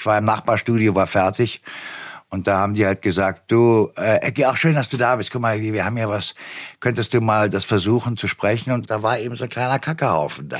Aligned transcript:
Ich 0.00 0.06
war 0.06 0.16
im 0.16 0.24
Nachbarstudio, 0.24 0.94
war 0.94 1.06
fertig. 1.06 1.60
Und 2.30 2.46
da 2.46 2.58
haben 2.58 2.72
die 2.72 2.86
halt 2.86 3.02
gesagt, 3.02 3.52
du, 3.52 3.90
äh, 3.98 4.16
Ecki, 4.22 4.46
auch 4.46 4.56
schön, 4.56 4.74
dass 4.74 4.88
du 4.88 4.96
da 4.96 5.16
bist. 5.16 5.30
Guck 5.30 5.42
mal, 5.42 5.60
wir 5.60 5.84
haben 5.84 5.98
ja 5.98 6.08
was, 6.08 6.34
könntest 6.78 7.12
du 7.12 7.20
mal 7.20 7.50
das 7.50 7.64
versuchen 7.64 8.16
zu 8.16 8.26
sprechen? 8.26 8.72
Und 8.72 8.90
da 8.90 9.02
war 9.02 9.18
eben 9.18 9.36
so 9.36 9.44
ein 9.44 9.50
kleiner 9.50 9.78
Kackehaufen 9.78 10.48
da. 10.48 10.56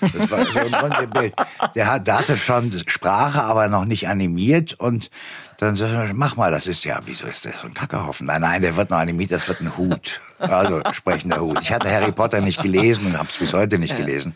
Das 0.00 0.30
war 0.32 0.46
so 0.46 0.58
ein 0.58 0.74
Rundbild. 0.74 1.34
Der, 1.76 1.92
hat, 1.92 2.08
der 2.08 2.18
hatte 2.18 2.36
schon 2.36 2.72
Sprache, 2.88 3.40
aber 3.42 3.68
noch 3.68 3.84
nicht 3.84 4.08
animiert. 4.08 4.72
Und 4.72 5.10
dann 5.58 5.76
sag 5.76 6.08
ich, 6.08 6.12
mach 6.12 6.34
mal, 6.34 6.50
das 6.50 6.66
ist 6.66 6.82
ja, 6.82 6.98
wieso 7.04 7.28
ist 7.28 7.44
das 7.44 7.60
so 7.60 7.68
ein 7.68 7.74
Kackehaufen? 7.74 8.26
Nein, 8.26 8.40
nein, 8.40 8.62
der 8.62 8.76
wird 8.76 8.90
noch 8.90 8.98
animiert, 8.98 9.30
das 9.30 9.46
wird 9.46 9.60
ein 9.60 9.76
Hut. 9.76 10.20
Also 10.38 10.82
sprechender 10.90 11.40
Hut. 11.40 11.58
Ich 11.62 11.70
hatte 11.70 11.88
Harry 11.88 12.10
Potter 12.10 12.40
nicht 12.40 12.60
gelesen 12.60 13.06
und 13.06 13.18
hab's 13.18 13.36
bis 13.38 13.52
heute 13.52 13.78
nicht 13.78 13.96
gelesen. 13.96 14.34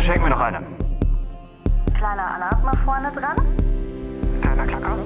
Schenk 0.00 0.22
mir 0.22 0.30
noch 0.30 0.40
eine. 0.40 0.58
Kleiner 1.94 2.34
Alarm 2.34 2.64
mal 2.64 2.76
vorne 2.84 3.10
dran. 3.12 3.36
Kleiner 4.40 4.66
Klacker. 4.66 4.96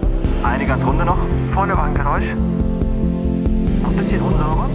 Eine 0.42 0.66
ganz 0.66 0.84
runde 0.84 1.04
noch. 1.04 1.18
Vorne 1.52 1.76
war 1.76 1.84
ein 1.84 1.94
Geräusch. 1.94 2.34
Noch 3.82 3.90
ein 3.90 3.96
bisschen 3.96 4.20
unsauber. 4.22 4.68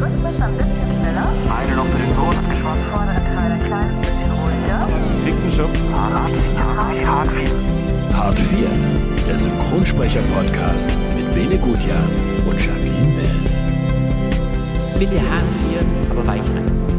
Rhythmisch 0.00 0.40
ein 0.42 0.56
bisschen 0.56 0.88
schneller. 1.00 1.26
Eine 1.58 1.76
noch 1.76 1.86
für 1.86 1.98
den 1.98 2.14
Sohn 2.14 2.36
abgeschwommen. 2.36 2.84
Vordere 2.92 3.20
Teil 3.34 3.52
ein 3.52 3.64
kleines 3.64 3.96
bisschen 4.00 4.30
ruhiger. 4.32 4.88
Fickenschutz. 5.24 5.78
Hart 5.92 6.30
4. 6.92 7.06
Hart 7.08 7.30
4. 7.30 8.16
Hart 8.16 8.38
4. 8.38 8.68
Der 9.28 9.38
Synchronsprecher-Podcast 9.38 10.90
mit 11.16 11.34
Bene 11.34 11.56
Gutjahr 11.58 12.04
und 12.46 12.58
Jacqueline 12.58 13.12
Bell. 13.16 13.40
Bitte 14.98 15.18
Hahn 15.20 15.48
4, 15.70 15.80
aber 16.10 16.26
weich 16.26 16.42
rein. 16.42 16.91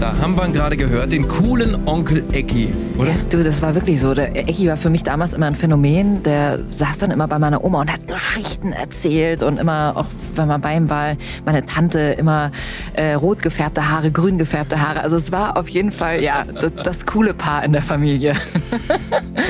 Da 0.00 0.16
haben 0.16 0.34
wir 0.34 0.48
gerade 0.48 0.78
gehört, 0.78 1.12
den 1.12 1.28
coolen 1.28 1.86
Onkel 1.86 2.24
Ecki, 2.32 2.72
oder? 2.96 3.12
Du, 3.28 3.44
das 3.44 3.60
war 3.60 3.74
wirklich 3.74 4.00
so. 4.00 4.14
Der 4.14 4.34
Ecki 4.34 4.66
war 4.66 4.78
für 4.78 4.88
mich 4.88 5.02
damals 5.02 5.34
immer 5.34 5.44
ein 5.44 5.54
Phänomen. 5.54 6.22
Der 6.22 6.58
saß 6.68 6.96
dann 6.96 7.10
immer 7.10 7.28
bei 7.28 7.38
meiner 7.38 7.62
Oma 7.62 7.82
und 7.82 7.92
hat 7.92 8.08
Geschichten 8.08 8.72
erzählt 8.72 9.42
und 9.42 9.58
immer, 9.58 9.92
auch 9.94 10.06
wenn 10.36 10.48
man 10.48 10.62
bei 10.62 10.74
ihm 10.74 10.88
war, 10.88 11.16
meine 11.44 11.66
Tante 11.66 11.98
immer 12.18 12.50
äh, 12.94 13.12
rot 13.12 13.42
gefärbte 13.42 13.90
Haare, 13.90 14.10
grün 14.10 14.38
gefärbte 14.38 14.80
Haare. 14.80 15.02
Also 15.02 15.16
es 15.16 15.32
war 15.32 15.58
auf 15.58 15.68
jeden 15.68 15.90
Fall, 15.90 16.22
ja, 16.22 16.46
das, 16.46 16.72
das 16.82 17.04
coole 17.04 17.34
Paar 17.34 17.62
in 17.62 17.72
der 17.72 17.82
Familie. 17.82 18.34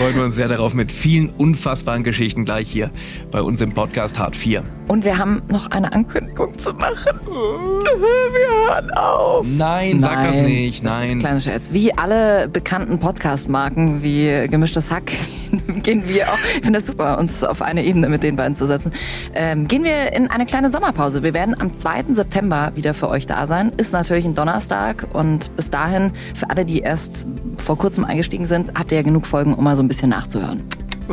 Freuen 0.01 0.17
wir 0.17 0.25
uns 0.25 0.35
sehr 0.35 0.49
darauf 0.49 0.75
mit 0.75 0.91
vielen 0.91 1.31
unfassbaren 1.31 2.03
Geschichten 2.03 2.45
gleich 2.45 2.69
hier 2.69 2.91
bei 3.31 3.41
uns 3.41 3.61
im 3.61 3.71
Podcast 3.71 4.19
Hart 4.19 4.35
4. 4.35 4.65
Und 4.91 5.05
wir 5.05 5.19
haben 5.19 5.41
noch 5.47 5.71
eine 5.71 5.93
Ankündigung 5.93 6.59
zu 6.59 6.75
machen. 6.75 7.21
Wir 7.25 8.67
hören 8.67 8.91
auf. 8.91 9.47
Nein, 9.49 10.01
sag 10.01 10.25
das 10.25 10.39
nicht, 10.39 10.85
Das 10.85 10.91
nein. 10.93 11.21
kleiner 11.21 11.39
Scherz. 11.39 11.69
Wie 11.71 11.97
alle 11.97 12.49
bekannten 12.49 12.99
Podcast-Marken 12.99 14.03
wie 14.03 14.49
Gemischtes 14.49 14.91
Hack 14.91 15.13
gehen 15.85 16.09
wir 16.09 16.33
auch, 16.33 16.39
ich 16.57 16.65
finde 16.65 16.81
das 16.81 16.87
super, 16.87 17.21
uns 17.21 17.45
auf 17.45 17.63
eine 17.63 17.85
Ebene 17.85 18.09
mit 18.09 18.25
den 18.25 18.35
beiden 18.35 18.57
zu 18.57 18.67
setzen, 18.67 18.91
ähm, 19.33 19.69
gehen 19.69 19.85
wir 19.85 20.13
in 20.13 20.27
eine 20.27 20.45
kleine 20.45 20.73
Sommerpause. 20.73 21.23
Wir 21.23 21.35
werden 21.35 21.55
am 21.61 21.73
2. 21.73 22.07
September 22.11 22.73
wieder 22.75 22.93
für 22.93 23.11
euch 23.11 23.27
da 23.27 23.47
sein. 23.47 23.71
Ist 23.77 23.93
natürlich 23.93 24.25
ein 24.25 24.35
Donnerstag 24.35 25.07
und 25.13 25.55
bis 25.55 25.71
dahin, 25.71 26.11
für 26.35 26.51
alle, 26.51 26.65
die 26.65 26.81
erst 26.81 27.29
vor 27.59 27.79
kurzem 27.79 28.05
eingestiegen 28.05 28.45
sind, 28.45 28.73
habt 28.77 28.91
ihr 28.91 28.99
ja 28.99 29.05
genug 29.05 29.25
Folgen, 29.25 29.55
um 29.55 29.63
mal 29.63 29.77
so 29.77 29.85
ein 29.85 29.89
bisschen 29.89 30.11
nachzuhören. 30.11 30.65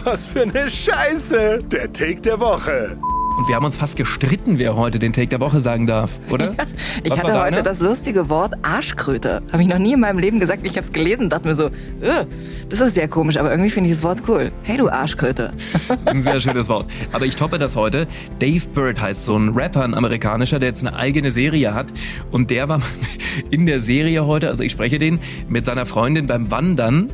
Was 0.04 0.26
für 0.26 0.42
eine 0.42 0.68
Scheiße. 0.68 1.60
Der 1.72 1.94
Take 1.94 2.22
der 2.22 2.40
Woche. 2.40 2.98
Und 3.38 3.48
wir 3.48 3.56
haben 3.56 3.66
uns 3.66 3.78
fast 3.78 3.96
gestritten, 3.96 4.58
wer 4.58 4.76
heute 4.76 4.98
den 4.98 5.14
Take 5.14 5.28
der 5.28 5.40
Woche 5.40 5.62
sagen 5.62 5.86
darf, 5.86 6.18
oder? 6.32 6.56
Ich 7.04 7.12
Was 7.12 7.22
war 7.22 7.34
hatte 7.34 7.56
heute 7.58 7.62
das 7.62 7.80
lustige 7.80 8.30
Wort 8.30 8.56
Arschkröte. 8.64 9.44
Habe 9.52 9.62
ich 9.62 9.68
noch 9.68 9.78
nie 9.78 9.94
in 9.94 10.00
meinem 10.00 10.18
Leben 10.18 10.40
gesagt. 10.40 10.66
Ich 10.66 10.72
habe 10.72 10.82
es 10.82 10.92
gelesen, 10.92 11.30
dachte 11.30 11.48
mir 11.48 11.54
so, 11.54 11.68
"Äh, 12.02 12.26
das 12.68 12.80
ist 12.80 12.96
sehr 12.96 13.08
komisch, 13.08 13.38
aber 13.38 13.52
irgendwie 13.52 13.70
finde 13.70 13.92
ich 13.92 13.96
das 13.98 14.04
Wort 14.04 14.24
cool. 14.28 14.52
Hey 14.64 14.78
du 14.78 14.90
Arschkröte. 14.90 15.54
Ein 16.06 16.24
sehr 16.24 16.42
schönes 16.42 16.68
Wort. 16.68 16.88
Aber 17.14 17.26
ich 17.26 17.36
toppe 17.36 17.60
das 17.60 17.76
heute. 17.76 18.08
Dave 18.40 18.68
Bird 18.74 19.00
heißt 19.00 19.28
so 19.28 19.38
ein 19.38 19.50
Rapper, 19.50 19.84
ein 19.84 19.94
amerikanischer, 19.94 20.58
der 20.58 20.70
jetzt 20.70 20.86
eine 20.86 20.96
eigene 20.98 21.30
Serie 21.30 21.76
hat. 21.76 21.94
Und 22.32 22.50
der 22.50 22.68
war 22.70 22.82
in 23.52 23.68
der 23.68 23.82
Serie 23.82 24.26
heute, 24.26 24.48
also 24.48 24.64
ich 24.64 24.72
spreche 24.72 24.98
den, 24.98 25.20
mit 25.48 25.64
seiner 25.64 25.86
Freundin 25.86 26.26
beim 26.26 26.50
Wandern. 26.50 27.10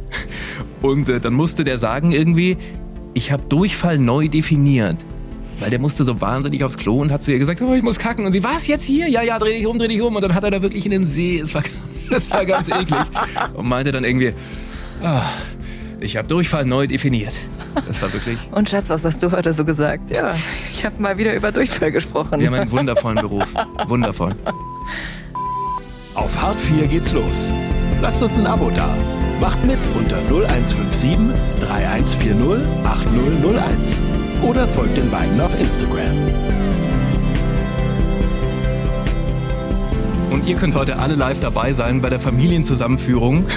Und 0.82 1.10
äh, 1.10 1.20
dann 1.20 1.34
musste 1.34 1.66
der 1.66 1.78
sagen 1.80 2.14
irgendwie, 2.14 2.56
ich 3.14 3.34
habe 3.34 3.44
Durchfall 3.50 3.98
neu 3.98 4.30
definiert. 4.30 5.04
Weil 5.60 5.70
der 5.70 5.80
musste 5.80 6.04
so 6.04 6.20
wahnsinnig 6.20 6.64
aufs 6.64 6.78
Klo 6.78 7.00
und 7.00 7.12
hat 7.12 7.24
zu 7.24 7.32
ihr 7.32 7.40
gesagt, 7.40 7.62
oh, 7.62 7.74
ich 7.74 7.84
muss 7.84 8.00
kacken. 8.00 8.26
Und 8.26 8.32
sie, 8.32 8.44
was, 8.44 8.68
jetzt 8.68 8.84
hier? 8.84 9.08
Ja, 9.08 9.22
ja, 9.22 9.40
dreh 9.40 9.58
dich 9.58 9.66
um, 9.66 9.80
dreh 9.80 9.88
dich 9.88 10.02
um. 10.02 10.16
Und 10.16 10.22
dann 10.22 10.34
hat 10.34 10.44
er 10.44 10.52
da 10.52 10.62
wirklich 10.62 10.86
in 10.86 10.92
den 10.92 11.06
See. 11.06 11.40
Es 11.40 11.54
war, 11.54 11.64
das 12.10 12.30
war 12.32 12.46
ganz 12.46 12.68
eklig. 12.68 13.00
Und 13.54 13.68
meinte 13.68 13.92
dann 13.92 14.04
irgendwie, 14.04 14.34
ah, 15.02 15.22
ich 16.00 16.18
habe 16.18 16.28
Durchfall 16.28 16.66
neu 16.66 16.88
definiert. 16.88 17.34
Das 17.88 18.02
war 18.02 18.12
wirklich... 18.14 18.38
Und 18.52 18.70
Schatz, 18.70 18.90
was 18.90 19.04
hast 19.06 19.24
du 19.24 19.32
heute 19.32 19.54
so 19.54 19.66
gesagt? 19.66 20.16
Ja, 20.16 20.36
ich 20.72 20.86
habe 20.86 21.02
mal 21.02 21.18
wieder 21.18 21.34
über 21.34 21.52
Durchfall 21.52 21.92
gesprochen. 21.92 22.40
Wir 22.40 22.48
haben 22.48 22.54
einen 22.56 22.72
wundervollen 22.72 23.20
Beruf. 23.20 23.54
Wundervoll. 23.88 24.36
Auf 26.14 26.40
Hart 26.40 26.60
4 26.60 26.88
geht's 26.88 27.12
los. 27.14 27.50
Lasst 28.02 28.22
uns 28.22 28.38
ein 28.38 28.46
Abo 28.46 28.70
da. 28.76 28.90
Macht 29.40 29.64
mit 29.66 29.80
unter 29.98 30.18
0157 30.30 31.18
3140 31.62 32.86
8001. 32.86 34.23
Oder 34.44 34.68
folgt 34.68 34.98
den 34.98 35.10
beiden 35.10 35.40
auf 35.40 35.58
Instagram. 35.60 36.73
Und 40.34 40.48
ihr 40.48 40.56
könnt 40.56 40.74
heute 40.74 40.98
alle 40.98 41.14
live 41.14 41.40
dabei 41.42 41.74
sein 41.74 42.02
bei 42.02 42.10
der 42.10 42.20
Familienzusammenführung. 42.20 43.46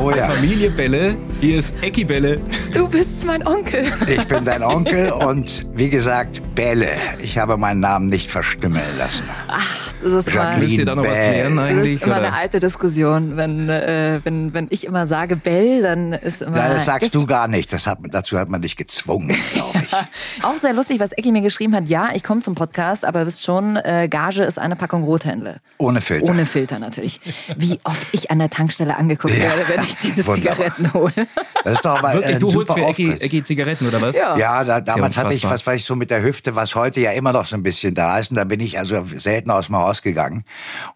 Oh 0.00 0.10
ja. 0.10 0.26
Familie 0.26 0.70
Bälle. 0.70 1.16
Hier 1.40 1.58
ist 1.58 1.72
Ecki 1.82 2.04
Bälle. 2.04 2.40
Du 2.72 2.88
bist 2.88 3.24
mein 3.24 3.46
Onkel. 3.46 3.84
Ich 4.08 4.24
bin 4.26 4.44
dein 4.44 4.62
Onkel 4.62 5.10
und 5.26 5.66
wie 5.74 5.90
gesagt, 5.90 6.42
Bälle. 6.54 6.92
Ich 7.22 7.38
habe 7.38 7.56
meinen 7.56 7.80
Namen 7.80 8.08
nicht 8.08 8.30
verstümmeln 8.30 8.84
lassen. 8.98 9.24
Das 10.02 10.12
ist, 10.12 10.32
Jacqueline 10.32 10.64
Müsst 10.64 10.78
ihr 10.78 10.84
da 10.86 10.94
noch 10.96 11.04
was 11.04 11.12
Bell. 11.12 11.32
klären 11.32 11.56
das 11.56 11.68
eigentlich? 11.68 11.96
ist 11.96 12.02
immer 12.02 12.16
oder? 12.16 12.26
eine 12.26 12.36
alte 12.36 12.58
Diskussion. 12.58 13.36
Wenn, 13.36 13.68
äh, 13.68 14.20
wenn, 14.24 14.54
wenn 14.54 14.66
ich 14.70 14.86
immer 14.86 15.06
sage 15.06 15.36
Bell, 15.36 15.82
dann 15.82 16.14
ist 16.14 16.42
immer... 16.42 16.56
Nein, 16.56 16.70
das 16.74 16.86
sagst 16.86 17.14
du 17.14 17.26
gar 17.26 17.46
nicht. 17.46 17.72
Das 17.72 17.86
hat, 17.86 17.98
dazu 18.02 18.38
hat 18.38 18.48
man 18.48 18.62
dich 18.62 18.76
gezwungen, 18.76 19.36
glaube 19.52 19.82
ich. 19.84 19.92
Auch 20.44 20.56
sehr 20.56 20.72
lustig, 20.72 20.98
was 20.98 21.12
Ecki 21.12 21.30
mir 21.30 21.42
geschrieben 21.42 21.76
hat. 21.76 21.88
Ja, 21.88 22.10
ich 22.14 22.24
komme 22.24 22.40
zum 22.40 22.54
Podcast, 22.54 23.04
aber 23.04 23.26
wisst 23.26 23.44
schon, 23.44 23.76
äh, 23.76 24.08
Gage 24.10 24.42
ist 24.42 24.58
eine 24.58 24.74
Packung 24.74 25.04
Rothändle. 25.04 25.60
Ohne 25.82 26.00
Filter. 26.00 26.26
Ohne 26.30 26.46
Filter 26.46 26.78
natürlich. 26.78 27.20
Wie 27.56 27.78
oft 27.84 28.06
ich 28.12 28.30
an 28.30 28.38
der 28.38 28.50
Tankstelle 28.50 28.96
angeguckt 28.96 29.34
Ja. 29.34 29.44
werde, 29.56 29.64
wenn 29.68 29.84
ich 29.84 29.96
diese 29.98 30.26
Wunderbar. 30.26 30.54
Zigaretten 30.56 30.92
hole. 30.94 31.12
Das 31.64 31.74
ist 31.74 31.84
doch 31.84 31.98
aber 31.98 32.14
Wirklich, 32.14 32.34
ein 32.34 32.40
du 32.40 32.46
holst 32.54 32.68
super 32.68 32.74
für 32.74 32.86
Ecki. 32.88 33.10
Ecki 33.12 33.44
Zigaretten 33.44 33.86
oder 33.88 34.00
was? 34.00 34.16
Ja. 34.16 34.36
Ja, 34.36 34.64
da, 34.64 34.80
damals 34.80 35.16
hatte 35.16 35.34
ich, 35.34 35.44
was 35.44 35.66
weiß 35.66 35.80
ich, 35.80 35.86
so 35.86 35.94
mit 35.96 36.10
der 36.10 36.22
Hüfte, 36.22 36.56
was 36.56 36.74
heute 36.74 37.00
ja 37.00 37.12
immer 37.12 37.32
noch 37.32 37.46
so 37.46 37.56
ein 37.56 37.62
bisschen 37.62 37.94
da 37.94 38.18
ist. 38.18 38.30
Und 38.30 38.36
da 38.36 38.44
bin 38.44 38.60
ich 38.60 38.78
also 38.78 39.04
selten 39.16 39.50
aus 39.50 39.66
dem 39.66 39.76
Haus 39.76 40.02
gegangen. 40.02 40.44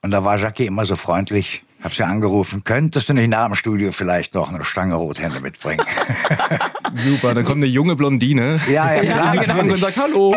Und 0.02 0.10
da 0.10 0.24
war 0.24 0.38
Jackie 0.38 0.66
immer 0.66 0.86
so 0.86 0.96
freundlich. 0.96 1.62
Hab 1.82 1.92
sie 1.94 2.02
angerufen, 2.04 2.64
könntest 2.64 3.08
du 3.08 3.14
nicht 3.14 3.28
nach 3.28 3.46
dem 3.46 3.54
Studio 3.54 3.92
vielleicht 3.92 4.34
noch 4.34 4.52
eine 4.52 4.64
Stange 4.64 4.94
Rothände 4.96 5.40
mitbringen? 5.40 5.84
Super, 7.04 7.34
dann 7.34 7.44
kommt 7.44 7.58
eine 7.58 7.66
junge 7.66 7.96
Blondine. 7.96 8.58
Ja, 8.70 8.94
ja, 8.94 9.00
klar, 9.02 9.32
Die 9.32 9.38
geht 9.40 9.48
ran 9.50 9.70
und 9.70 9.78
sagt, 9.78 9.96
hallo, 9.96 10.34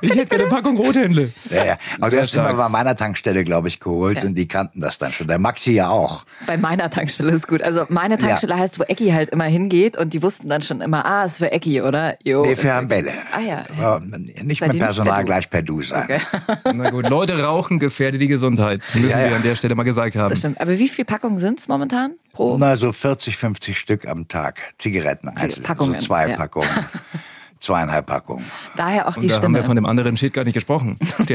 ich 0.00 0.10
hätte 0.10 0.26
gerne 0.26 0.44
eine 0.44 0.52
Packung 0.54 0.76
Rothändle. 0.76 1.32
ja, 1.50 1.64
ja. 1.64 1.78
Aber 2.00 2.10
du 2.10 2.18
hast 2.20 2.34
immer 2.34 2.54
bei 2.54 2.68
meiner 2.68 2.96
Tankstelle, 2.96 3.44
glaube 3.44 3.68
ich, 3.68 3.80
geholt 3.80 4.24
und 4.24 4.34
die 4.34 4.48
kannten 4.48 4.80
das 4.80 4.98
dann 4.98 5.12
schon. 5.12 5.26
Der 5.26 5.38
Maxi 5.38 5.72
ja 5.72 5.88
auch. 5.88 6.24
Bei 6.46 6.56
meiner 6.56 6.88
Tankstelle 6.90 7.32
ist 7.32 7.46
gut. 7.48 7.62
Also 7.62 7.84
meine 7.88 8.16
Tankstelle 8.16 8.56
heißt, 8.56 8.78
wo 8.78 8.84
Ecki 8.84 9.10
halt 9.10 9.30
immer 9.30 9.44
hingeht 9.44 9.96
und 9.98 10.14
die 10.14 10.22
wussten 10.22 10.48
dann 10.48 10.62
schon 10.62 10.80
immer, 10.80 11.04
ah, 11.04 11.24
ist 11.24 11.36
für 11.38 11.50
Ecki, 11.52 11.82
oder? 11.82 12.16
Jo, 12.24 12.42
Nee, 12.44 12.56
für 12.56 12.68
Herrn 12.68 12.88
Bälle. 12.88 13.12
Ah 13.32 13.40
ja. 13.40 13.64
Aber 13.80 14.00
nicht 14.06 14.60
mit 14.60 14.78
Personal 14.78 15.14
per 15.14 15.22
Du. 15.22 15.26
gleich 15.26 15.50
per 15.50 15.62
Du 15.62 15.82
sein. 15.82 16.04
Okay. 16.04 16.20
Na 16.74 16.90
gut, 16.90 17.08
Leute 17.08 17.40
rauchen 17.42 17.78
gefährdet 17.78 18.20
die 18.20 18.28
Gesundheit. 18.28 18.80
Müssen 18.94 19.10
Ja, 19.10 19.20
ja. 19.20 19.28
wir 19.30 19.36
an 19.36 19.42
der 19.42 19.56
Stelle 19.56 19.74
mal 19.74 19.82
gesagt 19.82 20.16
haben. 20.16 20.30
Das 20.30 20.38
stimmt. 20.38 20.60
Aber 20.60 20.77
wie 20.78 20.88
viele 20.88 21.06
Packungen 21.06 21.38
sind's 21.38 21.68
momentan 21.68 22.12
pro? 22.32 22.56
Na, 22.58 22.76
so 22.76 22.92
40, 22.92 23.36
50 23.36 23.78
Stück 23.78 24.06
am 24.06 24.28
Tag. 24.28 24.60
Zigaretten 24.78 25.28
einzeln. 25.28 25.62
Packungen, 25.62 26.00
So 26.00 26.06
zwei 26.06 26.28
ja. 26.30 26.36
Packungen. 26.36 26.68
Zweieinhalb 27.60 28.06
Packungen. 28.06 28.44
Daher 28.76 29.08
auch 29.08 29.16
Und 29.16 29.22
die 29.24 29.26
da 29.28 29.34
haben 29.34 29.42
Stimme. 29.42 29.58
wir 29.58 29.64
von 29.64 29.74
dem 29.74 29.84
anderen 29.84 30.16
Shit 30.16 30.32
gar 30.32 30.44
nicht 30.44 30.54
gesprochen. 30.54 30.96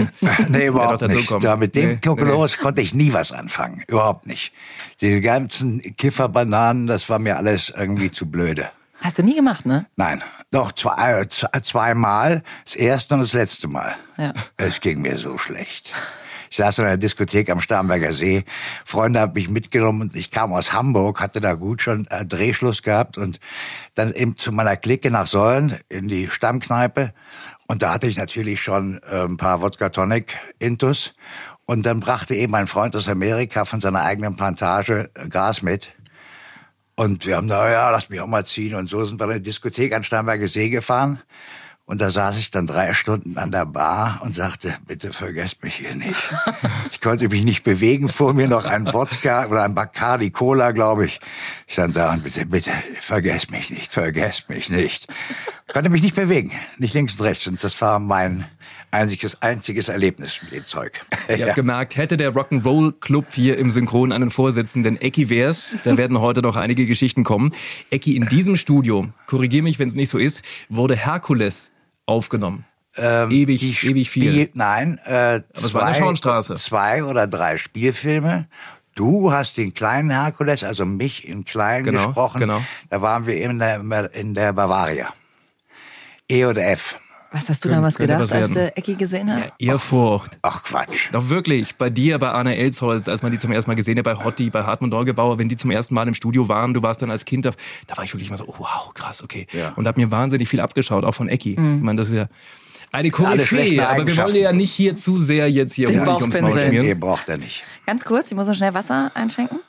Nee, 0.48 0.68
überhaupt 0.68 1.02
nicht. 1.02 1.30
Da 1.42 1.58
mit 1.58 1.76
dem 1.76 1.90
Nee, 1.90 1.96
Kokolores 1.98 2.58
konnte 2.58 2.82
ich 2.82 2.94
nie 2.94 3.12
was 3.12 3.34
anfangen. 3.34 3.84
Überhaupt 3.88 4.26
nicht. 4.26 4.54
Diese 5.02 5.20
ganzen 5.20 5.82
Kifferbananen, 5.98 6.88
das 6.88 7.10
war 7.10 7.20
mir 7.20 7.36
alles 7.36 7.74
irgendwie 7.76 8.10
zu 8.10 8.32
blöde. 8.32 8.70
Hast 9.02 9.20
du 9.20 9.24
nie 9.24 9.36
gemacht, 9.36 9.66
ne? 9.66 9.86
Nein, 9.98 10.24
doch 10.50 10.72
zwei, 10.72 11.24
äh, 11.24 11.62
zweimal. 11.62 12.42
Das 12.64 12.76
erste 12.76 13.16
und 13.16 13.20
das 13.20 13.34
letzte 13.34 13.68
Mal. 13.68 13.96
Ja. 14.18 14.34
Es 14.56 14.80
ging 14.80 15.02
mir 15.02 15.18
so 15.18 15.38
schlecht. 15.38 15.92
Ich 16.54 16.58
saß 16.58 16.78
in 16.78 16.86
einer 16.86 16.98
Diskothek 16.98 17.50
am 17.50 17.62
Starnberger 17.62 18.14
See. 18.14 18.46
Freunde 18.86 19.22
haben 19.22 19.34
mich 19.34 19.50
mitgenommen 19.50 20.02
und 20.04 20.16
ich 20.16 20.30
kam 20.30 20.54
aus 20.54 20.72
Hamburg, 20.72 21.20
hatte 21.20 21.42
da 21.42 21.56
gut 21.56 21.82
schon 21.82 22.06
äh, 22.12 22.28
Drehschluss 22.28 22.84
gehabt 22.84 23.18
und 23.18 23.40
dann 23.96 24.14
eben 24.14 24.38
zu 24.38 24.52
meiner 24.52 24.78
Clique 24.78 25.10
nach 25.10 25.26
Säulen 25.26 25.80
in 25.90 26.08
die 26.08 26.30
Stammkneipe. 26.30 27.12
Und 27.66 27.82
da 27.82 27.92
hatte 27.96 28.06
ich 28.06 28.18
natürlich 28.18 28.62
schon 28.62 29.02
äh, 29.02 29.24
ein 29.24 29.38
paar 29.38 29.64
Wodka 29.64 29.90
Tonic 29.90 30.38
Intus. 30.60 31.16
Und 31.66 31.88
dann 31.88 32.02
brachte 32.02 32.36
eben 32.36 32.54
ein 32.54 32.68
Freund 32.68 32.96
aus 32.96 33.10
Amerika 33.10 33.66
von 33.66 33.80
seiner 33.80 34.04
eigenen 34.04 34.36
Plantage 34.36 35.10
äh, 35.16 35.30
Gras 35.30 35.64
mit. 35.64 35.90
Und 36.94 37.26
wir 37.26 37.38
haben 37.38 37.48
da, 37.48 37.68
ja, 37.72 37.90
lass 37.90 38.12
mich 38.12 38.22
auch 38.22 38.28
mal 38.28 38.46
ziehen. 38.46 38.76
Und 38.76 38.92
so 38.92 39.04
sind 39.04 39.20
wir 39.20 39.26
in 39.26 39.38
die 39.38 39.50
Diskothek 39.50 39.92
an 39.92 40.04
Starnberger 40.04 40.48
See 40.48 40.70
gefahren. 40.70 41.20
Und 41.94 42.02
da 42.02 42.10
saß 42.10 42.40
ich 42.40 42.50
dann 42.50 42.66
drei 42.66 42.92
Stunden 42.96 43.38
an 43.38 43.52
der 43.52 43.68
Bar 43.68 44.22
und 44.24 44.34
sagte, 44.34 44.74
bitte 44.88 45.14
vergesst 45.14 45.62
mich 45.62 45.76
hier 45.76 45.94
nicht. 45.94 46.18
Ich 46.92 47.02
konnte 47.02 47.28
mich 47.28 47.44
nicht 47.44 47.64
bewegen, 47.64 48.10
vor 48.10 48.34
mir 48.34 48.48
noch 48.48 48.66
ein 48.66 48.92
Wodka 48.94 49.46
oder 49.48 49.64
ein 49.64 49.76
Bacardi 49.76 50.32
Cola, 50.32 50.72
glaube 50.72 51.06
ich. 51.06 51.20
Ich 51.68 51.74
stand 51.74 51.96
da 51.96 52.14
und 52.14 52.24
bitte, 52.24 52.46
bitte, 52.46 52.72
vergesst 53.00 53.52
mich 53.52 53.70
nicht, 53.70 53.92
vergesst 53.92 54.50
mich 54.50 54.70
nicht. 54.70 55.08
Konnte 55.72 55.90
mich 55.90 56.02
nicht 56.02 56.16
bewegen, 56.16 56.52
nicht 56.78 56.94
links 56.94 57.14
und 57.20 57.26
rechts. 57.26 57.46
Und 57.46 57.64
das 57.64 57.80
war 57.82 58.00
mein 58.00 58.46
einziges, 58.90 59.42
einziges 59.42 59.90
Erlebnis 59.90 60.40
mit 60.42 60.52
dem 60.54 60.66
Zeug. 60.66 61.02
Ihr 61.28 61.46
habt 61.46 61.56
gemerkt, 61.56 61.98
hätte 61.98 62.16
der 62.16 62.34
Rock'n'Roll 62.34 62.94
Club 63.02 63.28
hier 63.34 63.58
im 63.58 63.70
Synchron 63.70 64.12
einen 64.12 64.32
Vorsitzenden, 64.32 65.00
Ecki 65.00 65.30
wär's, 65.30 65.76
da 65.84 65.98
werden 65.98 66.20
heute 66.20 66.42
noch 66.42 66.56
einige 66.56 66.86
Geschichten 66.86 67.24
kommen. 67.24 67.54
Ecki, 67.90 68.16
in 68.16 68.28
diesem 68.30 68.56
Studio, 68.56 69.10
korrigier 69.28 69.62
mich, 69.62 69.78
wenn 69.80 69.90
es 69.90 69.96
nicht 69.96 70.10
so 70.10 70.18
ist, 70.18 70.44
wurde 70.70 70.96
Herkules 70.96 71.72
aufgenommen. 72.06 72.66
Ähm, 72.96 73.32
ewig, 73.32 73.84
ewig 73.84 74.10
viel. 74.10 74.32
Spiel- 74.32 74.50
Nein, 74.54 75.00
äh, 75.06 75.42
Schauenstraße. 75.56 76.56
zwei 76.56 77.04
oder 77.04 77.26
drei 77.28 77.58
Spielfilme. 77.58 78.48
Du 78.96 79.32
hast 79.32 79.58
den 79.58 79.74
kleinen 79.74 80.12
Herkules, 80.12 80.64
also 80.64 80.86
mich 80.86 81.28
in 81.28 81.46
klein 81.46 81.84
Genau, 81.84 82.06
gesprochen. 82.06 82.40
genau. 82.40 82.62
Da 82.92 83.02
waren 83.02 83.26
wir 83.26 83.42
in 83.42 83.58
der, 83.58 84.14
in 84.14 84.36
der 84.36 84.54
Bavaria. 84.54 85.12
E 86.30 86.46
oder 86.46 86.64
F. 86.70 86.96
Was 87.34 87.50
hast 87.50 87.66
du 87.66 87.70
Könnte- 87.70 87.76
damals 87.76 87.96
gedacht, 87.96 88.32
als 88.32 88.52
du 88.52 88.78
Ecki 88.78 88.94
gesehen 88.94 89.30
hast? 89.34 89.52
Ehrfurcht. 89.58 90.38
Ach 90.44 90.64
Quatsch. 90.64 91.10
Doch 91.12 91.30
wirklich, 91.30 91.76
bei 91.76 91.90
dir, 91.90 92.20
bei 92.20 92.30
Arne 92.30 92.56
Elsholz, 92.56 93.08
als 93.08 93.24
man 93.24 93.32
die 93.32 93.40
zum 93.40 93.52
ersten 93.52 93.72
Mal 93.72 93.76
gesehen 93.76 93.98
hat, 93.98 94.06
bei 94.06 94.16
Hotti, 94.16 94.52
bei 94.52 94.64
Hartmut 94.64 94.92
Neugebauer, 94.92 95.40
wenn 95.40 95.50
die 95.50 95.56
zum 95.58 95.72
ersten 95.72 95.96
Mal 95.96 96.08
im 96.08 96.14
Studio 96.14 96.48
waren, 96.48 96.74
du 96.76 96.84
warst 96.84 97.02
dann 97.02 97.10
als 97.10 97.26
Kind 97.26 97.46
da, 97.46 97.52
da 97.88 97.98
war 97.98 98.04
ich 98.04 98.14
wirklich 98.14 98.30
mal 98.30 98.38
so, 98.38 98.46
oh, 98.48 98.54
wow, 98.60 98.94
krass, 98.94 99.24
okay. 99.24 99.48
Ja. 99.52 99.74
Und 99.76 99.88
hab 99.88 99.98
mir 99.98 100.12
wahnsinnig 100.12 100.48
viel 100.48 100.60
abgeschaut, 100.60 101.04
auch 101.04 101.16
von 101.16 101.28
Ecki. 101.28 101.54
Ich 101.54 101.58
meine, 101.58 101.98
das 102.00 102.10
ist 102.10 102.14
ja 102.16 102.28
eine 102.92 103.10
Koryphäe, 103.10 103.86
aber 103.88 104.06
wir 104.06 104.16
wollen 104.18 104.36
ja 104.36 104.54
nicht 104.54 104.72
hier 104.72 104.96
zu 104.96 105.18
sehr 105.18 105.50
jetzt 105.50 105.74
hier 105.74 105.88
Den 105.88 106.06
Honig 106.06 106.22
ums 106.22 106.40
Maul 106.40 106.60
schmieren. 106.60 106.86
Nee, 106.86 106.94
braucht 106.94 107.28
er 107.28 107.38
nicht. 107.38 107.64
Ganz 107.88 108.06
kurz, 108.06 108.30
ich 108.30 108.38
muss 108.38 108.48
noch 108.48 108.54
schnell 108.54 108.76
Wasser 108.76 109.10
einschenken. 109.16 109.60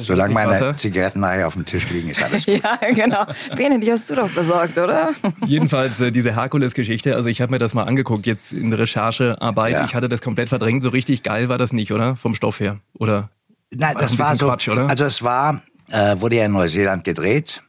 Solange 0.00 0.34
meine 0.34 0.50
Wasser. 0.50 0.76
Zigaretten 0.76 1.20
nachher 1.20 1.46
auf 1.46 1.54
dem 1.54 1.64
Tisch 1.64 1.88
liegen, 1.90 2.10
ist 2.10 2.22
alles 2.22 2.46
gut. 2.46 2.62
Ja, 2.62 2.76
genau. 2.92 3.24
Bene, 3.56 3.78
die 3.78 3.90
hast 3.90 4.10
du 4.10 4.14
doch 4.14 4.30
besorgt, 4.30 4.76
oder? 4.78 5.14
Jedenfalls 5.46 6.00
äh, 6.00 6.10
diese 6.10 6.34
Herkules-Geschichte, 6.34 7.14
also 7.14 7.28
ich 7.28 7.40
habe 7.40 7.52
mir 7.52 7.58
das 7.58 7.74
mal 7.74 7.84
angeguckt 7.84 8.26
jetzt 8.26 8.52
in 8.52 8.72
Recherchearbeit. 8.72 9.72
Ja. 9.72 9.84
Ich 9.84 9.94
hatte 9.94 10.08
das 10.08 10.20
komplett 10.20 10.48
verdrängt. 10.48 10.82
So 10.82 10.88
richtig 10.90 11.22
geil 11.22 11.48
war 11.48 11.58
das 11.58 11.72
nicht, 11.72 11.92
oder? 11.92 12.16
Vom 12.16 12.34
Stoff 12.34 12.60
her. 12.60 12.78
Oder? 12.98 13.30
Nein, 13.70 13.94
War 13.94 14.02
das 14.02 14.18
war 14.18 14.36
so. 14.36 14.46
Quatsch, 14.46 14.68
oder? 14.68 14.88
Also 14.88 15.04
es 15.04 15.22
war, 15.22 15.62
äh, 15.90 16.16
wurde 16.20 16.36
ja 16.36 16.44
in 16.46 16.52
Neuseeland 16.52 17.04
gedreht. 17.04 17.62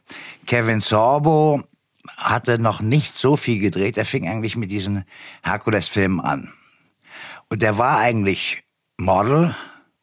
Kevin 0.46 0.80
Sorbo 0.80 1.62
hatte 2.16 2.58
noch 2.58 2.80
nicht 2.80 3.12
so 3.12 3.36
viel 3.36 3.60
gedreht. 3.60 3.98
Er 3.98 4.04
fing 4.04 4.28
eigentlich 4.28 4.56
mit 4.56 4.70
diesen 4.70 5.04
Herkules-Filmen 5.44 6.20
an. 6.20 6.52
Und 7.48 7.62
der 7.62 7.78
war 7.78 7.98
eigentlich 7.98 8.62
Model 8.98 9.54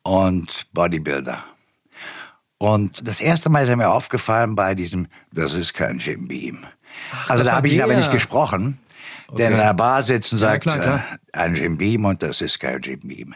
und 0.03 0.67
Bodybuilder. 0.73 1.43
Und 2.59 3.07
das 3.07 3.19
erste 3.19 3.49
Mal 3.49 3.63
ist 3.63 3.69
er 3.69 3.75
mir 3.75 3.89
aufgefallen 3.91 4.55
bei 4.55 4.73
diesem, 4.75 5.07
das 5.31 5.53
ist 5.53 5.73
kein 5.73 5.99
Jim 5.99 6.27
Beam. 6.27 6.65
also 7.27 7.39
das 7.43 7.47
da 7.47 7.55
habe 7.57 7.67
ich 7.67 7.73
ihn 7.75 7.81
aber 7.81 7.95
nicht 7.95 8.11
gesprochen. 8.11 8.79
Denn 9.31 9.47
in 9.47 9.53
Okay. 9.55 9.63
der 9.65 9.73
Bar 9.73 10.03
sitzen 10.03 10.35
Ja, 10.37 10.47
sagt, 10.51 10.63
klar, 10.63 10.79
klar. 10.79 11.03
Äh, 11.33 11.37
ein 11.37 11.55
Jim 11.55 11.77
Beam 11.77 12.05
und 12.05 12.23
das 12.23 12.39
ist 12.41 12.59
kein 12.59 12.81
Jim 12.81 13.01
Beam. 13.01 13.35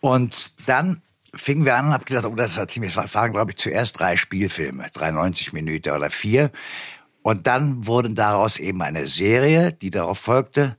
Und 0.00 0.52
dann 0.66 1.00
fingen 1.34 1.64
wir 1.64 1.76
an 1.76 1.86
und 1.86 1.92
hab 1.94 2.04
gedacht, 2.06 2.26
oh, 2.26 2.34
das 2.34 2.56
hat 2.58 2.70
ziemlich, 2.70 2.94
es 2.96 3.14
waren, 3.14 3.32
glaube 3.32 3.52
ich, 3.52 3.56
zuerst 3.56 3.98
drei 3.98 4.16
Spielfilme, 4.16 4.88
93 4.92 5.52
Minuten 5.52 5.90
oder 5.90 6.10
vier. 6.10 6.50
Und 7.22 7.46
dann 7.46 7.86
wurden 7.86 8.14
daraus 8.14 8.58
eben 8.58 8.82
eine 8.82 9.06
Serie, 9.06 9.72
die 9.72 9.90
darauf 9.90 10.18
folgte. 10.18 10.76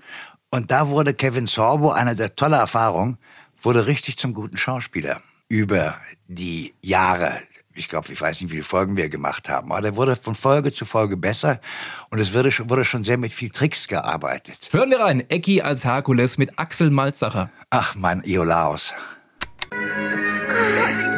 Und 0.51 0.69
da 0.71 0.89
wurde 0.89 1.13
Kevin 1.13 1.47
Sorbo, 1.47 1.91
eine 1.91 2.15
der 2.15 2.35
tolle 2.35 2.57
Erfahrung, 2.57 3.17
wurde 3.61 3.87
richtig 3.87 4.17
zum 4.17 4.33
guten 4.33 4.57
Schauspieler 4.57 5.21
über 5.49 5.95
die 6.27 6.73
Jahre. 6.81 7.31
Ich 7.73 7.87
glaube, 7.87 8.11
ich 8.11 8.21
weiß 8.21 8.41
nicht, 8.41 8.49
wie 8.51 8.55
viele 8.55 8.63
Folgen 8.63 8.97
wir 8.97 9.07
gemacht 9.09 9.47
haben, 9.47 9.71
aber 9.71 9.81
der 9.81 9.95
wurde 9.95 10.15
von 10.15 10.35
Folge 10.35 10.71
zu 10.73 10.85
Folge 10.85 11.15
besser 11.15 11.61
und 12.09 12.19
es 12.19 12.33
wurde 12.33 12.51
schon, 12.51 12.69
wurde 12.69 12.83
schon 12.83 13.03
sehr 13.03 13.17
mit 13.17 13.31
viel 13.31 13.49
Tricks 13.49 13.87
gearbeitet. 13.87 14.69
Hören 14.71 14.89
wir 14.89 14.99
rein. 14.99 15.23
Ecki 15.29 15.61
als 15.61 15.85
Herkules 15.85 16.37
mit 16.37 16.59
Axel 16.59 16.89
Malzacher. 16.89 17.49
Ach, 17.69 17.95
mein 17.95 18.23
Iolaus. 18.23 18.93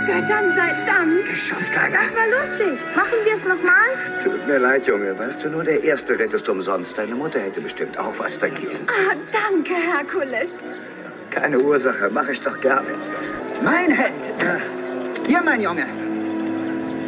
Göttern 0.06 0.50
sei 0.56 0.72
Dank. 0.86 1.26
Geschafft, 1.28 1.72
Kleiner. 1.72 1.98
Das 1.98 2.14
war 2.14 2.28
lustig. 2.28 2.80
Machen 2.96 3.18
wir 3.26 3.36
es 3.36 3.46
nochmal? 3.46 4.20
Tut 4.24 4.48
mir 4.48 4.60
leid, 4.60 4.86
Junge. 4.86 5.18
Weißt 5.18 5.44
du, 5.44 5.50
nur 5.50 5.64
der 5.64 5.84
Erste 5.84 6.20
rettest 6.20 6.48
umsonst. 6.50 6.96
Deine 6.98 7.16
Mutter 7.16 7.40
hätte 7.40 7.62
bestimmt 7.62 7.98
auch 7.98 8.14
was 8.20 8.38
dagegen. 8.38 8.88
Ah, 8.88 9.16
danke, 9.32 9.74
Herkules. 9.74 10.52
Keine 11.32 11.60
Ursache, 11.60 12.10
mache 12.12 12.34
ich 12.34 12.42
doch 12.42 12.60
gerne. 12.62 12.90
Mein 13.64 13.90
Held. 13.92 14.32
Hier, 15.26 15.42
mein 15.42 15.62
Junge. 15.62 16.13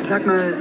Sag 0.08 0.26
mal, 0.26 0.54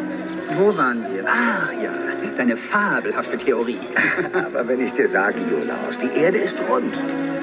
wo 0.56 0.76
waren 0.76 1.02
wir? 1.12 1.24
Ach 1.26 1.70
ja, 1.82 1.92
deine 2.36 2.56
fabelhafte 2.56 3.36
Theorie. 3.36 3.78
Aber 4.32 4.66
wenn 4.66 4.80
ich 4.80 4.92
dir 4.92 5.08
sage, 5.08 5.38
Iolaus, 5.40 5.98
die 5.98 6.18
Erde 6.18 6.38
ist 6.38 6.56
rund. 6.68 6.94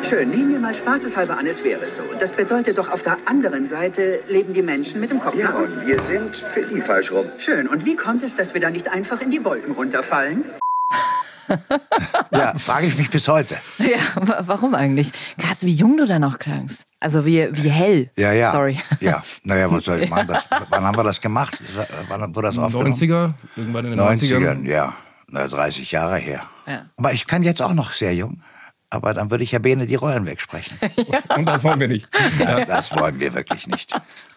Schön, 0.09 0.29
nehmen 0.29 0.49
wir 0.51 0.59
mal 0.59 0.73
spaßeshalber 0.73 1.37
an, 1.37 1.45
es 1.45 1.63
wäre 1.63 1.89
so. 1.91 2.01
Das 2.19 2.31
bedeutet 2.31 2.77
doch, 2.77 2.89
auf 2.89 3.03
der 3.03 3.17
anderen 3.25 3.65
Seite 3.65 4.21
leben 4.27 4.53
die 4.53 4.63
Menschen 4.63 4.99
mit 4.99 5.11
dem 5.11 5.19
Kopf 5.21 5.35
Ja, 5.35 5.51
nach 5.51 5.59
unten. 5.59 5.79
und 5.79 5.87
wir 5.87 5.99
sind 6.01 6.35
für 6.35 6.63
die 6.63 6.81
falsch 6.81 7.11
rum. 7.11 7.25
Schön, 7.37 7.67
und 7.67 7.85
wie 7.85 7.95
kommt 7.95 8.23
es, 8.23 8.35
dass 8.35 8.53
wir 8.53 8.61
da 8.61 8.69
nicht 8.71 8.91
einfach 8.91 9.21
in 9.21 9.29
die 9.31 9.43
Wolken 9.45 9.73
runterfallen? 9.73 10.45
Ja, 12.31 12.57
frage 12.57 12.87
ich 12.87 12.97
mich 12.97 13.09
bis 13.09 13.27
heute. 13.27 13.57
Ja, 13.77 13.97
wa- 14.15 14.43
warum 14.45 14.73
eigentlich? 14.75 15.11
Krass, 15.37 15.63
wie 15.63 15.73
jung 15.73 15.97
du 15.97 16.05
da 16.07 16.19
noch 16.19 16.39
klangst. 16.39 16.85
Also 16.99 17.25
wie, 17.25 17.47
wie 17.51 17.69
hell. 17.69 18.09
Ja, 18.15 18.31
ja. 18.31 18.51
Sorry. 18.51 18.77
Ja, 18.99 19.21
naja, 19.43 19.71
was 19.71 19.85
soll 19.85 19.99
ich 20.03 20.09
machen? 20.09 20.27
Das, 20.27 20.47
wann 20.69 20.83
haben 20.83 20.97
wir 20.97 21.03
das 21.03 21.19
gemacht? 21.21 21.57
Wann 22.07 22.33
wurde 22.35 22.47
das 22.49 22.57
aufgenommen? 22.57 22.91
90er? 22.93 23.33
Irgendwann 23.55 23.85
in 23.85 23.91
den 23.91 23.99
90ern? 23.99 24.37
90ern, 24.39 24.67
ja. 24.69 24.93
Na, 25.27 25.47
30 25.47 25.91
Jahre 25.91 26.17
her. 26.17 26.43
Ja. 26.67 26.85
Aber 26.97 27.13
ich 27.13 27.25
kann 27.27 27.43
jetzt 27.43 27.61
auch 27.61 27.73
noch 27.73 27.93
sehr 27.93 28.13
jung. 28.13 28.41
Aber 28.93 29.13
dann 29.13 29.31
würde 29.31 29.45
ich 29.45 29.53
ja 29.53 29.59
Bene 29.59 29.85
die 29.85 29.95
Rollen 29.95 30.25
wegsprechen. 30.25 30.77
Und 31.37 31.45
das 31.45 31.63
wollen 31.63 31.79
wir 31.79 31.87
nicht. 31.87 32.09
Ja, 32.37 32.65
das 32.65 32.93
wollen 32.93 33.21
wir 33.21 33.33
wirklich 33.33 33.65
nicht. 33.67 33.93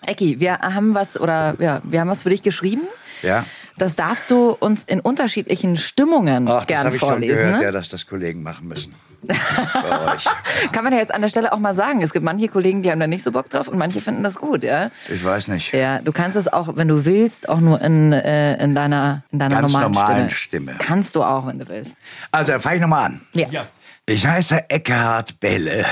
Ecki, 0.06 0.38
wir 0.38 0.58
haben 0.60 0.94
was 0.94 1.18
oder 1.20 1.56
ja, 1.58 1.80
wir 1.82 2.00
haben 2.00 2.08
was 2.08 2.22
für 2.22 2.30
dich 2.30 2.42
geschrieben. 2.44 2.82
Ja? 3.22 3.44
Das 3.76 3.96
darfst 3.96 4.30
du 4.30 4.50
uns 4.50 4.84
in 4.84 5.00
unterschiedlichen 5.00 5.76
Stimmungen 5.76 6.48
Ach, 6.48 6.58
das 6.58 6.66
gern 6.66 6.84
habe 6.84 6.94
ich 6.94 7.00
schon 7.00 7.08
vorlesen. 7.10 7.36
gehört, 7.36 7.58
ne? 7.58 7.64
ja, 7.64 7.72
dass 7.72 7.88
das 7.88 8.06
Kollegen 8.06 8.42
machen 8.42 8.68
müssen. 8.68 8.94
Kann 10.72 10.84
man 10.84 10.92
ja 10.92 10.98
jetzt 10.98 11.12
an 11.12 11.22
der 11.22 11.28
Stelle 11.28 11.52
auch 11.52 11.58
mal 11.58 11.74
sagen. 11.74 12.02
Es 12.02 12.12
gibt 12.12 12.24
manche 12.24 12.48
Kollegen, 12.48 12.82
die 12.82 12.90
haben 12.90 13.00
da 13.00 13.06
nicht 13.06 13.24
so 13.24 13.32
Bock 13.32 13.48
drauf 13.48 13.68
und 13.68 13.78
manche 13.78 14.00
finden 14.02 14.22
das 14.22 14.36
gut, 14.36 14.62
ja. 14.62 14.90
Ich 15.08 15.24
weiß 15.24 15.48
nicht. 15.48 15.72
Ja, 15.72 16.00
du 16.00 16.12
kannst 16.12 16.36
es 16.36 16.46
auch, 16.46 16.76
wenn 16.76 16.88
du 16.88 17.04
willst, 17.06 17.48
auch 17.48 17.60
nur 17.60 17.80
in, 17.80 18.12
äh, 18.12 18.62
in 18.62 18.74
deiner, 18.74 19.22
in 19.32 19.38
deiner 19.38 19.62
Ganz 19.62 19.72
normalen, 19.72 19.92
normalen 19.92 20.30
Stimme. 20.30 20.72
Stimme. 20.72 20.78
Kannst 20.78 21.16
du 21.16 21.22
auch, 21.22 21.46
wenn 21.46 21.58
du 21.58 21.68
willst. 21.68 21.96
Also, 22.32 22.52
dann 22.52 22.60
fange 22.60 22.76
ich 22.76 22.82
nochmal 22.82 23.06
an. 23.06 23.20
Ja. 23.34 23.66
Ich 24.06 24.26
heiße 24.26 24.68
Eckhard 24.68 25.40
Belle 25.40 25.86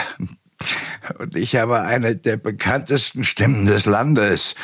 und 1.18 1.34
ich 1.34 1.56
habe 1.56 1.80
eine 1.80 2.14
der 2.14 2.36
bekanntesten 2.36 3.24
Stimmen 3.24 3.66
des 3.66 3.86
Landes. 3.86 4.54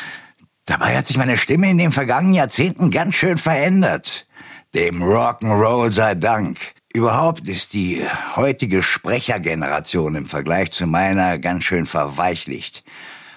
Dabei 0.69 0.99
hat 0.99 1.07
sich 1.07 1.17
meine 1.17 1.39
Stimme 1.39 1.71
in 1.71 1.79
den 1.79 1.93
vergangenen 1.93 2.35
Jahrzehnten 2.35 2.91
ganz 2.91 3.15
schön 3.15 3.39
verändert. 3.39 4.27
Dem 4.75 5.03
Rock'n'Roll 5.03 5.91
sei 5.93 6.15
Dank. 6.15 6.59
Überhaupt 6.93 7.49
ist 7.49 7.73
die 7.73 8.05
heutige 8.37 8.83
Sprechergeneration 8.83 10.15
im 10.15 10.27
Vergleich 10.27 10.71
zu 10.73 10.87
meiner 10.87 11.39
ganz 11.39 11.65
schön 11.65 11.87
verweichlicht. 11.87 12.85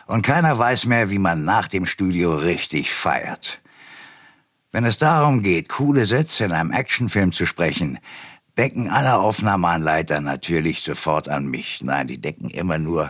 Und 0.07 0.23
keiner 0.25 0.57
weiß 0.57 0.83
mehr, 0.87 1.09
wie 1.09 1.19
man 1.19 1.45
nach 1.45 1.69
dem 1.69 1.85
Studio 1.85 2.35
richtig 2.35 2.91
feiert. 2.91 3.61
Wenn 4.73 4.83
es 4.83 4.97
darum 4.97 5.41
geht, 5.41 5.69
coole 5.69 6.05
Sätze 6.05 6.43
in 6.43 6.51
einem 6.51 6.71
Actionfilm 6.71 7.31
zu 7.31 7.45
sprechen, 7.45 7.99
denken 8.57 8.89
alle 8.89 9.19
Aufnahmeanleiter 9.19 10.19
natürlich 10.19 10.81
sofort 10.81 11.29
an 11.29 11.45
mich. 11.45 11.79
Nein, 11.81 12.07
die 12.07 12.19
denken 12.19 12.49
immer 12.49 12.77
nur, 12.77 13.09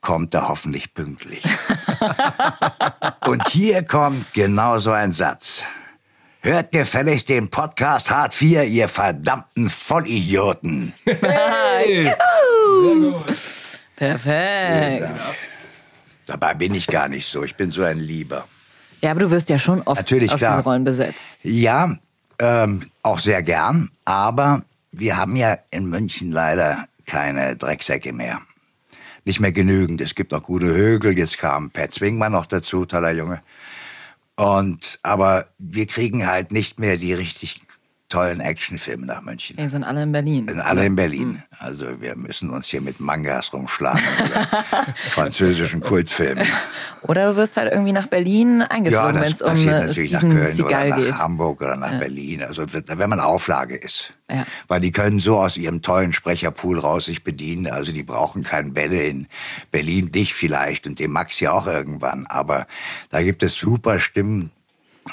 kommt 0.00 0.34
er 0.34 0.48
hoffentlich 0.48 0.94
pünktlich. 0.94 1.44
Und 3.26 3.48
hier 3.48 3.82
kommt 3.82 4.32
genau 4.32 4.78
so 4.78 4.92
ein 4.92 5.12
Satz. 5.12 5.62
Hört 6.40 6.70
gefälligst 6.72 7.28
den 7.28 7.48
Podcast 7.48 8.10
Hart 8.10 8.32
4, 8.32 8.64
ihr 8.64 8.88
verdammten 8.88 9.68
Vollidioten. 9.68 10.92
Perfekt. 13.96 15.20
Dabei 16.26 16.54
bin 16.54 16.74
ich 16.74 16.86
gar 16.86 17.08
nicht 17.08 17.26
so. 17.26 17.42
Ich 17.42 17.56
bin 17.56 17.72
so 17.72 17.82
ein 17.82 17.98
Lieber. 17.98 18.46
Ja, 19.00 19.10
aber 19.12 19.20
du 19.20 19.30
wirst 19.30 19.48
ja 19.48 19.58
schon 19.58 19.82
oft 19.82 20.00
Natürlich, 20.00 20.30
auf 20.30 20.38
klar. 20.38 20.58
diese 20.58 20.64
Rollen 20.64 20.84
besetzt. 20.84 21.38
Ja, 21.42 21.96
ähm, 22.38 22.90
auch 23.02 23.18
sehr 23.18 23.42
gern. 23.42 23.90
Aber 24.04 24.62
wir 24.92 25.16
haben 25.16 25.36
ja 25.36 25.58
in 25.70 25.86
München 25.86 26.30
leider 26.32 26.86
keine 27.06 27.56
Drecksäcke 27.56 28.12
mehr. 28.12 28.40
Nicht 29.28 29.38
mehr 29.38 29.52
genügend. 29.52 30.00
Es 30.00 30.16
gibt 30.16 30.32
noch 30.32 30.42
gute 30.42 30.66
Högel, 30.66 31.16
jetzt 31.16 31.38
kam 31.38 31.70
Pat 31.70 31.92
Zwingmann 31.92 32.32
noch 32.32 32.46
dazu, 32.46 32.84
toller 32.86 33.12
Junge. 33.12 33.42
Und, 34.34 34.98
aber 35.02 35.48
wir 35.58 35.86
kriegen 35.86 36.26
halt 36.26 36.50
nicht 36.50 36.80
mehr 36.80 36.96
die 36.96 37.12
richtig 37.12 37.60
tollen 38.08 38.40
Actionfilme 38.40 39.06
nach 39.06 39.20
München. 39.22 39.56
Die 39.56 39.68
sind 39.68 39.84
alle 39.84 40.02
in 40.02 40.12
Berlin. 40.12 40.48
Sind 40.48 40.60
alle 40.60 40.86
in 40.86 40.96
Berlin. 40.96 41.42
Also 41.58 42.00
wir 42.00 42.16
müssen 42.16 42.50
uns 42.50 42.68
hier 42.68 42.80
mit 42.80 43.00
Mangas 43.00 43.52
rumschlagen 43.52 44.02
oder 44.24 44.46
französischen 45.08 45.80
Kultfilmen. 45.80 46.46
Oder 47.02 47.30
du 47.30 47.36
wirst 47.36 47.56
halt 47.56 47.72
irgendwie 47.72 47.92
nach 47.92 48.06
Berlin 48.06 48.60
Ja, 48.60 48.66
eingeflogen, 48.68 49.14
wenn 49.14 49.30
das 49.30 49.32
es 49.32 49.42
um 49.42 49.64
natürlich 49.64 50.12
nach 50.12 50.20
Steven 50.20 50.36
Köln 50.36 50.46
oder 50.46 50.54
Seagal 50.54 50.88
nach 50.90 50.96
geht. 50.96 51.18
Hamburg 51.18 51.60
oder 51.60 51.76
nach 51.76 51.98
Berlin. 51.98 52.42
Also 52.42 52.64
wenn 52.68 53.10
man 53.10 53.20
Auflage 53.20 53.76
ist. 53.76 54.12
Ja. 54.30 54.46
Weil 54.68 54.80
die 54.80 54.92
können 54.92 55.20
so 55.20 55.38
aus 55.38 55.56
ihrem 55.56 55.82
tollen 55.82 56.12
Sprecherpool 56.12 56.78
raus 56.78 57.06
sich 57.06 57.24
bedienen. 57.24 57.66
Also 57.66 57.92
die 57.92 58.02
brauchen 58.02 58.44
keinen 58.44 58.72
Bälle 58.72 59.02
in 59.02 59.26
Berlin, 59.70 60.12
dich 60.12 60.34
vielleicht 60.34 60.86
und 60.86 60.98
dem 60.98 61.12
Max 61.12 61.40
ja 61.40 61.52
auch 61.52 61.66
irgendwann. 61.66 62.26
Aber 62.26 62.66
da 63.10 63.22
gibt 63.22 63.42
es 63.42 63.54
super 63.54 63.98
Stimmen 64.00 64.50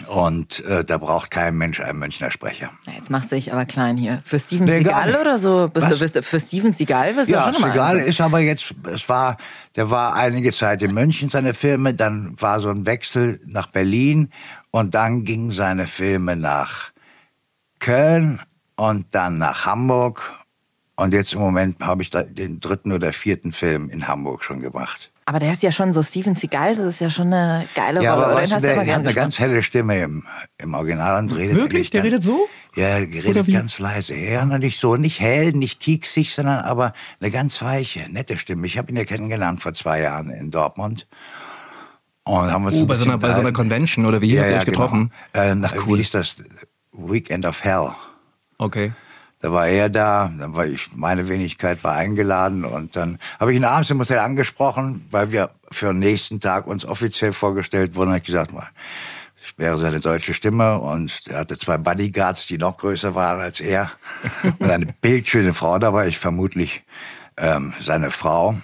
und 0.08 0.64
äh, 0.66 0.84
da 0.84 0.98
braucht 0.98 1.32
kein 1.32 1.56
Mensch 1.58 1.80
einen 1.80 2.00
Münchner 2.00 2.32
Sprecher. 2.32 2.72
Jetzt 2.94 3.10
machst 3.10 3.32
du 3.32 3.36
dich 3.36 3.52
aber 3.52 3.66
klein 3.66 3.98
hier. 3.98 4.22
Für 4.25 4.40
Steven 4.40 4.66
Nee, 4.66 4.78
Seagal 4.80 5.16
oder 5.16 5.38
so? 5.38 5.70
Bist 5.74 5.92
du, 5.92 6.00
bist 6.00 6.16
du, 6.16 6.24
für 6.24 6.40
Steven 6.40 6.74
Seagal 6.74 7.16
wirst 7.16 7.30
du 7.30 7.34
Ja, 7.34 7.52
schon 7.52 7.62
mal 7.62 7.72
egal 7.72 7.90
eingesetzt. 7.92 8.10
ist 8.20 8.22
aber 8.22 8.40
jetzt, 8.40 8.74
es 8.92 9.08
war, 9.10 9.38
der 9.75 9.90
war 9.90 10.14
einige 10.16 10.52
Zeit 10.52 10.82
in 10.84 10.94
München, 10.94 11.30
seine 11.30 11.54
Filme, 11.54 11.94
dann 11.94 12.40
war 12.42 12.60
so 12.62 12.70
ein 12.70 12.86
Wechsel 12.86 13.40
nach 13.46 13.68
Berlin 13.68 14.32
und 14.72 14.96
dann 14.96 15.24
gingen 15.24 15.52
seine 15.52 15.88
Filme 15.88 16.36
nach 16.36 16.92
Köln 17.80 18.42
und 18.75 19.08
dann 19.12 19.38
nach 19.38 19.66
Hamburg 19.66 20.34
und 20.96 21.14
jetzt 21.14 21.34
im 21.34 21.40
Moment 21.40 21.82
habe 21.82 22.02
ich 22.02 22.10
den 22.10 22.60
dritten 22.60 22.92
oder 22.92 23.12
vierten 23.14 23.52
Film 23.52 23.90
in 23.90 24.08
Hamburg 24.08 24.44
schon 24.44 24.62
gemacht. 24.62 25.12
Aber 25.27 25.39
der 25.39 25.51
ist 25.53 25.63
ja 25.63 25.72
schon 25.72 25.91
so 25.91 26.03
Steven 26.03 26.36
Seagal, 26.36 26.75
das 26.75 26.86
ist 26.86 27.00
ja 27.01 27.10
schon 27.10 27.34
eine 27.34 27.67
geile 27.74 28.03
Ja, 28.03 28.13
Rolle. 28.13 28.25
aber 28.27 28.36
weißt 28.36 28.53
du, 28.53 28.62
der 28.62 28.74
immer 28.74 28.86
hat 28.94 29.00
eine 29.00 29.13
ganz 29.15 29.39
helle 29.39 29.63
Stimme 29.63 30.00
im, 30.00 30.24
im 30.60 30.74
Original 30.75 31.17
und 31.24 31.36
redet 31.36 31.58
Wirklich? 31.58 31.89
Der 31.89 32.01
dann- 32.01 32.12
redet 32.12 32.24
so? 32.24 32.48
Ja, 32.75 32.89
er 32.89 33.08
Oder 33.08 33.24
redet 33.24 33.51
ganz 33.51 33.79
leise. 33.79 34.13
Ja, 34.15 34.46
nicht 34.46 34.79
so, 34.79 34.98
nicht 34.98 35.20
hell, 35.20 35.53
nicht 35.53 35.79
tieksig, 35.79 36.36
sondern 36.36 36.60
aber 36.60 36.94
eine 37.20 37.32
ganz 37.32 37.60
weiche, 37.63 38.08
nette 38.12 38.38
Stimme. 38.38 38.67
Ich 38.67 38.77
habe 38.77 38.91
ihn 38.91 38.98
ja 38.98 39.05
kennengelernt 39.05 39.62
vor 39.63 39.74
zwei 39.74 40.01
Jahren 40.01 40.29
in 40.29 40.51
Dortmund. 40.51 41.08
Und 42.24 42.51
haben 42.51 42.65
uns 42.65 42.75
Oh, 42.75 42.82
ein 42.82 42.88
bei 42.88 42.96
so, 42.96 43.05
einer, 43.05 43.17
bisschen 43.17 43.20
bei 43.29 43.34
so 43.34 43.39
einer. 43.41 43.51
Convention 43.51 44.05
oder 44.05 44.22
wie? 44.22 44.39
Habt 44.39 44.50
ihr 44.51 44.58
euch 44.58 44.65
getroffen? 44.65 45.12
Genau. 45.34 45.46
Äh, 45.46 45.55
nach, 45.55 45.74
Ah, 45.74 45.77
cool. 45.88 45.94
Wie 45.98 46.01
hieß 46.01 46.12
das? 46.12 46.38
Weekend 46.91 47.46
of 47.46 47.63
Hell. 47.63 47.91
Okay. 48.58 48.91
Da 49.46 49.54
war 49.54 49.68
er 49.68 49.90
da, 49.90 50.32
dann 50.40 50.56
war 50.56 50.66
ich, 50.66 50.88
meine 50.96 51.28
Wenigkeit 51.28 51.84
war 51.84 51.94
eingeladen 51.94 52.66
und 52.66 52.96
dann 52.96 53.20
habe 53.40 53.52
ich 53.52 53.58
ihn 53.58 53.64
abends 53.64 53.92
im 53.92 54.00
Hotel 54.00 54.18
angesprochen, 54.18 55.06
weil 55.12 55.32
wir 55.32 55.52
für 55.70 55.90
den 55.90 56.00
nächsten 56.00 56.40
Tag 56.40 56.66
uns 56.66 56.84
offiziell 56.84 57.32
vorgestellt 57.32 57.94
wurden. 57.94 58.10
Und 58.10 58.18
ich 58.18 58.24
gesagt, 58.24 58.54
mal, 58.54 58.68
ich 59.44 59.56
wäre 59.60 59.78
seine 59.78 60.00
deutsche 60.00 60.34
Stimme 60.34 60.80
und 60.80 61.28
er 61.28 61.38
hatte 61.42 61.60
zwei 61.60 61.78
Bodyguards, 61.78 62.48
die 62.48 62.58
noch 62.58 62.78
größer 62.78 63.14
waren 63.14 63.40
als 63.40 63.60
er 63.60 63.92
und 64.58 64.72
eine 64.72 64.88
bildschöne 64.88 65.54
Frau 65.54 65.78
dabei, 65.78 66.08
ich 66.08 66.18
vermutlich 66.18 66.82
ähm, 67.38 67.72
seine 67.80 68.10
Frau 68.10 68.56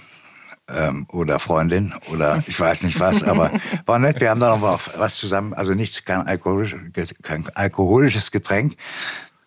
ähm, 0.68 1.06
oder 1.12 1.38
Freundin 1.38 1.94
oder 2.12 2.42
ich 2.48 2.60
weiß 2.60 2.82
nicht 2.82 3.00
was, 3.00 3.22
aber 3.22 3.52
war 3.86 4.00
nett. 4.00 4.20
Wir 4.20 4.32
haben 4.32 4.40
dann 4.40 4.60
noch 4.60 4.90
was 4.98 5.16
zusammen, 5.16 5.54
also 5.54 5.76
nichts, 5.76 6.04
kein, 6.06 6.26
alkoholisch, 6.26 6.76
kein 7.22 7.48
alkoholisches 7.54 8.32
Getränk, 8.32 8.78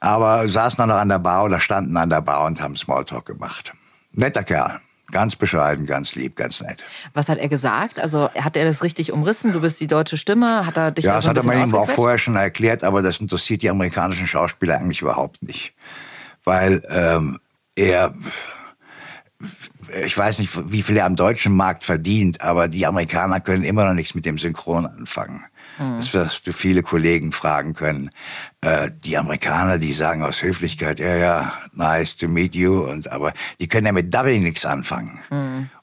aber 0.04 0.46
saßen 0.46 0.76
dann 0.76 0.90
noch 0.90 0.96
an 0.96 1.08
der 1.08 1.18
Bar 1.18 1.44
oder 1.44 1.60
standen 1.60 1.96
an 1.96 2.10
der 2.10 2.20
Bar 2.20 2.44
und 2.44 2.60
haben 2.60 2.76
Smalltalk 2.76 3.24
gemacht. 3.24 3.72
Netter 4.12 4.44
Kerl, 4.44 4.80
ganz 5.10 5.34
bescheiden, 5.34 5.86
ganz 5.86 6.14
lieb, 6.14 6.36
ganz 6.36 6.60
nett. 6.60 6.84
Was 7.14 7.30
hat 7.30 7.38
er 7.38 7.48
gesagt? 7.48 7.98
Also 7.98 8.28
hat 8.34 8.54
er 8.54 8.66
das 8.66 8.82
richtig 8.82 9.12
umrissen? 9.12 9.54
Du 9.54 9.62
bist 9.62 9.80
die 9.80 9.86
deutsche 9.86 10.18
Stimme? 10.18 10.66
Hat 10.66 10.76
er 10.76 10.90
dich 10.90 11.06
Ja, 11.06 11.12
da 11.12 11.16
das 11.16 11.24
ein 11.24 11.30
hat 11.30 11.36
er 11.38 11.44
mir 11.44 11.64
ihm 11.64 11.74
auch 11.74 11.88
vorher 11.88 12.18
schon 12.18 12.36
erklärt, 12.36 12.84
aber 12.84 13.00
das 13.00 13.18
interessiert 13.18 13.62
die 13.62 13.70
amerikanischen 13.70 14.26
Schauspieler 14.26 14.76
eigentlich 14.76 15.00
überhaupt 15.00 15.42
nicht. 15.42 15.72
Weil 16.44 16.82
ähm, 16.90 17.40
er, 17.74 18.12
ich 20.04 20.18
weiß 20.18 20.38
nicht, 20.38 20.70
wie 20.70 20.82
viel 20.82 20.98
er 20.98 21.06
am 21.06 21.16
deutschen 21.16 21.56
Markt 21.56 21.82
verdient, 21.82 22.42
aber 22.42 22.68
die 22.68 22.84
Amerikaner 22.84 23.40
können 23.40 23.64
immer 23.64 23.86
noch 23.86 23.94
nichts 23.94 24.14
mit 24.14 24.26
dem 24.26 24.36
Synchron 24.36 24.84
anfangen. 24.84 25.46
Das 25.78 26.14
wirst 26.14 26.46
du 26.46 26.52
viele 26.52 26.82
Kollegen 26.82 27.32
fragen 27.32 27.74
können. 27.74 28.10
Äh, 28.60 28.90
die 28.92 29.16
Amerikaner, 29.16 29.78
die 29.78 29.92
sagen 29.92 30.22
aus 30.22 30.42
Höflichkeit, 30.42 31.00
ja, 31.00 31.16
ja, 31.16 31.52
nice 31.72 32.16
to 32.16 32.28
meet 32.28 32.54
you, 32.54 32.82
und 32.82 33.10
aber 33.10 33.32
die 33.60 33.66
können 33.66 33.86
ja 33.86 33.92
mit 33.92 34.14
Dubbing 34.14 34.42
nichts 34.42 34.64
anfangen. 34.64 35.18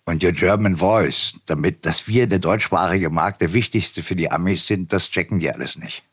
Und 0.06 0.24
your 0.24 0.32
German 0.32 0.78
Voice, 0.78 1.34
damit, 1.46 1.86
dass 1.86 2.08
wir 2.08 2.28
der 2.28 2.40
deutschsprachige 2.40 3.10
Markt 3.10 3.42
der 3.42 3.54
wichtigste 3.54 4.02
für 4.02 4.16
die 4.16 4.32
Amis 4.32 4.66
sind, 4.68 4.94
das 4.94 5.10
checken 5.10 5.40
die 5.40 5.52
alles 5.52 5.78
nicht. 5.78 6.04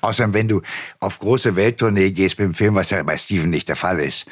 Außerdem, 0.00 0.34
wenn 0.34 0.48
du 0.48 0.62
auf 0.98 1.18
große 1.18 1.56
Welttournee 1.56 2.10
gehst 2.10 2.38
mit 2.38 2.46
dem 2.46 2.54
Film, 2.54 2.74
was 2.74 2.90
ja 2.90 3.02
bei 3.02 3.16
Steven 3.16 3.50
nicht 3.50 3.68
der 3.68 3.76
Fall 3.76 4.00
ist, 4.00 4.26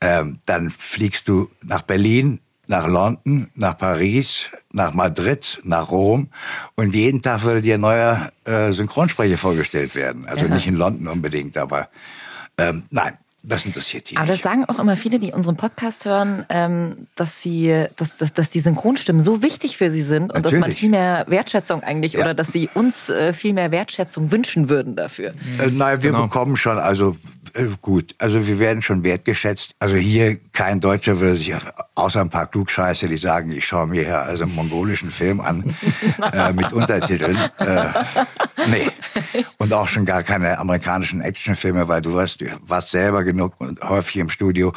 ähm, 0.00 0.40
dann 0.46 0.70
fliegst 0.70 1.28
du 1.28 1.48
nach 1.62 1.82
Berlin, 1.82 2.40
nach 2.66 2.86
London, 2.86 3.50
nach 3.54 3.76
Paris, 3.76 4.48
nach 4.72 4.94
Madrid, 4.94 5.60
nach 5.64 5.90
Rom 5.90 6.28
und 6.76 6.94
jeden 6.94 7.20
Tag 7.22 7.42
würde 7.42 7.62
dir 7.62 7.74
ein 7.74 7.80
neuer 7.80 8.32
äh, 8.44 8.72
Synchronsprecher 8.72 9.38
vorgestellt 9.38 9.94
werden. 9.94 10.26
Also 10.26 10.46
Ja. 10.46 10.54
nicht 10.54 10.66
in 10.66 10.76
London 10.76 11.08
unbedingt, 11.08 11.56
aber 11.56 11.88
ähm, 12.58 12.84
nein, 12.90 13.16
das 13.42 13.64
interessiert 13.64 14.10
die 14.10 14.16
Aber 14.16 14.26
das 14.26 14.36
nicht. 14.36 14.44
sagen 14.44 14.64
auch 14.66 14.78
immer 14.78 14.96
viele, 14.96 15.18
die 15.18 15.32
unseren 15.32 15.56
Podcast 15.56 16.04
hören, 16.04 16.44
ähm, 16.48 17.06
dass 17.16 17.40
sie, 17.42 17.86
dass, 17.96 18.16
dass, 18.16 18.32
dass 18.32 18.50
die 18.50 18.60
Synchronstimmen 18.60 19.22
so 19.22 19.42
wichtig 19.42 19.76
für 19.76 19.90
sie 19.90 20.02
sind 20.02 20.32
und 20.32 20.44
dass 20.44 20.52
man 20.52 20.60
Natürlich. 20.60 20.78
viel 20.80 20.90
mehr 20.90 21.24
Wertschätzung 21.28 21.82
eigentlich 21.82 22.12
Ja. 22.12 22.20
oder 22.20 22.34
dass 22.34 22.48
sie 22.52 22.68
uns 22.74 23.08
äh, 23.08 23.32
viel 23.32 23.52
mehr 23.52 23.70
Wertschätzung 23.70 24.30
wünschen 24.30 24.68
würden 24.68 24.94
dafür. 24.96 25.30
Äh, 25.58 25.70
nein, 25.72 26.02
wir 26.02 26.10
Genau. 26.12 26.24
bekommen 26.24 26.56
schon, 26.56 26.78
also 26.78 27.16
äh, 27.54 27.64
gut, 27.80 28.14
also 28.18 28.46
wir 28.46 28.58
werden 28.58 28.80
schon 28.82 29.02
wertgeschätzt. 29.04 29.72
Also 29.78 29.96
hier 29.96 30.38
kein 30.52 30.80
Deutscher 30.80 31.18
würde 31.20 31.36
sich, 31.36 31.54
außer 31.94 32.20
ein 32.20 32.30
paar 32.30 32.46
Klugscheiße, 32.46 33.08
die 33.08 33.16
sagen, 33.16 33.50
ich 33.52 33.66
schaue 33.66 33.86
mir 33.88 34.04
hier 34.04 34.20
also 34.20 34.44
einen 34.44 34.54
mongolischen 34.54 35.10
Film 35.10 35.40
an 35.40 35.74
äh, 36.32 36.52
mit 36.52 36.72
Untertiteln. 36.72 37.36
Äh, 37.58 37.86
nee. 38.70 38.90
Und 39.58 39.72
auch 39.72 39.88
schon 39.88 40.04
gar 40.04 40.22
keine 40.22 40.58
amerikanischen 40.58 41.20
Actionfilme, 41.20 41.88
weil 41.88 42.02
du 42.02 42.14
warst, 42.14 42.40
du 42.40 42.46
warst 42.66 42.90
selber 42.90 43.24
genug 43.32 43.54
und 43.58 43.80
häufig 43.82 44.16
im 44.16 44.28
Studio. 44.28 44.72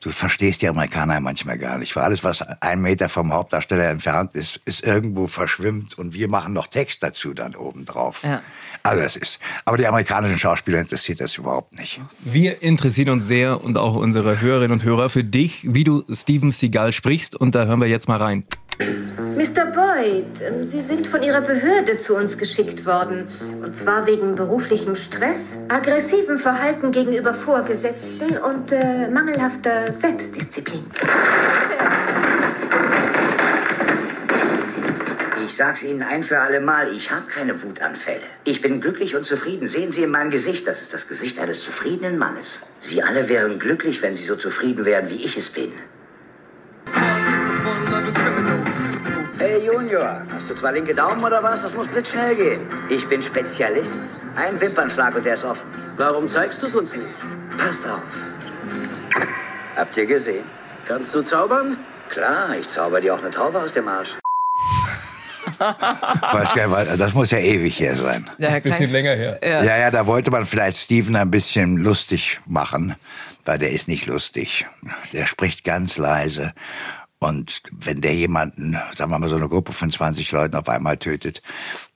Du 0.00 0.08
verstehst 0.08 0.62
die 0.62 0.68
Amerikaner 0.68 1.20
manchmal 1.20 1.58
gar 1.58 1.76
nicht. 1.76 1.94
Weil 1.94 2.04
alles, 2.04 2.24
was 2.24 2.42
ein 2.42 2.80
Meter 2.80 3.10
vom 3.10 3.34
Hauptdarsteller 3.34 3.90
entfernt 3.90 4.34
ist, 4.34 4.58
ist 4.64 4.82
irgendwo 4.82 5.26
verschwimmt 5.26 5.98
und 5.98 6.14
wir 6.14 6.26
machen 6.28 6.54
noch 6.54 6.68
Text 6.68 7.02
dazu 7.02 7.34
dann 7.34 7.54
oben 7.54 7.84
drauf. 7.84 8.22
Ja. 8.24 8.40
Also 8.82 9.02
das 9.02 9.16
ist. 9.16 9.40
Aber 9.66 9.76
die 9.76 9.86
amerikanischen 9.86 10.38
Schauspieler 10.38 10.80
interessiert 10.80 11.20
das 11.20 11.36
überhaupt 11.36 11.78
nicht. 11.78 12.00
Wir 12.20 12.62
interessieren 12.62 13.10
uns 13.10 13.26
sehr 13.26 13.62
und 13.62 13.76
auch 13.76 13.94
unsere 13.94 14.40
Hörerinnen 14.40 14.72
und 14.72 14.84
Hörer 14.84 15.10
für 15.10 15.22
dich, 15.22 15.66
wie 15.68 15.84
du 15.84 16.02
Steven 16.10 16.50
Seagal 16.50 16.92
sprichst. 16.92 17.36
Und 17.36 17.54
da 17.54 17.66
hören 17.66 17.80
wir 17.80 17.88
jetzt 17.88 18.08
mal 18.08 18.16
rein. 18.16 18.44
Mr. 18.80 19.66
Boyd, 19.66 20.40
ähm, 20.40 20.64
Sie 20.64 20.80
sind 20.80 21.06
von 21.06 21.22
Ihrer 21.22 21.42
Behörde 21.42 21.98
zu 21.98 22.16
uns 22.16 22.38
geschickt 22.38 22.86
worden. 22.86 23.28
Und 23.62 23.76
zwar 23.76 24.06
wegen 24.06 24.36
beruflichem 24.36 24.96
Stress, 24.96 25.58
aggressivem 25.68 26.38
Verhalten 26.38 26.90
gegenüber 26.90 27.34
Vorgesetzten 27.34 28.38
und 28.38 28.72
äh, 28.72 29.10
mangelhafter 29.10 29.89
Selbstdisziplin. 29.94 30.86
Ich 35.46 35.56
sag's 35.56 35.82
Ihnen 35.82 36.02
ein 36.02 36.22
für 36.22 36.38
alle 36.38 36.60
Mal, 36.60 36.92
ich 36.94 37.10
habe 37.10 37.26
keine 37.26 37.60
Wutanfälle. 37.62 38.22
Ich 38.44 38.60
bin 38.62 38.80
glücklich 38.80 39.16
und 39.16 39.24
zufrieden. 39.26 39.68
Sehen 39.68 39.92
Sie 39.92 40.02
in 40.02 40.10
mein 40.10 40.30
Gesicht, 40.30 40.66
das 40.66 40.80
ist 40.80 40.94
das 40.94 41.08
Gesicht 41.08 41.38
eines 41.38 41.62
zufriedenen 41.62 42.18
Mannes. 42.18 42.60
Sie 42.78 43.02
alle 43.02 43.28
wären 43.28 43.58
glücklich, 43.58 44.00
wenn 44.02 44.14
Sie 44.14 44.24
so 44.24 44.36
zufrieden 44.36 44.84
wären, 44.84 45.08
wie 45.08 45.24
ich 45.24 45.36
es 45.36 45.48
bin. 45.48 45.72
Hey 49.38 49.64
Junior, 49.64 50.22
hast 50.32 50.48
du 50.48 50.54
zwei 50.54 50.72
linke 50.72 50.94
Daumen 50.94 51.24
oder 51.24 51.42
was? 51.42 51.62
Das 51.62 51.74
muss 51.74 51.88
blitzschnell 51.88 52.36
gehen. 52.36 52.60
Ich 52.88 53.06
bin 53.08 53.22
Spezialist. 53.22 54.00
Ein 54.36 54.60
Wimpernschlag 54.60 55.16
und 55.16 55.26
der 55.26 55.34
ist 55.34 55.44
offen. 55.44 55.68
Warum 55.96 56.28
zeigst 56.28 56.62
du 56.62 56.66
es 56.66 56.74
uns 56.74 56.94
nicht? 56.94 57.08
Passt 57.58 57.86
auf. 57.88 58.02
Habt 59.80 59.96
ihr 59.96 60.04
gesehen? 60.04 60.44
Kannst 60.86 61.14
du 61.14 61.22
zaubern? 61.22 61.78
Klar, 62.10 62.54
ich 62.58 62.68
zauber 62.68 63.00
dir 63.00 63.14
auch 63.14 63.20
eine 63.20 63.30
Taube 63.30 63.62
aus 63.62 63.72
dem 63.72 63.88
Arsch. 63.88 64.10
Weiß 65.58 66.52
gar 66.52 66.66
nicht, 66.66 66.70
weil- 66.70 66.98
das 66.98 67.14
muss 67.14 67.30
ja 67.30 67.38
ewig 67.38 67.80
her 67.80 67.96
sein. 67.96 68.28
Ja, 68.36 68.58
Bisschen 68.58 68.90
länger 68.92 69.14
her. 69.14 69.40
Ja. 69.42 69.62
Ja, 69.64 69.78
ja, 69.78 69.90
da 69.90 70.06
wollte 70.06 70.30
man 70.30 70.44
vielleicht 70.44 70.76
Steven 70.76 71.16
ein 71.16 71.30
bisschen 71.30 71.78
lustig 71.78 72.40
machen, 72.46 72.94
weil 73.46 73.56
der 73.56 73.70
ist 73.70 73.88
nicht 73.88 74.04
lustig. 74.06 74.66
Der 75.14 75.24
spricht 75.24 75.64
ganz 75.64 75.96
leise. 75.96 76.52
Und 77.18 77.62
wenn 77.70 78.02
der 78.02 78.14
jemanden, 78.14 78.78
sagen 78.94 79.10
wir 79.10 79.18
mal 79.18 79.30
so 79.30 79.36
eine 79.36 79.48
Gruppe 79.48 79.72
von 79.72 79.90
20 79.90 80.30
Leuten 80.32 80.56
auf 80.56 80.68
einmal 80.68 80.98
tötet, 80.98 81.40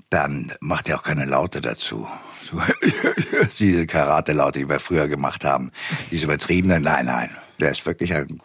dann 0.09 0.55
macht 0.61 0.89
er 0.89 0.97
auch 0.97 1.03
keine 1.03 1.27
Laute 1.27 1.61
dazu. 1.61 2.09
So, 2.51 2.63
diese 3.59 3.87
Karate-Laute, 3.87 4.61
die 4.61 4.69
wir 4.71 4.81
früher 4.81 5.07
gemacht 5.07 5.45
haben. 5.45 5.71
Diese 6.11 6.25
übertriebenen, 6.25 6.83
nein, 6.83 7.05
nein. 7.05 7.29
Der 7.61 7.71
ist 7.71 7.85
wirklich 7.87 8.15
ein 8.15 8.41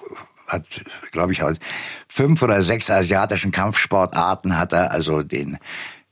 hat, 0.49 0.65
glaube 1.11 1.31
ich, 1.31 1.41
fünf 2.07 2.41
oder 2.41 2.63
sechs 2.63 2.89
asiatischen 2.89 3.51
Kampfsportarten 3.51 4.57
hat 4.57 4.73
er, 4.73 4.91
also 4.91 5.23
den, 5.23 5.57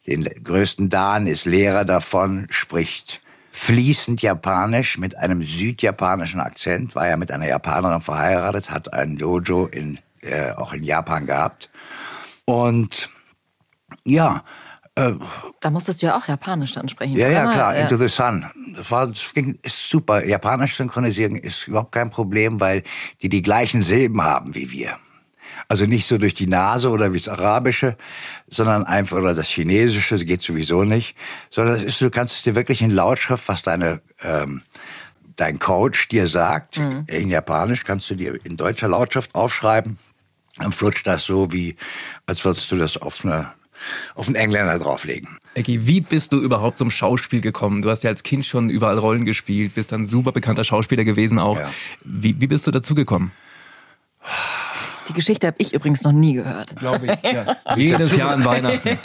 den 0.05 0.23
größten 0.23 0.89
Dan 0.89 1.27
ist 1.27 1.45
Lehrer 1.45 1.85
davon, 1.85 2.47
spricht 2.49 3.21
fließend 3.51 4.21
Japanisch 4.21 4.97
mit 4.97 5.17
einem 5.17 5.41
südjapanischen 5.41 6.39
Akzent, 6.39 6.95
war 6.95 7.07
ja 7.07 7.17
mit 7.17 7.31
einer 7.31 7.47
Japanerin 7.47 8.01
verheiratet, 8.01 8.69
hat 8.69 8.93
ein 8.93 9.17
Dojo 9.17 9.65
in, 9.65 9.99
äh, 10.21 10.51
auch 10.51 10.73
in 10.73 10.83
Japan 10.83 11.25
gehabt. 11.25 11.69
Und 12.45 13.09
ja, 14.05 14.43
Da 15.59 15.69
musstest 15.69 16.01
du 16.01 16.07
ja 16.07 16.17
auch 16.17 16.27
Japanisch 16.27 16.73
dann 16.73 16.89
sprechen. 16.89 17.15
ja, 17.15 17.29
ja, 17.29 17.51
klar, 17.51 17.75
Ja. 17.75 17.83
Into 17.83 17.97
the 17.97 18.07
Sun. 18.07 18.45
Das 18.75 18.89
war, 18.89 19.07
das 19.07 19.33
ging, 19.33 19.59
ist 19.61 19.89
super. 19.89 20.25
Japanisch 20.25 20.75
synchronisieren 20.75 21.35
ist 21.35 21.67
überhaupt 21.67 21.91
kein 21.91 22.09
Problem, 22.09 22.59
weil 22.59 22.83
die 23.21 23.29
die 23.29 23.41
gleichen 23.41 23.81
Silben 23.81 24.21
haben 24.23 24.55
wie 24.55 24.71
wir. 24.71 24.97
Also 25.69 25.85
nicht 25.85 26.07
so 26.07 26.17
durch 26.17 26.33
die 26.33 26.47
Nase 26.47 26.89
oder 26.89 27.13
wie 27.13 27.17
das 27.17 27.27
Arabische, 27.27 27.97
sondern 28.47 28.85
einfach, 28.85 29.17
oder 29.17 29.35
das 29.35 29.47
Chinesische, 29.47 30.15
das 30.15 30.25
geht 30.25 30.41
sowieso 30.41 30.83
nicht, 30.83 31.15
sondern 31.49 31.75
das 31.75 31.83
ist, 31.83 32.01
du 32.01 32.09
kannst 32.09 32.35
es 32.35 32.43
dir 32.43 32.55
wirklich 32.55 32.81
in 32.81 32.91
Lautschrift, 32.91 33.47
was 33.47 33.63
deine, 33.63 34.01
ähm, 34.21 34.61
dein 35.35 35.59
Coach 35.59 36.07
dir 36.07 36.27
sagt, 36.27 36.77
in 37.07 37.29
Japanisch 37.29 37.83
kannst 37.83 38.09
du 38.09 38.15
dir 38.15 38.43
in 38.45 38.55
deutscher 38.57 38.87
Lautschrift 38.87 39.35
aufschreiben, 39.35 39.97
dann 40.57 40.71
flutscht 40.71 41.05
das 41.05 41.25
so 41.25 41.51
wie, 41.51 41.75
als 42.25 42.43
würdest 42.45 42.71
du 42.71 42.77
das 42.77 42.97
auf 42.97 43.23
eine, 43.25 43.51
auf 44.15 44.27
einen 44.27 44.35
Engländer 44.35 44.79
drauflegen. 44.79 45.37
Ecki, 45.53 45.87
wie 45.87 46.01
bist 46.01 46.33
du 46.33 46.37
überhaupt 46.37 46.77
zum 46.77 46.91
Schauspiel 46.91 47.41
gekommen? 47.41 47.81
Du 47.81 47.89
hast 47.89 48.03
ja 48.03 48.09
als 48.09 48.23
Kind 48.23 48.45
schon 48.45 48.69
überall 48.69 48.97
Rollen 48.97 49.25
gespielt, 49.25 49.75
bist 49.75 49.91
dann 49.91 50.05
super 50.05 50.31
bekannter 50.31 50.63
Schauspieler 50.63 51.03
gewesen 51.03 51.39
auch. 51.39 51.57
Ja. 51.57 51.69
Wie, 52.03 52.39
wie 52.39 52.47
bist 52.47 52.67
du 52.67 52.71
dazu 52.71 52.95
gekommen? 52.95 53.31
Die 55.09 55.13
Geschichte 55.13 55.47
habe 55.47 55.57
ich 55.59 55.73
übrigens 55.73 56.03
noch 56.03 56.11
nie 56.11 56.33
gehört. 56.33 56.75
Glaube 56.75 57.05
ich. 57.05 57.31
Ja. 57.31 57.57
Jedes 57.75 58.15
Jahr 58.15 58.33
an 58.33 58.43
Weihnachten. 58.43 58.99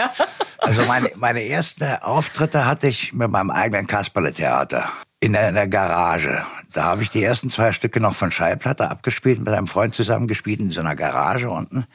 Also 0.58 0.84
meine, 0.84 1.10
meine 1.16 1.44
ersten 1.44 1.84
Auftritte 2.02 2.66
hatte 2.66 2.88
ich 2.88 3.12
mit 3.12 3.30
meinem 3.30 3.50
eigenen 3.50 3.86
Kasperle-Theater 3.86 4.90
in 5.22 5.34
der, 5.34 5.50
in 5.50 5.54
der 5.54 5.68
Garage. 5.68 6.44
Da 6.72 6.82
habe 6.82 7.04
ich 7.04 7.10
die 7.10 7.22
ersten 7.22 7.48
zwei 7.48 7.72
Stücke 7.72 8.00
noch 8.00 8.16
von 8.16 8.32
Schallplatte 8.32 8.90
abgespielt, 8.90 9.38
mit 9.38 9.50
einem 9.50 9.68
Freund 9.68 9.94
zusammengespielt 9.94 10.58
in 10.58 10.72
so 10.72 10.80
einer 10.80 10.96
Garage 10.96 11.48
unten. 11.48 11.86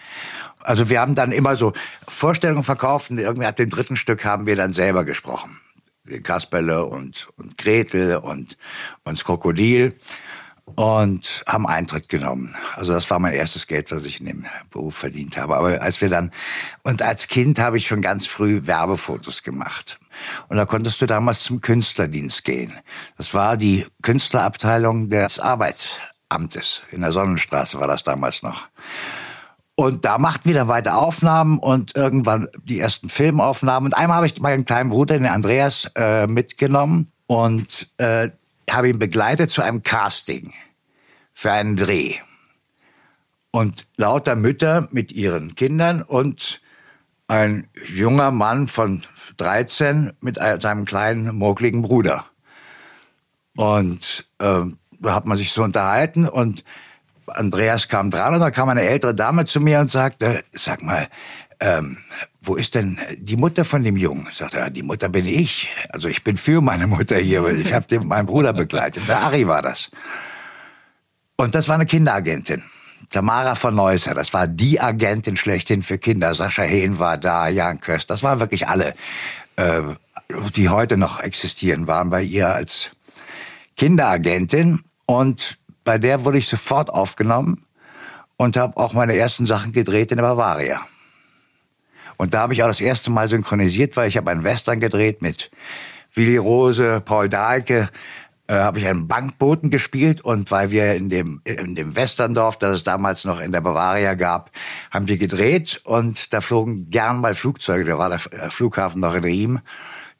Also 0.62 0.90
wir 0.90 1.02
haben 1.02 1.14
dann 1.14 1.34
immer 1.34 1.58
so 1.58 1.74
Vorstellungen 2.08 2.64
verkauft 2.64 3.12
und 3.12 3.18
irgendwie 3.18 3.46
ab 3.46 3.58
dem 3.58 3.70
dritten 3.70 3.98
Stück 3.98 4.24
haben 4.24 4.46
wir 4.46 4.56
dann 4.56 4.72
selber 4.72 5.04
gesprochen. 5.04 5.60
Kasperle 6.24 6.86
und, 6.86 7.28
und 7.36 7.58
Gretel 7.58 8.16
und, 8.16 8.58
und 9.04 9.18
das 9.18 9.26
Krokodil 9.26 9.94
und 10.76 11.44
haben 11.48 11.66
Eintritt 11.66 12.10
genommen. 12.10 12.56
Also 12.76 12.94
das 12.94 13.10
war 13.10 13.20
mein 13.20 13.34
erstes 13.34 13.68
Geld, 13.68 13.92
was 13.92 14.06
ich 14.06 14.20
in 14.20 14.28
dem 14.28 14.46
Beruf 14.70 14.96
verdient 14.96 15.38
habe. 15.38 15.56
Aber 15.56 15.82
als 15.82 16.02
wir 16.02 16.10
dann 16.10 16.32
und 16.84 17.02
als 17.02 17.28
Kind 17.28 17.60
habe 17.60 17.78
ich 17.78 17.88
schon 17.88 18.02
ganz 18.02 18.26
früh 18.26 18.62
Werbefotos 18.66 19.44
gemacht. 19.44 20.00
Und 20.50 20.58
da 20.58 20.66
konntest 20.66 21.02
du 21.02 21.06
damals 21.06 21.42
zum 21.42 21.62
Künstlerdienst 21.62 22.44
gehen. 22.44 22.74
Das 23.18 23.34
war 23.34 23.58
die 23.58 23.86
Künstlerabteilung 24.02 25.10
des 25.10 25.40
Arbeitsamtes. 25.40 26.82
In 26.92 27.02
der 27.02 27.12
Sonnenstraße 27.12 27.80
war 27.80 27.88
das 27.88 28.04
damals 28.04 28.44
noch. 28.44 28.68
Und 29.76 30.06
da 30.06 30.18
machten 30.18 30.50
wir 30.50 30.56
dann 30.56 30.68
weiter 30.68 30.98
Aufnahmen 30.98 31.60
und 31.60 31.96
irgendwann 31.96 32.48
die 32.64 32.80
ersten 32.80 33.10
Filmaufnahmen. 33.10 33.88
Und 33.88 33.94
einmal 33.94 34.18
habe 34.18 34.26
ich 34.26 34.42
meinen 34.42 34.66
kleinen 34.66 34.90
Bruder, 34.90 35.14
den 35.14 35.28
Andreas, 35.28 35.90
äh, 35.96 36.26
mitgenommen 36.26 37.12
und 37.28 37.88
äh, 37.98 38.30
habe 38.70 38.90
ihn 38.90 39.00
begleitet 39.00 39.52
zu 39.52 39.62
einem 39.62 39.84
Casting 39.84 40.54
für 41.34 41.52
einen 41.52 41.76
Dreh. 41.76 42.16
Und 43.52 43.88
lauter 43.96 44.36
Mütter 44.36 44.88
mit 44.92 45.12
ihren 45.12 45.56
Kindern 45.56 46.02
und 46.02 46.62
ein 47.28 47.70
junger 47.94 48.32
Mann 48.32 48.68
von 48.68 49.04
13 49.38 50.14
mit 50.22 50.38
seinem 50.38 50.86
kleinen, 50.86 51.36
mogeligen 51.36 51.82
Bruder. 51.82 52.26
Und 53.56 54.28
ähm, 54.40 54.78
da 55.00 55.14
hat 55.14 55.26
man 55.26 55.38
sich 55.38 55.52
so 55.52 55.64
unterhalten 55.64 56.28
und 56.28 56.64
Andreas 57.28 57.88
kam 57.88 58.10
dran 58.10 58.34
und 58.34 58.40
dann 58.40 58.54
kam 58.54 58.70
eine 58.70 58.84
ältere 58.84 59.14
Dame 59.14 59.46
zu 59.46 59.60
mir 59.60 59.80
und 59.80 59.92
sagte, 59.92 60.44
sag 60.54 60.82
mal, 60.82 61.08
ähm, 61.60 61.98
wo 62.42 62.56
ist 62.56 62.76
denn 62.76 63.00
die 63.18 63.36
Mutter 63.36 63.66
von 63.66 63.84
dem 63.84 63.98
Jungen? 63.98 64.28
Sagte 64.34 64.60
er, 64.60 64.70
die 64.70 64.84
Mutter 64.84 65.10
bin 65.10 65.26
ich. 65.26 65.70
Also 65.90 66.08
ich 66.08 66.24
bin 66.24 66.38
für 66.38 66.62
meine 66.62 66.88
Mutter 66.88 67.18
hier, 67.18 67.44
weil 67.44 67.60
ich 67.60 67.74
habe 67.74 68.00
meinen 68.02 68.28
Bruder 68.28 68.54
begleitet. 68.54 69.08
Der 69.08 69.20
Ari 69.22 69.48
war 69.48 69.62
das. 69.62 69.90
Und 71.36 71.56
das 71.56 71.68
war 71.68 71.76
eine 71.76 71.86
Kinderagentin. 71.86 72.64
Tamara 73.12 73.56
von 73.56 73.76
Neusser, 73.76 74.14
das 74.14 74.34
war 74.34 74.48
die 74.48 74.82
Agentin 74.82 75.38
schlechthin 75.38 75.82
für 75.82 75.98
Kinder. 75.98 76.36
Sascha 76.36 76.64
Hehn 76.64 77.00
war 77.00 77.18
da, 77.18 77.48
Jan 77.48 77.80
Köst, 77.80 78.10
das 78.10 78.22
waren 78.24 78.40
wirklich 78.40 78.68
alle, 78.68 78.96
äh, 79.56 79.82
die 80.56 80.70
heute 80.70 80.98
noch 80.98 81.22
existieren, 81.22 81.88
waren 81.88 82.10
bei 82.10 82.22
ihr 82.22 82.50
als 82.50 82.92
Kinderagentin. 83.78 84.82
Und 85.06 85.58
bei 85.84 85.98
der 85.98 86.26
wurde 86.26 86.40
ich 86.40 86.48
sofort 86.48 86.90
aufgenommen 86.90 87.66
und 88.36 88.58
habe 88.58 88.76
auch 88.78 88.94
meine 88.94 89.16
ersten 89.16 89.46
Sachen 89.46 89.72
gedreht 89.72 90.12
in 90.12 90.18
der 90.18 90.24
Bavaria. 90.24 90.82
Und 92.18 92.34
da 92.34 92.42
habe 92.42 92.54
ich 92.54 92.64
auch 92.64 92.68
das 92.68 92.82
erste 92.82 93.12
Mal 93.12 93.30
synchronisiert, 93.30 93.96
weil 93.96 94.08
ich 94.08 94.18
habe 94.18 94.32
einen 94.32 94.44
Western 94.44 94.80
gedreht 94.80 95.22
mit 95.22 95.52
Willi 96.14 96.38
Rose, 96.38 97.02
Paul 97.06 97.30
Dahlke, 97.30 97.90
äh, 98.48 98.56
habe 98.56 98.80
ich 98.80 98.88
einen 98.88 99.08
Bankboten 99.08 99.70
gespielt. 99.70 100.22
Und 100.22 100.50
weil 100.52 100.72
wir 100.72 100.96
in 100.96 101.10
dem 101.10 101.42
in 101.44 101.76
dem 101.76 101.96
Westerndorf, 101.96 102.58
das 102.58 102.76
es 102.76 102.84
damals 102.84 103.24
noch 103.24 103.40
in 103.40 103.52
der 103.52 103.62
Bavaria 103.62 104.16
gab, 104.16 104.52
haben 104.92 105.08
wir 105.08 105.18
gedreht. 105.18 105.82
Und 105.84 106.34
da 106.34 106.42
flogen 106.42 106.90
gern 106.90 107.22
mal 107.22 107.36
Flugzeuge, 107.36 107.86
da 107.86 107.98
war 107.98 108.10
der 108.10 108.20
äh, 108.32 108.50
Flughafen 108.50 109.02
noch 109.02 109.14
in 109.14 109.24
Riem 109.24 109.60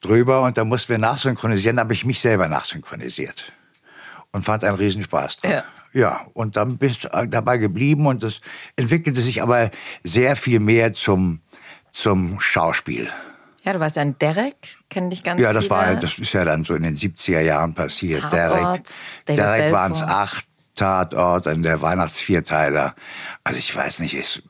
drüber. 0.02 0.44
Und 0.44 0.58
da 0.58 0.66
mussten 0.66 0.90
wir 0.90 1.00
nachsynchronisieren, 1.00 1.78
da 1.78 1.84
habe 1.84 1.94
ich 1.94 2.06
mich 2.06 2.20
selber 2.20 2.48
nachsynchronisiert 2.48 3.52
und 4.32 4.44
fand 4.44 4.64
einen 4.64 4.78
Riesenspaß 4.78 5.38
dran. 5.38 5.52
Ja. 5.52 5.64
Ja, 5.94 6.28
und 6.34 6.58
dann 6.58 6.78
bist 6.78 7.06
du 7.06 7.28
dabei 7.28 7.58
geblieben. 7.58 8.06
Und 8.06 8.22
das 8.22 8.42
entwickelte 8.76 9.22
sich 9.22 9.42
aber 9.42 9.72
sehr 10.04 10.36
viel 10.36 10.60
mehr 10.60 10.94
zum, 10.94 11.40
zum 11.98 12.40
Schauspiel. 12.40 13.10
Ja, 13.64 13.74
du 13.74 13.80
warst 13.80 13.96
ja 13.96 14.04
ein 14.04 14.18
Derek, 14.20 14.56
kennen 14.90 15.10
dich 15.10 15.24
ganz 15.24 15.42
Ja, 15.42 15.52
das 15.52 15.66
viele. 15.66 15.76
war, 15.76 15.96
das 15.96 16.20
ist 16.20 16.32
ja 16.32 16.46
dann 16.46 16.64
so 16.64 16.76
in 16.76 16.84
den 16.84 16.96
70er 16.96 17.42
Jahren 17.42 17.74
passiert. 17.74 18.22
Tatort, 18.22 18.84
Derek, 19.28 19.38
Derek 19.38 19.72
waren 19.74 19.92
es 19.92 20.04
acht, 20.04 20.48
Tatort 20.76 21.48
und 21.48 21.64
der 21.64 21.82
Weihnachtsvierteiler. 21.82 22.94
Also 23.44 23.60
ich 23.60 23.76
weiß 23.76 24.00
nicht, 24.00 24.14
es, 24.14 24.42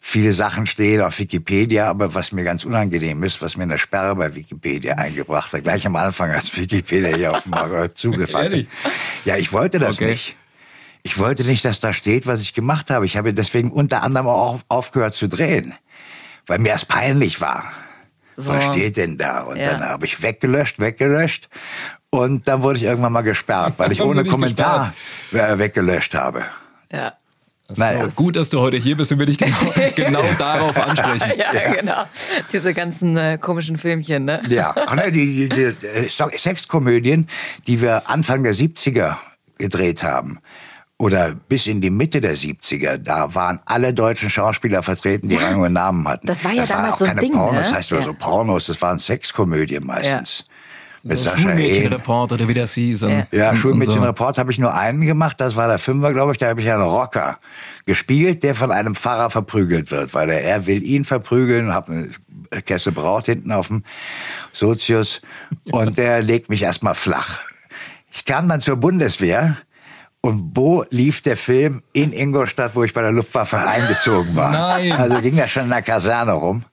viele 0.00 0.32
Sachen 0.32 0.66
stehen 0.66 1.02
auf 1.02 1.18
Wikipedia, 1.18 1.88
aber 1.88 2.14
was 2.14 2.32
mir 2.32 2.42
ganz 2.42 2.64
unangenehm 2.64 3.22
ist, 3.22 3.42
was 3.42 3.56
mir 3.56 3.64
eine 3.64 3.78
Sperre 3.78 4.16
bei 4.16 4.34
Wikipedia 4.34 4.94
eingebracht 4.94 5.52
hat, 5.52 5.62
gleich 5.62 5.86
am 5.86 5.96
Anfang, 5.96 6.30
als 6.30 6.56
Wikipedia 6.56 7.14
hier 7.14 7.32
auf 7.32 7.42
dem 7.42 7.50
Markt 7.50 7.98
zugefallen 7.98 8.52
Ehrlich? 8.52 8.68
Ja, 9.26 9.36
ich 9.36 9.52
wollte 9.52 9.78
das 9.78 9.96
Okay. 9.96 10.06
nicht. 10.12 10.36
Ich 11.04 11.18
wollte 11.18 11.44
nicht, 11.44 11.64
dass 11.64 11.80
da 11.80 11.92
steht, 11.92 12.26
was 12.26 12.42
ich 12.42 12.54
gemacht 12.54 12.88
habe. 12.88 13.04
Ich 13.06 13.16
habe 13.16 13.34
deswegen 13.34 13.72
unter 13.72 14.02
anderem 14.02 14.28
auch 14.28 14.60
aufgehört 14.68 15.14
zu 15.14 15.28
drehen, 15.28 15.74
weil 16.46 16.58
mir 16.58 16.72
das 16.72 16.84
peinlich 16.84 17.40
war. 17.40 17.72
So. 18.36 18.52
Was 18.52 18.64
steht 18.64 18.96
denn 18.96 19.18
da? 19.18 19.42
Und 19.42 19.56
Ja. 19.56 19.72
dann 19.72 19.88
habe 19.88 20.06
ich 20.06 20.22
weggelöscht, 20.22 20.78
weggelöscht. 20.80 21.48
Und 22.10 22.48
dann 22.48 22.62
wurde 22.62 22.78
ich 22.78 22.84
irgendwann 22.84 23.12
mal 23.12 23.22
gesperrt, 23.22 23.74
weil 23.78 23.92
ich 23.92 24.02
ohne 24.02 24.22
ich 24.22 24.28
Kommentar 24.28 24.92
äh, 25.32 25.58
weggelöscht 25.58 26.14
habe. 26.14 26.44
Ja. 26.90 27.14
Naja, 27.76 28.06
Gut, 28.14 28.36
dass 28.36 28.50
du 28.50 28.60
heute 28.60 28.76
hier 28.76 28.96
bist 28.96 29.12
und 29.12 29.18
wir 29.18 29.26
dich 29.26 29.38
genau, 29.38 29.56
genau 29.96 30.22
darauf 30.38 30.76
ansprechen. 30.76 31.32
Ja, 31.38 31.72
genau. 31.72 32.04
Diese 32.52 32.74
ganzen 32.74 33.16
äh, 33.16 33.38
komischen 33.40 33.78
Filmchen, 33.78 34.26
ne? 34.26 34.42
Ja, 34.48 34.74
ach 34.86 34.94
ne, 34.94 35.10
die, 35.10 35.48
die, 35.48 35.72
die 35.72 35.86
äh, 35.86 36.38
Sexkomödien, 36.38 37.28
die 37.66 37.80
wir 37.80 38.10
Anfang 38.10 38.42
der 38.42 38.54
70er 38.54 39.16
gedreht 39.58 40.02
haben, 40.02 40.38
oder 41.02 41.34
bis 41.34 41.66
in 41.66 41.80
die 41.80 41.90
Mitte 41.90 42.20
der 42.20 42.36
70er, 42.36 42.96
da 42.96 43.34
waren 43.34 43.58
alle 43.64 43.92
deutschen 43.92 44.30
Schauspieler 44.30 44.84
vertreten, 44.84 45.26
die 45.26 45.34
Ja. 45.34 45.40
Rang 45.48 45.60
und 45.60 45.72
Namen 45.72 46.06
hatten. 46.06 46.28
Das 46.28 46.44
war 46.44 46.52
ja 46.52 46.60
das 46.62 46.70
waren 46.70 46.76
damals 46.84 46.94
auch 46.94 46.98
so 47.00 47.04
ein 47.06 47.08
keine 47.16 47.20
Ding, 47.22 47.32
Pornos, 47.32 47.54
ne? 47.54 47.60
das 47.62 47.72
heißt 47.72 47.90
Ja. 47.90 48.02
so 48.02 48.14
Pornos, 48.14 48.66
das 48.66 48.80
waren 48.80 49.00
Sexkomödien 49.00 49.84
meistens. 49.84 50.44
Mit 51.02 51.18
Sascha 51.18 51.34
Hehn. 51.34 51.42
Schulmädchenreport 51.42 52.30
oder 52.30 52.46
wie 52.46 52.54
das 52.54 52.74
hieß. 52.74 53.00
Ja. 53.00 53.26
Ja, 53.32 53.56
Schulmädchenreport 53.56 54.38
habe 54.38 54.52
ich 54.52 54.60
nur 54.60 54.72
einen 54.72 55.00
gemacht, 55.00 55.40
das 55.40 55.56
war 55.56 55.66
der 55.66 55.78
Fünfer, 55.78 56.12
glaube 56.12 56.30
ich, 56.30 56.38
da 56.38 56.46
habe 56.50 56.60
ich 56.60 56.70
einen 56.70 56.82
Rocker 56.82 57.40
gespielt, 57.84 58.44
der 58.44 58.54
von 58.54 58.70
einem 58.70 58.94
Pfarrer 58.94 59.28
verprügelt 59.28 59.90
wird, 59.90 60.14
weil 60.14 60.30
er, 60.30 60.44
er 60.44 60.66
will 60.68 60.84
ihn 60.84 61.04
verprügeln, 61.04 61.74
hat 61.74 61.88
eine 61.88 62.10
Kesse 62.64 62.92
Braut 62.92 63.26
hinten 63.26 63.50
auf 63.50 63.66
dem 63.66 63.82
Sozius 64.52 65.20
und 65.72 65.98
der 65.98 66.22
legt 66.22 66.48
mich 66.48 66.62
erstmal 66.62 66.94
flach. 66.94 67.40
Ich 68.12 68.24
kam 68.24 68.48
dann 68.48 68.60
zur 68.60 68.76
Bundeswehr 68.76 69.56
und 70.22 70.52
wo 70.56 70.84
lief 70.90 71.20
der 71.20 71.36
Film? 71.36 71.82
In 71.92 72.12
Ingolstadt, 72.12 72.74
wo 72.74 72.84
ich 72.84 72.94
bei 72.94 73.02
der 73.02 73.12
Luftwaffe 73.12 73.58
eingezogen 73.58 74.34
war. 74.34 74.50
Nein. 74.52 74.92
Also 74.92 75.20
ging 75.20 75.36
das 75.36 75.50
schon 75.50 75.64
in 75.64 75.68
der 75.70 75.82
Kaserne 75.82 76.32
rum. 76.32 76.64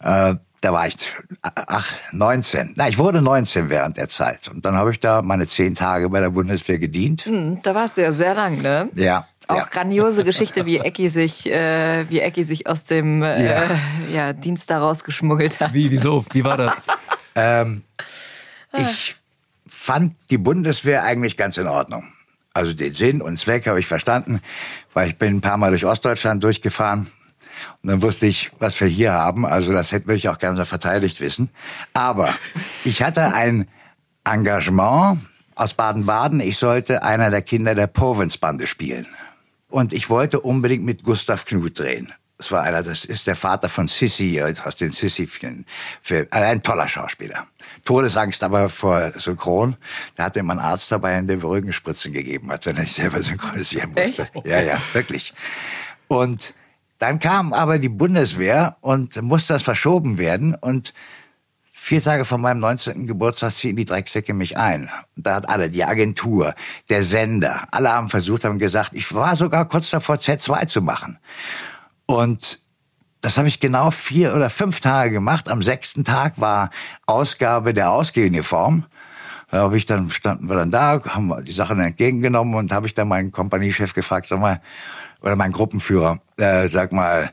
Äh, 0.00 0.34
da 0.60 0.72
war 0.72 0.86
ich 0.88 0.96
ach, 1.42 1.92
19. 2.12 2.72
Na, 2.76 2.88
ich 2.88 2.98
wurde 2.98 3.22
19 3.22 3.70
während 3.70 3.96
der 3.96 4.08
Zeit. 4.08 4.48
Und 4.48 4.64
dann 4.66 4.74
habe 4.74 4.90
ich 4.90 4.98
da 5.00 5.22
meine 5.22 5.46
zehn 5.46 5.74
Tage 5.74 6.08
bei 6.10 6.18
der 6.20 6.30
Bundeswehr 6.30 6.78
gedient. 6.78 7.22
Hm, 7.26 7.60
Da 7.62 7.74
warst 7.74 7.96
du 7.98 8.02
ja 8.02 8.12
sehr 8.12 8.34
lang, 8.34 8.60
ne? 8.62 8.88
Ja, 8.96 9.28
Auch 9.48 9.56
Ja. 9.58 9.64
grandiose 9.70 10.24
Geschichte, 10.24 10.66
wie 10.66 10.78
Ecki 10.78 11.08
sich, 11.08 11.48
äh, 11.48 12.04
wie 12.10 12.18
Ecki 12.20 12.42
sich 12.44 12.66
aus 12.66 12.82
dem 12.84 13.22
äh, 13.22 13.46
Ja. 13.46 13.62
ja. 14.12 14.32
Dienst 14.32 14.68
da 14.70 14.80
rausgeschmuggelt 14.80 15.60
hat. 15.60 15.72
Wie, 15.72 15.88
wieso? 15.90 16.24
Wie 16.32 16.42
war 16.42 16.56
das? 16.56 16.74
Ähm, 17.36 17.82
ich 18.72 19.14
fand 19.68 20.14
die 20.30 20.38
Bundeswehr 20.38 21.04
eigentlich 21.04 21.36
ganz 21.36 21.58
in 21.58 21.66
Ordnung. 21.68 22.04
Also 22.56 22.72
den 22.72 22.94
Sinn 22.94 23.20
und 23.20 23.38
Zweck 23.38 23.66
habe 23.66 23.78
ich 23.78 23.86
verstanden, 23.86 24.40
weil 24.94 25.08
ich 25.08 25.18
bin 25.18 25.36
ein 25.36 25.40
paar 25.42 25.58
Mal 25.58 25.72
durch 25.72 25.84
Ostdeutschland 25.84 26.42
durchgefahren 26.42 27.06
und 27.82 27.90
dann 27.90 28.00
wusste 28.00 28.24
ich, 28.24 28.50
was 28.58 28.80
wir 28.80 28.88
hier 28.88 29.12
haben. 29.12 29.44
Also 29.44 29.74
das 29.74 29.92
hätte 29.92 30.10
ich 30.14 30.30
auch 30.30 30.38
gerne 30.38 30.64
verteidigt 30.64 31.20
wissen. 31.20 31.50
Aber 31.92 32.34
ich 32.84 33.02
hatte 33.02 33.34
ein 33.34 33.68
Engagement 34.24 35.18
aus 35.54 35.74
Baden-Baden. 35.74 36.40
Ich 36.40 36.56
sollte 36.56 37.02
einer 37.02 37.28
der 37.28 37.42
Kinder 37.42 37.74
der 37.74 37.88
Povensbande 37.88 38.66
spielen. 38.66 39.06
Und 39.68 39.92
ich 39.92 40.08
wollte 40.08 40.40
unbedingt 40.40 40.84
mit 40.84 41.02
Gustav 41.02 41.44
Knut 41.44 41.78
drehen. 41.78 42.10
Das 42.38 42.52
war 42.52 42.62
einer, 42.62 42.82
das 42.82 43.04
ist 43.04 43.26
der 43.26 43.36
Vater 43.36 43.68
von 43.68 43.86
Sissy 43.86 44.38
äh, 44.38 44.54
aus 44.64 44.76
den 44.76 44.92
also 44.92 46.24
Ein 46.30 46.62
toller 46.62 46.88
Schauspieler. 46.88 47.46
Todesangst 47.86 48.42
aber 48.42 48.68
vor 48.68 49.12
Synchron. 49.16 49.76
Da 50.16 50.24
hatte 50.24 50.40
einen 50.40 50.58
Arzt 50.58 50.92
dabei, 50.92 51.18
der 51.22 51.38
mir 51.38 51.44
Rückenspritzen 51.44 52.12
gegeben 52.12 52.52
hat, 52.52 52.66
wenn 52.66 52.76
er 52.76 52.84
sich 52.84 52.94
selber 52.94 53.22
synchronisieren 53.22 53.94
musste. 53.96 54.22
Echt? 54.22 54.32
Ja, 54.44 54.60
ja, 54.60 54.78
wirklich. 54.92 55.32
Und 56.08 56.52
dann 56.98 57.18
kam 57.18 57.52
aber 57.52 57.78
die 57.78 57.88
Bundeswehr 57.88 58.76
und 58.80 59.20
musste 59.22 59.54
das 59.54 59.62
verschoben 59.62 60.18
werden 60.18 60.54
und 60.54 60.92
Vier 61.78 62.02
Tage 62.02 62.24
vor 62.24 62.38
meinem 62.38 62.58
19. 62.58 63.06
Geburtstag 63.06 63.54
ziehen 63.54 63.76
die 63.76 63.84
Drecksäcke 63.84 64.34
mich 64.34 64.56
ein. 64.56 64.90
Und 65.14 65.24
da 65.24 65.36
hat 65.36 65.48
alle, 65.48 65.70
die 65.70 65.84
Agentur, 65.84 66.52
der 66.88 67.04
Sender, 67.04 67.68
alle 67.70 67.92
haben 67.92 68.08
versucht, 68.08 68.44
haben 68.44 68.58
gesagt, 68.58 68.90
ich 68.92 69.14
war 69.14 69.36
sogar 69.36 69.68
kurz 69.68 69.90
davor, 69.90 70.16
Z2 70.16 70.66
zu 70.66 70.82
machen. 70.82 71.18
Und 72.06 72.60
das 73.26 73.38
habe 73.38 73.48
ich 73.48 73.58
genau 73.58 73.90
vier 73.90 74.36
oder 74.36 74.48
fünf 74.48 74.78
Tage 74.78 75.10
gemacht. 75.10 75.48
Am 75.48 75.60
sechsten 75.60 76.04
Tag 76.04 76.40
war 76.40 76.70
Ausgabe 77.06 77.74
der 77.74 77.90
Ausgehuniform. 77.90 78.84
Da 79.50 79.62
habe 79.62 79.76
ich 79.76 79.84
dann, 79.84 80.10
standen 80.10 80.48
wir 80.48 80.54
dann 80.54 80.70
da, 80.70 81.02
haben 81.08 81.34
die 81.44 81.50
Sachen 81.50 81.80
entgegengenommen 81.80 82.54
und 82.54 82.70
habe 82.70 82.86
ich 82.86 82.94
dann 82.94 83.08
meinen 83.08 83.32
Kompaniechef 83.32 83.94
gefragt, 83.94 84.28
sag 84.28 84.38
mal, 84.38 84.60
oder 85.22 85.34
meinen 85.34 85.50
Gruppenführer, 85.50 86.20
äh, 86.36 86.68
sag 86.68 86.92
mal, 86.92 87.32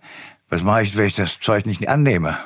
was 0.50 0.64
mache 0.64 0.82
ich, 0.82 0.98
wenn 0.98 1.06
ich 1.06 1.16
das 1.16 1.40
Zeug 1.40 1.68
nicht 1.68 1.88
annehme? 1.88 2.40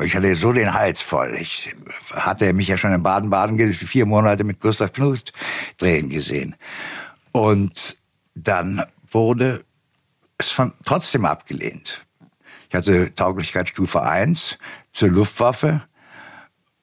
Ich 0.00 0.14
hatte 0.14 0.32
so 0.36 0.52
den 0.52 0.72
Hals 0.72 1.00
voll. 1.00 1.34
Ich 1.36 1.74
hatte 2.12 2.52
mich 2.52 2.68
ja 2.68 2.76
schon 2.76 2.92
in 2.92 3.02
Baden-Baden 3.02 3.74
vier 3.74 4.06
Monate 4.06 4.44
mit 4.44 4.60
Gustav 4.60 4.92
Knust 4.92 5.32
drehen 5.78 6.10
gesehen. 6.10 6.54
Und 7.32 7.98
dann 8.36 8.84
wurde 9.10 9.64
es 10.38 10.48
von, 10.48 10.74
trotzdem 10.84 11.24
abgelehnt. 11.24 12.04
Ich 12.68 12.74
hatte 12.74 13.14
Tauglichkeitsstufe 13.14 14.02
1 14.02 14.58
zur 14.92 15.08
Luftwaffe 15.08 15.82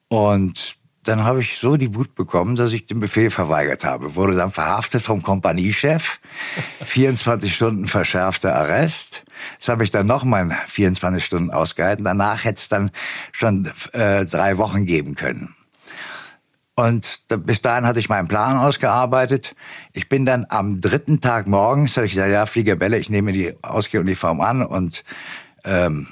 und 0.08 0.78
dann 1.06 1.24
habe 1.24 1.42
ich 1.42 1.60
so 1.60 1.78
die 1.78 1.94
Wut 1.94 2.16
bekommen, 2.16 2.56
dass 2.56 2.74
ich 2.74 2.88
den 2.88 3.00
Befehl 3.00 3.30
verweigert 3.30 3.84
habe. 3.86 4.16
Wurde 4.16 4.34
dann 4.34 4.50
verhaftet 4.50 5.04
vom 5.04 5.22
Kompaniechef. 5.22 6.20
24 6.84 7.54
Stunden 7.54 7.88
verschärfter 7.88 8.56
Arrest. 8.56 9.24
Das 9.60 9.70
habe 9.70 9.84
ich 9.84 9.92
dann 9.92 10.08
nochmal 10.08 10.50
24 10.68 11.24
Stunden 11.24 11.52
ausgehalten. 11.52 12.04
Danach 12.04 12.44
hätte 12.44 12.60
es 12.60 12.70
dann 12.70 12.90
schon 13.32 13.72
äh, 13.94 14.26
drei 14.26 14.58
Wochen 14.58 14.86
geben 14.86 15.14
können. 15.14 15.56
Und 16.76 17.32
da, 17.32 17.38
bis 17.38 17.62
dahin 17.62 17.86
hatte 17.86 18.00
ich 18.00 18.10
meinen 18.10 18.28
Plan 18.28 18.58
ausgearbeitet. 18.58 19.56
Ich 19.94 20.10
bin 20.10 20.26
dann 20.26 20.46
am 20.50 20.82
dritten 20.82 21.22
Tag 21.22 21.48
morgens, 21.48 21.96
habe 21.96 22.08
ich 22.08 22.14
gesagt, 22.14 22.32
ja, 22.32 22.46
Fliegerbälle, 22.46 22.98
ich 22.98 23.10
nehme 23.10 23.32
die 23.32 23.54
Ausgehuniform 23.62 24.42
an 24.42 24.66
und 24.66 25.06
ähm, 25.66 26.08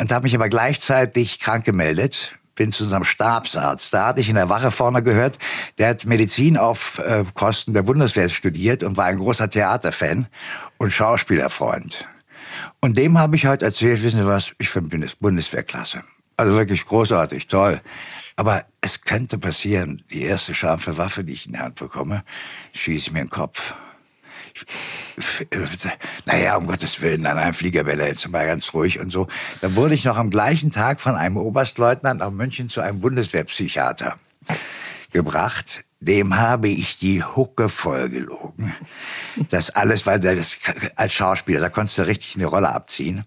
und 0.00 0.12
habe 0.12 0.24
mich 0.24 0.34
aber 0.34 0.48
gleichzeitig 0.48 1.40
krank 1.40 1.64
gemeldet. 1.64 2.36
Bin 2.54 2.72
zu 2.72 2.84
unserem 2.84 3.04
Stabsarzt. 3.04 3.92
Da 3.92 4.06
hatte 4.06 4.20
ich 4.20 4.30
in 4.30 4.34
der 4.34 4.48
Wache 4.48 4.70
vorne 4.70 5.02
gehört, 5.02 5.38
der 5.76 5.90
hat 5.90 6.06
Medizin 6.06 6.56
auf 6.56 6.98
äh, 6.98 7.24
Kosten 7.34 7.74
der 7.74 7.82
Bundeswehr 7.82 8.30
studiert 8.30 8.82
und 8.82 8.96
war 8.96 9.04
ein 9.06 9.18
großer 9.18 9.50
Theaterfan 9.50 10.26
und 10.78 10.90
Schauspielerfreund. 10.90 12.06
Und 12.80 12.96
dem 12.96 13.18
habe 13.18 13.36
ich 13.36 13.44
halt 13.44 13.62
erzählt, 13.62 14.02
wissen 14.02 14.20
Sie 14.20 14.26
was, 14.26 14.52
ich 14.58 14.70
finde 14.70 15.06
Bundeswehrklasse. 15.20 16.02
Also 16.38 16.56
wirklich 16.56 16.84
großartig, 16.84 17.46
toll. 17.46 17.80
Aber 18.36 18.64
es 18.80 19.02
könnte 19.02 19.38
passieren, 19.38 20.02
die 20.10 20.22
erste 20.22 20.54
scharfe 20.54 20.98
Waffe, 20.98 21.24
die 21.24 21.32
ich 21.32 21.46
in 21.46 21.52
die 21.52 21.58
Hand 21.58 21.76
bekomme, 21.76 22.24
schieße 22.74 22.98
ich 22.98 23.12
mir 23.12 23.20
in 23.20 23.26
den 23.26 23.30
Kopf. 23.30 23.74
Naja, 26.24 26.56
um 26.56 26.66
Gottes 26.66 27.00
Willen, 27.00 27.26
an 27.26 27.38
einem 27.38 27.54
Fliegerbälle 27.54 28.06
jetzt 28.06 28.28
mal 28.28 28.46
ganz 28.46 28.72
ruhig 28.74 28.98
und 28.98 29.10
so. 29.10 29.28
Dann 29.60 29.76
wurde 29.76 29.94
ich 29.94 30.04
noch 30.04 30.16
am 30.16 30.30
gleichen 30.30 30.70
Tag 30.70 31.00
von 31.00 31.14
einem 31.14 31.36
Oberstleutnant 31.36 32.20
nach 32.20 32.30
München 32.30 32.68
zu 32.68 32.80
einem 32.80 33.00
Bundeswehrpsychiater 33.00 34.18
gebracht. 35.12 35.84
Dem 36.00 36.36
habe 36.36 36.68
ich 36.68 36.98
die 36.98 37.22
Hucke 37.22 37.68
vollgelogen. 37.68 38.74
Das 39.50 39.70
alles, 39.70 40.04
weil 40.04 40.20
das, 40.20 40.56
als 40.94 41.14
Schauspieler, 41.14 41.60
da 41.60 41.68
konntest 41.68 41.98
du 41.98 42.06
richtig 42.06 42.36
eine 42.36 42.46
Rolle 42.46 42.68
abziehen. 42.68 43.24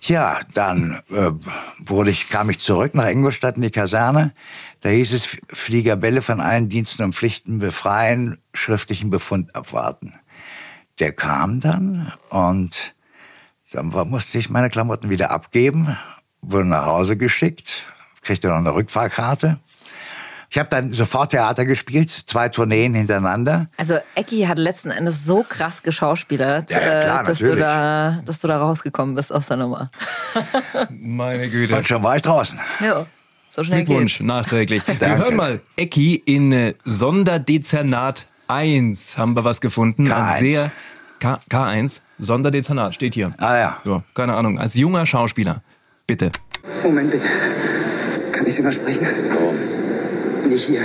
Tja, 0.00 0.40
dann 0.52 1.00
äh, 1.10 1.30
wurde 1.78 2.10
ich, 2.10 2.28
kam 2.28 2.50
ich 2.50 2.58
zurück 2.58 2.94
nach 2.94 3.08
Ingolstadt 3.08 3.56
in 3.56 3.62
die 3.62 3.70
Kaserne. 3.70 4.34
Da 4.80 4.90
hieß 4.90 5.14
es, 5.14 5.26
Fliegerbälle 5.48 6.20
von 6.20 6.42
allen 6.42 6.68
Diensten 6.68 7.04
und 7.04 7.14
Pflichten 7.14 7.58
befreien, 7.58 8.36
schriftlichen 8.52 9.08
Befund 9.08 9.56
abwarten. 9.56 10.12
Der 11.00 11.12
kam 11.12 11.60
dann 11.60 12.12
und 12.30 12.94
dann 13.72 13.88
musste 14.08 14.38
ich 14.38 14.50
meine 14.50 14.70
Klamotten 14.70 15.10
wieder 15.10 15.30
abgeben, 15.30 15.96
wurde 16.42 16.66
nach 16.66 16.86
Hause 16.86 17.16
geschickt, 17.16 17.92
kriegte 18.22 18.48
noch 18.48 18.56
eine 18.56 18.74
Rückfahrkarte. 18.74 19.58
Ich 20.50 20.58
habe 20.58 20.68
dann 20.68 20.92
sofort 20.92 21.32
Theater 21.32 21.64
gespielt, 21.64 22.10
zwei 22.10 22.48
Tourneen 22.48 22.94
hintereinander. 22.94 23.68
Also 23.76 23.98
Ecki 24.14 24.42
hat 24.42 24.56
letzten 24.56 24.92
Endes 24.92 25.24
so 25.24 25.42
krass 25.42 25.82
geschauspielert, 25.82 26.70
Ja, 26.70 26.80
ja, 26.80 27.02
klar, 27.02 27.22
äh, 27.22 27.26
dass, 27.26 27.38
du 27.40 27.56
da, 27.56 28.22
dass 28.24 28.40
du 28.40 28.46
da 28.46 28.60
rausgekommen 28.60 29.16
bist 29.16 29.32
aus 29.32 29.48
der 29.48 29.56
Nummer. 29.56 29.90
Meine 30.90 31.48
Güte. 31.50 31.76
Und 31.76 31.88
schon 31.88 32.04
war 32.04 32.14
ich 32.14 32.22
draußen. 32.22 32.60
Ja, 32.78 33.04
so 33.50 33.64
schnell 33.64 33.84
Glückwunsch, 33.84 34.18
geht. 34.18 34.26
nachträglich. 34.28 34.82
Wir 35.00 35.16
hören 35.16 35.34
mal, 35.34 35.60
Ecki 35.74 36.14
in 36.14 36.52
äh, 36.52 36.74
Sonderdezernat 36.84 38.26
1 38.48 39.18
haben 39.18 39.34
wir 39.34 39.44
was 39.44 39.60
gefunden. 39.60 40.06
K1. 40.08 40.12
Als 40.12 40.40
sehr 40.40 40.72
K, 41.20 41.40
K1, 41.50 42.00
Sonderdezernat, 42.18 42.94
steht 42.94 43.14
hier. 43.14 43.32
Ah 43.38 43.56
ja. 43.56 43.80
So, 43.84 44.02
keine 44.14 44.34
Ahnung, 44.34 44.58
als 44.58 44.74
junger 44.74 45.06
Schauspieler. 45.06 45.62
Bitte. 46.06 46.30
Moment 46.82 47.10
bitte. 47.10 47.26
Kann 48.32 48.46
ich 48.46 48.54
Sie 48.54 48.62
mal 48.62 48.72
sprechen? 48.72 49.06
Warum? 49.30 50.48
Nicht 50.48 50.66
hier. 50.66 50.82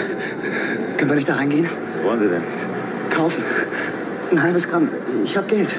Können 0.97 1.09
wir 1.09 1.15
nicht 1.15 1.27
da 1.27 1.35
reingehen? 1.35 1.69
Was 1.97 2.03
wollen 2.03 2.19
Sie 2.19 2.29
denn? 2.29 2.43
Kaufen. 3.09 3.43
Ein 4.31 4.41
halbes 4.41 4.69
Gramm. 4.69 4.89
Ich 5.25 5.35
habe 5.35 5.47
Geld. 5.47 5.69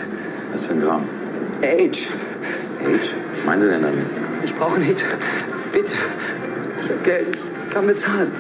Was 0.53 0.65
für 0.65 0.75
ein 0.75 0.81
Gramm? 0.81 1.05
Age. 1.63 2.09
Age? 2.85 3.15
Was 3.35 3.45
meinen 3.45 3.61
Sie 3.61 3.69
denn 3.69 3.83
damit? 3.83 4.05
Ich 4.45 4.55
brauche 4.55 4.75
einen 4.77 4.85
Hit. 4.85 5.05
Bitte. 5.73 5.93
Ich 6.83 6.91
habe 6.91 7.01
Geld. 7.05 7.37
Ich 7.37 7.71
kann 7.73 7.87
bezahlen. 7.87 8.33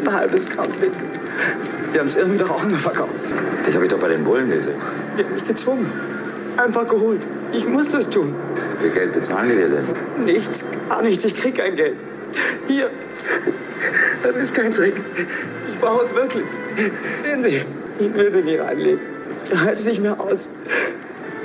Ein 0.00 0.12
halbes 0.12 0.48
Gramm, 0.48 0.68
bitte. 0.80 0.98
Sie 1.92 1.98
haben 1.98 2.06
es 2.06 2.16
irgendwie 2.16 2.38
doch 2.38 2.50
auch 2.50 2.60
verkauft. 2.60 3.12
Ich 3.68 3.74
habe 3.74 3.84
ich 3.84 3.90
doch 3.90 3.98
bei 3.98 4.08
den 4.08 4.24
Bullen 4.24 4.48
gesehen. 4.48 4.80
Die 5.18 5.24
haben 5.24 5.34
mich 5.34 5.46
gezwungen. 5.46 5.90
Einfach 6.56 6.88
geholt. 6.88 7.20
Ich 7.52 7.66
muss 7.66 7.90
das 7.90 8.08
tun. 8.08 8.34
Wie 8.78 8.84
viel 8.84 8.94
Geld 8.94 9.12
bezahlen 9.12 9.50
die 9.50 9.56
dir 9.56 9.68
denn? 9.68 10.24
Nichts, 10.24 10.64
gar 10.88 11.02
nichts. 11.02 11.24
Ich 11.24 11.36
krieg 11.36 11.56
kein 11.56 11.76
Geld. 11.76 11.96
Hier. 12.66 12.90
Das 14.22 14.36
ist 14.36 14.54
kein 14.54 14.72
Trick. 14.72 14.94
Ich 15.70 15.78
brauche 15.80 16.04
es 16.04 16.14
wirklich. 16.14 16.44
Sehen 17.22 17.42
Sie, 17.42 17.62
ich 17.98 18.14
will 18.14 18.32
Sie 18.32 18.42
nicht 18.42 18.60
reinlegen. 18.60 19.00
Ich 19.50 19.58
halte 19.58 19.74
es 19.74 19.84
nicht 19.84 20.00
mehr 20.00 20.18
aus. 20.18 20.48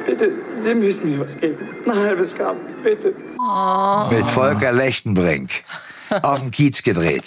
Bitte, 0.06 0.32
Sie 0.58 0.76
müssen 0.76 1.12
mir 1.12 1.20
was 1.20 1.38
geben. 1.38 1.58
Ein 1.86 1.96
halbes 1.96 2.36
Gramm, 2.36 2.58
bitte. 2.84 3.14
Mit 4.10 4.28
Volker 4.28 4.72
Lechtenbrink. 4.72 5.50
Auf 6.10 6.42
dem 6.42 6.52
Kiez 6.52 6.84
gedreht. 6.84 7.24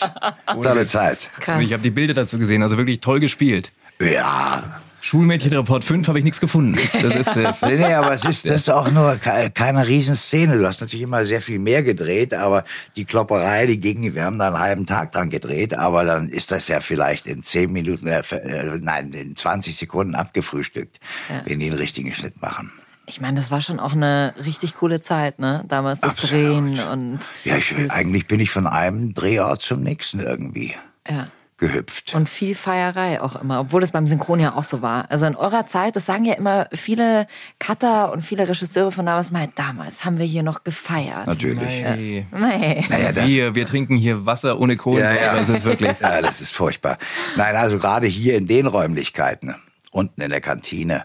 Tolle 0.62 0.86
Zeit. 0.86 1.30
Und 1.36 1.42
Krass. 1.44 1.62
ich 1.62 1.72
habe 1.72 1.82
die 1.82 1.90
Bilder 1.90 2.14
dazu 2.14 2.38
gesehen, 2.38 2.62
also 2.62 2.76
wirklich 2.76 3.00
toll 3.00 3.20
gespielt. 3.20 3.72
Ja. 4.00 4.80
Schulmädchenreport 5.02 5.82
5 5.82 6.08
habe 6.08 6.18
ich 6.18 6.24
nichts 6.24 6.40
gefunden. 6.40 6.78
Das 7.00 7.14
ist, 7.14 7.34
äh, 7.36 7.52
Nee, 7.62 7.76
nee, 7.76 7.94
aber 7.94 8.12
es 8.12 8.22
ist, 8.24 8.44
das 8.44 8.60
ist 8.62 8.70
auch 8.70 8.90
nur 8.90 9.16
ke- 9.16 9.50
keine 9.50 9.86
Riesenszene. 9.88 10.58
Du 10.58 10.66
hast 10.66 10.82
natürlich 10.82 11.02
immer 11.04 11.24
sehr 11.24 11.40
viel 11.40 11.58
mehr 11.58 11.82
gedreht, 11.82 12.34
aber 12.34 12.64
die 12.96 13.06
Klopperei, 13.06 13.64
die 13.64 13.80
ging, 13.80 14.14
wir 14.14 14.24
haben 14.24 14.38
da 14.38 14.48
einen 14.48 14.58
halben 14.58 14.84
Tag 14.86 15.12
dran 15.12 15.30
gedreht, 15.30 15.72
aber 15.74 16.04
dann 16.04 16.28
ist 16.28 16.50
das 16.50 16.68
ja 16.68 16.80
vielleicht 16.80 17.26
in 17.26 17.42
zehn 17.42 17.72
Minuten, 17.72 18.08
äh, 18.08 18.20
äh, 18.20 18.78
nein, 18.82 19.10
in 19.12 19.36
20 19.36 19.74
Sekunden 19.74 20.14
abgefrühstückt, 20.14 21.00
wenn 21.46 21.60
die 21.60 21.68
einen 21.70 21.78
richtigen 21.78 22.12
Schnitt 22.12 22.40
machen. 22.42 22.70
Ich 23.10 23.20
meine, 23.20 23.36
das 23.40 23.50
war 23.50 23.60
schon 23.60 23.80
auch 23.80 23.92
eine 23.92 24.32
richtig 24.44 24.76
coole 24.76 25.00
Zeit, 25.00 25.40
ne? 25.40 25.64
Damals 25.68 26.00
das 26.00 26.10
Absolut. 26.12 26.32
Drehen 26.32 26.80
und 26.92 27.18
Ja, 27.44 27.56
ich, 27.56 27.74
eigentlich 27.90 28.26
bin 28.28 28.38
ich 28.38 28.50
von 28.50 28.66
einem 28.68 29.14
Drehort 29.14 29.62
zum 29.62 29.82
nächsten 29.82 30.20
irgendwie. 30.20 30.74
ja. 31.08 31.26
gehüpft. 31.58 32.14
Und 32.14 32.28
viel 32.28 32.54
Feierei 32.54 33.20
auch 33.20 33.34
immer, 33.42 33.60
obwohl 33.60 33.80
das 33.82 33.90
beim 33.90 34.06
Synchron 34.06 34.40
ja 34.40 34.54
auch 34.54 34.64
so 34.64 34.80
war. 34.80 35.10
Also 35.10 35.26
in 35.26 35.36
eurer 35.36 35.66
Zeit, 35.66 35.94
das 35.96 36.06
sagen 36.06 36.24
ja 36.24 36.34
immer 36.34 36.68
viele 36.72 37.26
Cutter 37.58 38.12
und 38.12 38.24
viele 38.24 38.48
Regisseure 38.48 38.92
von 38.92 39.04
damals 39.04 39.30
mal, 39.30 39.48
damals 39.56 40.04
haben 40.06 40.16
wir 40.18 40.24
hier 40.24 40.42
noch 40.42 40.64
gefeiert. 40.64 41.26
Natürlich. 41.26 41.82
Nee. 41.82 42.26
Nee. 42.32 42.84
Naja, 42.88 43.12
das, 43.12 43.26
wir, 43.28 43.54
wir 43.54 43.66
trinken 43.66 43.96
hier 43.96 44.24
Wasser 44.24 44.58
ohne 44.58 44.76
Kohlensäure. 44.78 45.16
Ja, 45.16 45.34
ja. 45.34 45.38
Das 45.38 45.48
ist 45.50 45.64
wirklich. 45.66 46.00
Ja, 46.00 46.22
das 46.22 46.40
ist 46.40 46.52
furchtbar. 46.54 46.96
Nein, 47.36 47.54
also 47.56 47.78
gerade 47.78 48.06
hier 48.06 48.36
in 48.38 48.46
den 48.46 48.66
Räumlichkeiten, 48.66 49.54
unten 49.90 50.20
in 50.20 50.30
der 50.30 50.40
Kantine, 50.40 51.04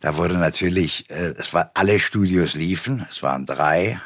da 0.00 0.16
wurde 0.16 0.36
natürlich, 0.36 1.08
äh, 1.10 1.34
es 1.38 1.52
war 1.54 1.70
alle 1.74 1.98
Studios 1.98 2.54
liefen, 2.54 3.06
es 3.10 3.22
waren 3.22 3.46
drei. 3.46 4.00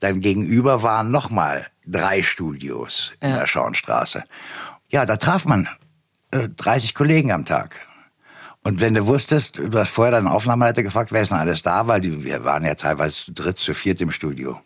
Dann 0.00 0.20
gegenüber 0.20 0.82
waren 0.82 1.10
nochmal 1.10 1.66
drei 1.86 2.22
Studios 2.22 3.12
in 3.20 3.30
Ja. 3.30 3.38
der 3.38 3.46
Schauenstraße. 3.46 4.24
Ja, 4.88 5.06
da 5.06 5.16
traf 5.16 5.44
man 5.44 5.68
äh, 6.30 6.48
30 6.48 6.94
Kollegen 6.94 7.32
am 7.32 7.44
Tag. 7.44 7.76
Und 8.62 8.80
wenn 8.80 8.94
du 8.94 9.06
wusstest, 9.06 9.58
du 9.58 9.78
hast 9.78 9.90
vorher 9.90 10.12
deinen 10.12 10.26
Aufnahmeleiter 10.26 10.82
gefragt, 10.82 11.12
wer 11.12 11.22
ist 11.22 11.30
denn 11.30 11.38
alles 11.38 11.62
da, 11.62 11.86
weil 11.86 12.00
die, 12.00 12.24
wir 12.24 12.44
waren 12.44 12.64
ja 12.64 12.74
teilweise 12.74 13.14
zu 13.26 13.32
dritt, 13.32 13.58
zu 13.58 13.74
viert 13.74 14.00
im 14.00 14.10
Studio 14.10 14.60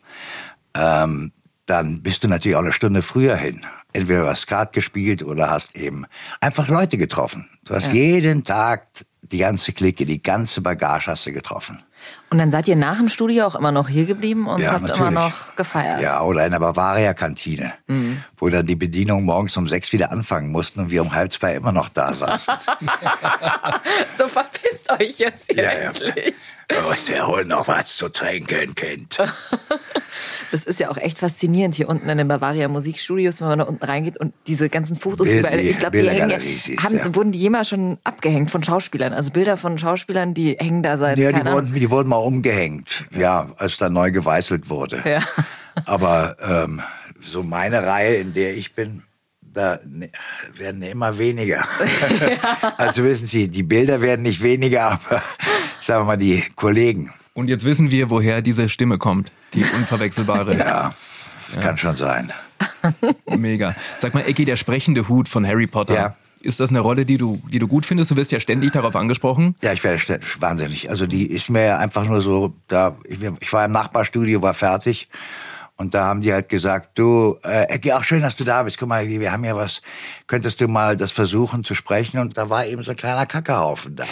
ähm, 0.75 1.33
dann 1.69 2.03
bist 2.03 2.25
du 2.25 2.29
natürlich 2.29 2.57
auch 2.57 2.63
eine 2.63 2.73
Stunde 2.73 3.03
früher 3.03 3.37
hin. 3.37 3.65
Entweder 3.93 4.23
du 4.23 4.29
hast 4.29 4.43
Skat 4.43 4.73
gespielt 4.73 5.23
oder 5.23 5.51
hast 5.51 5.77
eben 5.77 6.05
einfach 6.41 6.69
Leute 6.69 6.99
getroffen. 6.99 7.49
Du 7.65 7.75
hast 7.75 7.87
Ja. 7.87 7.93
jeden 7.93 8.45
Tag 8.45 8.87
die 9.23 9.39
ganze 9.39 9.73
Clique, 9.73 10.07
die 10.07 10.23
ganze 10.23 10.61
Bagage 10.61 11.11
hast 11.11 11.27
du 11.27 11.33
getroffen. 11.33 11.83
Und 12.31 12.37
dann 12.39 12.51
seid 12.51 12.69
ihr 12.69 12.77
nach 12.77 12.99
dem 12.99 13.09
Studio 13.09 13.47
auch 13.47 13.55
immer 13.55 13.73
noch 13.73 13.89
hier 13.89 14.05
geblieben 14.05 14.47
und 14.49 14.61
Ja, 14.61 14.73
habt 14.73 14.81
immer 14.81 14.89
natürlich. 14.89 15.15
noch 15.15 15.57
gefeiert. 15.57 16.03
Ja, 16.03 16.21
oder 16.23 16.45
in 16.45 16.53
der 16.53 16.59
Bavaria-Kantine, 16.59 17.73
Mhm. 17.87 18.23
wo 18.37 18.49
dann 18.51 18.67
die 18.67 18.77
Bedienung 18.77 19.25
morgens 19.25 19.57
um 19.57 19.67
sechs 19.67 19.93
wieder 19.93 20.13
anfangen 20.13 20.51
mussten 20.53 20.81
und 20.81 20.91
wir 20.91 21.01
um 21.01 21.15
halb 21.15 21.33
zwei 21.33 21.55
immer 21.55 21.73
noch 21.73 21.89
da 21.89 22.13
saßen. 22.13 22.53
So 24.17 24.27
verpisst 24.29 24.91
euch 24.91 25.19
jetzt 25.19 25.51
hier 25.53 25.63
Ja, 25.63 25.73
ja. 25.73 25.79
endlich. 25.91 26.35
oh, 26.73 26.93
wir 27.07 27.27
holen 27.27 27.49
noch 27.49 27.67
was 27.69 27.97
zu 27.97 28.09
trinken, 28.09 28.75
Kind. 28.75 29.19
Das 30.51 30.65
ist 30.65 30.81
ja 30.81 30.91
auch 30.91 30.97
echt 30.97 31.19
faszinierend 31.19 31.75
hier 31.75 31.89
unten 31.89 32.09
in 32.09 32.19
den 32.19 32.27
Bavaria 32.27 32.67
Musikstudios, 32.69 33.41
wenn 33.41 33.49
man 33.49 33.59
da 33.61 33.67
unten 33.67 33.85
reingeht 33.85 34.19
und 34.19 34.33
diese 34.47 34.69
ganzen 34.69 34.97
Fotos 34.97 35.29
Bild- 35.29 35.41
überall. 35.41 35.61
Ich 35.61 35.79
glaube, 35.79 36.01
die 36.01 36.09
hängen, 36.09 36.33
haben, 36.83 36.97
ja. 36.97 37.15
wurden 37.15 37.31
die 37.33 37.39
jemals 37.39 37.69
schon 37.69 37.99
abgehängt 38.03 38.51
von 38.51 38.63
Schauspielern. 38.65 39.13
Also 39.13 39.31
Bilder 39.31 39.57
von 39.57 39.79
Schauspielern, 39.79 40.35
die 40.35 40.57
hängen 40.59 40.83
da 40.83 40.97
seit 40.97 41.19
Ja, 41.19 41.31
die 41.31 41.45
wurden, 41.49 41.73
die 41.75 41.91
wurden 41.91 42.09
mal 42.09 42.17
umgehängt, 42.25 43.07
ja, 43.17 43.49
als 43.59 43.77
da 43.79 43.89
neu 43.89 44.11
geweißelt 44.11 44.69
wurde. 44.71 45.03
Ja. 45.05 45.23
Aber 45.87 46.37
ähm, 46.41 46.81
so 47.21 47.43
meine 47.43 47.87
Reihe, 47.87 48.17
in 48.17 48.33
der 48.33 48.57
ich 48.57 48.75
bin, 48.75 49.03
da 49.41 49.79
ne- 49.87 50.11
werden 50.55 50.83
immer 50.83 51.19
weniger. 51.19 51.65
Also 52.77 53.03
wissen 53.05 53.27
Sie, 53.27 53.49
die 53.49 53.63
Bilder 53.65 54.01
werden 54.01 54.23
nicht 54.23 54.43
weniger, 54.43 54.93
aber 54.93 55.23
sagen 55.81 56.03
wir 56.03 56.05
mal 56.07 56.17
die 56.17 56.45
Kollegen. 56.55 57.13
Und 57.35 57.49
jetzt 57.49 57.65
wissen 57.65 57.91
wir, 57.91 58.11
woher 58.11 58.41
diese 58.43 58.69
Stimme 58.69 58.99
kommt. 58.99 59.31
Die 59.55 59.65
unverwechselbare. 59.65 60.57
Ja, 60.57 60.95
kann 61.61 61.77
schon 61.79 61.97
sein. 61.97 62.33
Mega. 63.27 63.75
Sag 64.01 64.15
mal, 64.15 64.21
Ecki, 64.21 64.45
der 64.45 64.57
sprechende 64.57 65.09
Hut 65.09 65.29
von 65.29 65.47
Harry 65.47 65.67
Potter. 65.67 65.95
Ja. 65.95 66.17
Ist 66.41 66.61
das 66.61 66.71
eine 66.71 66.81
Rolle, 66.81 67.05
die 67.05 67.17
du, 67.17 67.41
die 67.51 67.59
du 67.59 67.67
gut 67.67 67.87
findest? 67.87 68.11
Du 68.11 68.17
wirst 68.17 68.33
ja 68.33 68.41
ständig 68.41 68.73
darauf 68.73 68.95
angesprochen. 68.97 69.55
Ja, 69.63 69.73
ich 69.73 69.83
werde 69.83 70.21
wahnsinnig. 70.41 70.91
Also 70.91 71.07
die 71.07 71.27
ist 71.27 71.51
mir 71.51 71.79
einfach 71.79 72.05
nur 72.05 72.21
so, 72.21 72.55
da 72.69 72.97
ich, 73.05 73.53
war 73.53 73.65
im 73.65 73.73
Nachbarstudio, 73.73 74.43
war 74.43 74.55
fertig. 74.55 75.09
Und 75.81 75.95
da 75.95 76.07
haben 76.07 76.23
die 76.23 76.33
halt 76.33 76.49
gesagt, 76.49 76.99
du, 76.99 77.39
äh, 77.45 77.69
Ecki, 77.69 77.93
auch 77.93 78.03
schön, 78.03 78.21
dass 78.21 78.35
du 78.35 78.43
da 78.43 78.65
bist. 78.65 78.79
Guck 78.79 78.89
mal, 78.89 79.07
wir 79.07 79.31
haben 79.31 79.45
ja 79.45 79.55
was, 79.55 79.81
könntest 80.27 80.61
du 80.61 80.67
mal 80.67 80.97
das 80.97 81.13
versuchen 81.13 81.63
zu 81.63 81.77
sprechen? 81.77 82.19
Und 82.19 82.37
da 82.37 82.51
war 82.51 82.67
eben 82.67 82.83
so 82.83 82.91
ein 82.91 82.97
kleiner 82.97 83.27
Kackerhaufen 83.27 83.95
da. 83.95 84.05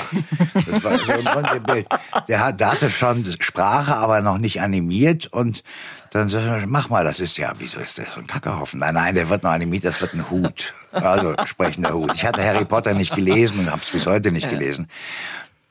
Das 0.55 0.85
war 0.85 0.97
so 1.01 1.11
ein 1.11 1.25
Grundbild. 1.25 1.89
Der, 2.29 2.45
hat, 2.45 2.61
der 2.61 2.71
hatte 2.71 2.89
schon 2.89 3.25
Sprache, 3.41 3.97
aber 3.97 4.21
noch 4.21 4.39
nicht 4.39 4.61
animiert. 4.61 5.27
Und 5.27 5.65
dann 6.11 6.29
sag 6.29 6.61
ich, 6.61 6.66
mach 6.66 6.88
mal, 6.88 7.05
das 7.05 7.21
ist 7.21 7.37
ja, 7.37 7.53
wieso 7.59 7.81
ist 7.81 7.99
das 7.99 8.14
so 8.14 8.21
ein 8.21 8.27
Kackerhaufen? 8.27 8.81
Nein, 8.81 8.95
nein, 8.95 9.14
der 9.14 9.29
wird 9.29 9.42
noch 9.42 9.51
animiert, 9.51 9.85
das 9.85 10.01
wird 10.01 10.14
ein 10.14 10.31
Hut. 10.31 10.75
Also 10.92 11.35
sprechender 11.45 11.92
Hut. 11.92 12.12
Ich 12.14 12.25
hatte 12.25 12.42
Harry 12.42 12.64
Potter 12.64 12.95
nicht 12.95 13.14
gelesen 13.14 13.61
und 13.61 13.71
habe 13.71 13.83
es 13.83 13.90
bis 13.90 14.07
heute 14.07 14.33
nicht 14.33 14.49
gelesen. 14.49 14.88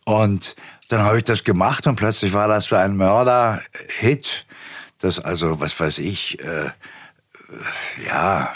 Und 0.06 0.56
dann 0.90 1.02
habe 1.02 1.18
ich 1.18 1.24
das 1.24 1.44
gemacht 1.44 1.88
und 1.88 1.96
plötzlich 1.96 2.34
war 2.34 2.48
das 2.48 2.66
so 2.66 2.76
ein 2.76 2.96
Mörder-Hit. 2.96 4.46
Das 5.00 5.20
also, 5.20 5.60
was 5.60 5.80
weiß 5.80 5.98
ich, 5.98 6.40
äh, 6.44 6.70
ja, 8.08 8.54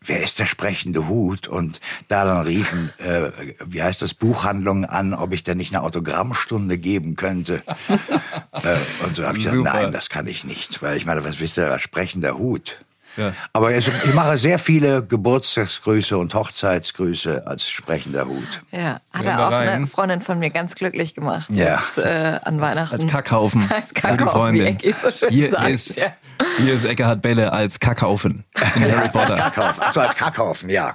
wer 0.00 0.22
ist 0.22 0.38
der 0.38 0.46
sprechende 0.46 1.08
Hut? 1.08 1.48
Und 1.48 1.80
da 2.08 2.24
dann 2.24 2.46
riefen, 2.46 2.92
äh, 2.98 3.30
wie 3.66 3.82
heißt 3.82 4.02
das, 4.02 4.14
Buchhandlungen 4.14 4.84
an, 4.84 5.14
ob 5.14 5.32
ich 5.32 5.42
denn 5.42 5.58
nicht 5.58 5.74
eine 5.74 5.82
Autogrammstunde 5.82 6.78
geben 6.78 7.16
könnte. 7.16 7.62
äh, 7.88 9.04
und 9.04 9.16
so 9.16 9.26
habe 9.26 9.38
ich 9.38 9.44
gesagt, 9.44 9.58
Super. 9.58 9.74
nein, 9.74 9.92
das 9.92 10.08
kann 10.08 10.26
ich 10.26 10.44
nicht. 10.44 10.82
Weil 10.82 10.96
ich 10.96 11.06
meine, 11.06 11.24
was 11.24 11.40
wisst 11.40 11.58
ihr, 11.58 11.68
was 11.68 11.82
sprechender 11.82 12.38
Hut? 12.38 12.84
Ja. 13.16 13.32
Aber 13.52 13.72
ich 13.76 13.88
mache 14.14 14.38
sehr 14.38 14.58
viele 14.58 15.04
Geburtstagsgrüße 15.04 16.16
und 16.16 16.34
Hochzeitsgrüße 16.34 17.46
als 17.46 17.68
sprechender 17.68 18.26
Hut. 18.26 18.62
Ja, 18.70 19.00
hat 19.12 19.24
Hören 19.24 19.26
er 19.26 19.48
auch 19.48 19.52
rein. 19.52 19.68
eine 19.68 19.86
Freundin 19.86 20.20
von 20.22 20.38
mir 20.38 20.50
ganz 20.50 20.74
glücklich 20.74 21.14
gemacht. 21.14 21.48
Ja. 21.50 21.74
Jetzt, 21.76 21.98
äh, 21.98 22.38
an 22.42 22.60
Weihnachten. 22.60 22.94
Als 23.02 23.10
Kackhaufen. 23.10 23.68
Als 23.70 23.94
Kackhaufen, 23.94 24.54
wie. 24.54 24.60
Ecki 24.60 24.94
so 25.00 25.10
schön 25.10 25.30
hier 25.30 25.50
sagt. 25.50 25.68
Ist, 25.68 25.96
ja. 25.96 26.12
hier 26.58 26.74
ist 26.74 26.84
Eckhard 26.84 27.22
Belle 27.22 27.52
als 27.52 27.78
Kackhaufen 27.78 28.44
in 28.76 28.82
Harry 28.96 29.08
Potter. 29.08 29.36
Kackhaufen. 29.36 29.82
Achso, 29.82 30.00
als 30.00 30.14
Kackhaufen, 30.16 30.70
ja. 30.70 30.94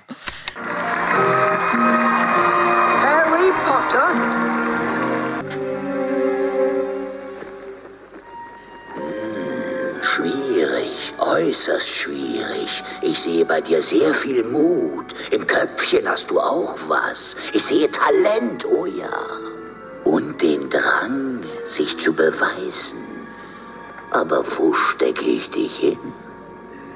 Äußerst 11.20 11.90
schwierig. 11.90 12.84
Ich 13.02 13.20
sehe 13.20 13.46
bei 13.46 13.62
dir 13.62 13.82
sehr 13.82 14.14
viel 14.14 14.44
Mut. 14.44 15.14
Im 15.32 15.46
Köpfchen 15.46 16.08
hast 16.08 16.30
du 16.30 16.40
auch 16.40 16.78
was. 16.88 17.36
Ich 17.54 17.66
sehe 17.66 17.90
Talent, 17.92 18.66
oh 18.66 18.86
ja. 18.86 19.28
Und 20.04 20.42
den 20.42 20.70
Drang, 20.70 21.44
sich 21.68 21.98
zu 21.98 22.14
beweisen. 22.14 23.08
Aber 24.12 24.44
wo 24.58 24.74
stecke 24.74 25.26
ich 25.26 25.50
dich 25.50 25.76
hin? 25.78 26.00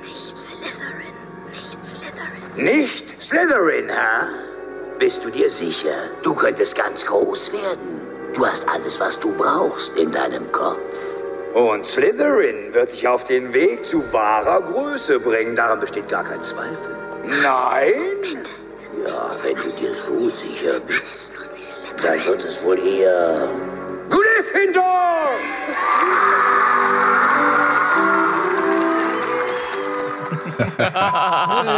Nicht 0.01 0.37
Slytherin, 0.37 1.15
nicht 1.51 1.85
Slytherin. 1.85 2.63
Nicht 2.63 3.21
Slytherin, 3.21 3.89
hä? 3.89 4.51
Bist 4.99 5.23
du 5.23 5.29
dir 5.29 5.49
sicher? 5.49 6.09
Du 6.21 6.33
könntest 6.33 6.75
ganz 6.75 7.05
groß 7.05 7.51
werden. 7.51 8.01
Du 8.33 8.45
hast 8.45 8.67
alles, 8.69 8.99
was 8.99 9.19
du 9.19 9.33
brauchst 9.33 9.95
in 9.97 10.11
deinem 10.11 10.49
Kopf. 10.51 11.10
Und 11.53 11.85
Slytherin 11.85 12.73
wird 12.73 12.93
dich 12.93 13.07
auf 13.07 13.25
den 13.25 13.53
Weg 13.53 13.85
zu 13.85 14.01
wahrer 14.13 14.61
Größe 14.61 15.19
bringen. 15.19 15.55
Daran 15.55 15.79
besteht 15.79 16.07
gar 16.07 16.23
kein 16.23 16.41
Zweifel. 16.43 16.95
Nein? 17.25 18.43
Ja, 19.05 19.29
wenn 19.43 19.55
du 19.55 19.69
dir 19.71 19.93
so 19.93 20.19
sicher 20.23 20.79
bist, 20.79 21.27
dann 22.01 22.25
wird 22.25 22.43
es 22.43 22.63
wohl 22.63 22.79
eher... 22.79 23.49
Gryffindor! 24.09 25.31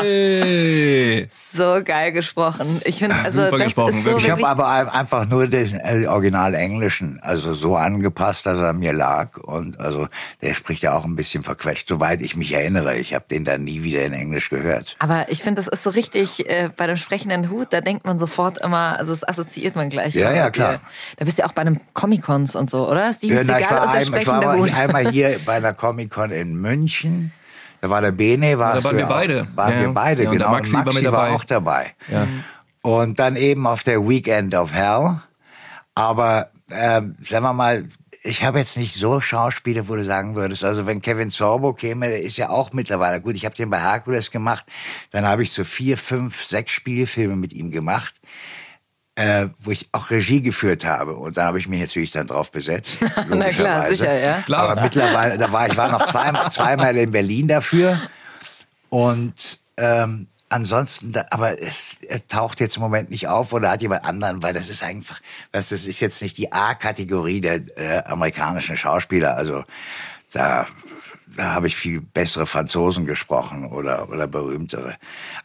Hey. 0.02 1.28
So 1.54 1.82
geil 1.84 2.12
gesprochen. 2.12 2.82
Ich 2.86 2.98
finde, 3.00 3.16
also 3.16 3.44
Super 3.46 3.58
das 3.58 3.66
gesprochen, 3.66 3.98
ist 3.98 4.04
so 4.06 4.12
wirklich. 4.12 4.26
Ich 4.26 4.32
habe 4.32 4.48
aber 4.48 4.68
ein- 4.68 4.90
einfach 4.90 5.26
nur 5.28 5.48
den 5.48 5.74
äh, 5.80 6.08
Original 6.08 6.54
Englischen, 6.56 7.20
also 7.22 7.54
so 7.54 7.76
angepasst, 7.76 8.46
dass 8.46 8.60
er 8.60 8.74
mir 8.74 8.94
lag. 8.94 9.38
Und 9.38 9.80
also 9.80 10.08
der 10.42 10.54
spricht 10.56 10.84
ja 10.84 10.94
auch 10.94 11.06
ein 11.06 11.16
bisschen 11.16 11.44
verquetscht, 11.44 11.88
soweit 11.88 12.22
ich 12.22 12.36
mich 12.36 12.54
erinnere. 12.54 12.96
Ich 12.98 13.14
habe 13.14 13.26
den 13.30 13.44
dann 13.44 13.64
nie 13.64 13.84
wieder 13.84 14.04
in 14.04 14.14
Englisch 14.14 14.50
gehört. 14.50 14.96
aber 15.00 15.26
ich 15.30 15.42
finde, 15.44 15.62
das 15.62 15.68
ist 15.68 15.84
so 15.84 15.90
richtig, 15.92 16.50
äh, 16.50 16.70
bei 16.76 16.88
dem 16.88 16.98
sprechenden 16.98 17.50
Hut, 17.50 17.68
da 17.72 17.82
denkt 17.82 18.06
man 18.06 18.20
sofort 18.20 18.58
immer, 18.58 18.98
also 18.98 19.12
das 19.12 19.28
assoziiert 19.28 19.76
man 19.76 19.90
gleich. 19.90 20.16
Ja, 20.16 20.32
ja, 20.34 20.50
klar. 20.50 20.74
dir. 20.74 20.82
Da 21.18 21.26
bist 21.26 21.38
du 21.38 21.44
ja 21.44 21.48
auch 21.48 21.54
bei 21.54 21.62
einem 21.62 21.80
Comic-Cons 21.94 22.56
und 22.56 22.70
so, 22.70 22.90
oder? 22.90 23.14
Steven 23.14 23.38
Ja, 23.38 23.44
na, 23.46 23.60
ich, 23.60 23.66
Seagal 23.68 23.78
war 23.80 23.88
und 23.88 23.94
der 23.94 24.02
ein, 24.16 24.22
ich 24.22 24.28
war 24.74 24.80
einmal 24.80 25.12
hier 25.12 25.36
bei 25.46 25.54
einer 25.54 25.74
Comic-Con 25.74 26.32
in 26.32 26.56
München. 26.56 27.32
Da 27.84 27.90
war 27.90 28.02
der 28.02 28.14
Bene, 28.14 28.58
war 28.58 28.76
Da 28.76 28.84
waren 28.86 28.96
wir 28.96 29.08
beide. 29.08 29.46
Waren 29.56 29.74
Ja, 29.74 29.82
wir 29.82 29.90
beide, 29.90 30.24
ja, 30.24 30.30
und 30.30 30.40
der 30.40 30.48
genau. 30.48 30.56
Maxi 30.56 30.74
war 31.06 31.12
war 31.12 31.32
auch 31.32 31.44
dabei. 31.44 31.92
Ja. 32.10 32.26
Und 32.82 33.20
dann 33.20 33.36
eben 33.36 33.68
auf 33.68 33.84
der 33.84 34.08
Weekend 34.08 34.56
of 34.56 34.72
Hell. 34.72 35.20
Aber 35.94 36.50
ähm, 36.72 37.18
sagen 37.22 37.44
wir 37.44 37.52
mal, 37.52 37.90
ich 38.24 38.46
habe 38.46 38.60
jetzt 38.60 38.78
nicht 38.78 38.96
so 38.96 39.20
Schauspieler, 39.20 39.90
wo 39.90 39.98
du 39.98 40.06
sagen 40.06 40.38
würdest, 40.38 40.64
also 40.64 40.86
wenn 40.86 41.02
Kevin 41.02 41.30
Sorbo 41.30 41.74
käme, 41.74 42.08
der 42.08 42.22
ist 42.22 42.38
ja 42.38 42.50
auch 42.52 42.72
mittlerweile 42.72 43.20
gut. 43.20 43.36
Ich 43.36 43.44
habe 43.44 43.54
den 43.54 43.70
bei 43.70 43.82
Hercules 43.82 44.32
gemacht, 44.32 44.64
dann 45.12 45.28
habe 45.28 45.44
ich 45.44 45.52
so 45.52 45.66
vier, 45.66 45.98
fünf, 45.98 46.42
sechs 46.42 46.72
Spielfilme 46.72 47.36
mit 47.36 47.52
ihm 47.52 47.70
gemacht, 47.70 48.22
äh, 49.16 49.48
wo 49.60 49.72
ich 49.72 49.88
auch 49.92 50.10
Regie 50.10 50.42
geführt 50.42 50.86
habe. 50.86 51.16
Und 51.16 51.38
dann 51.38 51.46
habe 51.46 51.60
ich 51.60 51.68
mich 51.68 51.82
natürlich 51.82 52.12
dann 52.12 52.28
drauf 52.28 52.52
besetzt. 52.52 52.98
Na 53.02 53.14
klar, 53.14 53.30
logischerweise. 53.30 53.96
sicher, 53.96 54.20
ja. 54.20 54.42
Klar. 54.42 54.70
Aber 54.70 54.82
mittlerweile, 54.82 55.38
da 55.38 55.52
war 55.52 55.68
ich 55.68 55.78
war 55.78 55.92
noch 55.92 56.06
zwei, 56.06 56.32
zweimal 56.50 56.96
in 56.98 57.12
Berlin 57.12 57.48
dafür. 57.48 58.00
Und 58.90 59.60
ähm, 59.78 60.28
ansonsten, 60.50 61.12
da, 61.12 61.26
aber 61.30 61.62
es 61.62 61.98
taucht 62.28 62.60
jetzt 62.60 62.76
im 62.78 62.82
Moment 62.82 63.10
nicht 63.10 63.28
auf 63.28 63.54
oder 63.54 63.72
hat 63.72 63.82
jemand 63.82 64.06
anderen, 64.06 64.42
weil 64.42 64.54
das 64.54 64.70
ist 64.70 64.84
einfach, 64.84 65.20
was 65.52 65.70
das 65.70 65.86
ist 65.86 66.00
jetzt 66.00 66.22
nicht 66.22 66.38
die 66.38 66.52
A-Kategorie 66.52 67.42
der 67.42 67.62
äh, 67.78 68.04
amerikanischen 68.06 68.78
Schauspieler. 68.78 69.36
Also 69.36 69.64
da, 70.32 70.68
da 71.36 71.54
habe 71.54 71.68
ich 71.68 71.76
viel 71.76 72.02
bessere 72.02 72.46
Franzosen 72.46 73.06
gesprochen 73.06 73.66
oder 73.66 74.10
oder 74.10 74.28
berühmtere. 74.28 74.96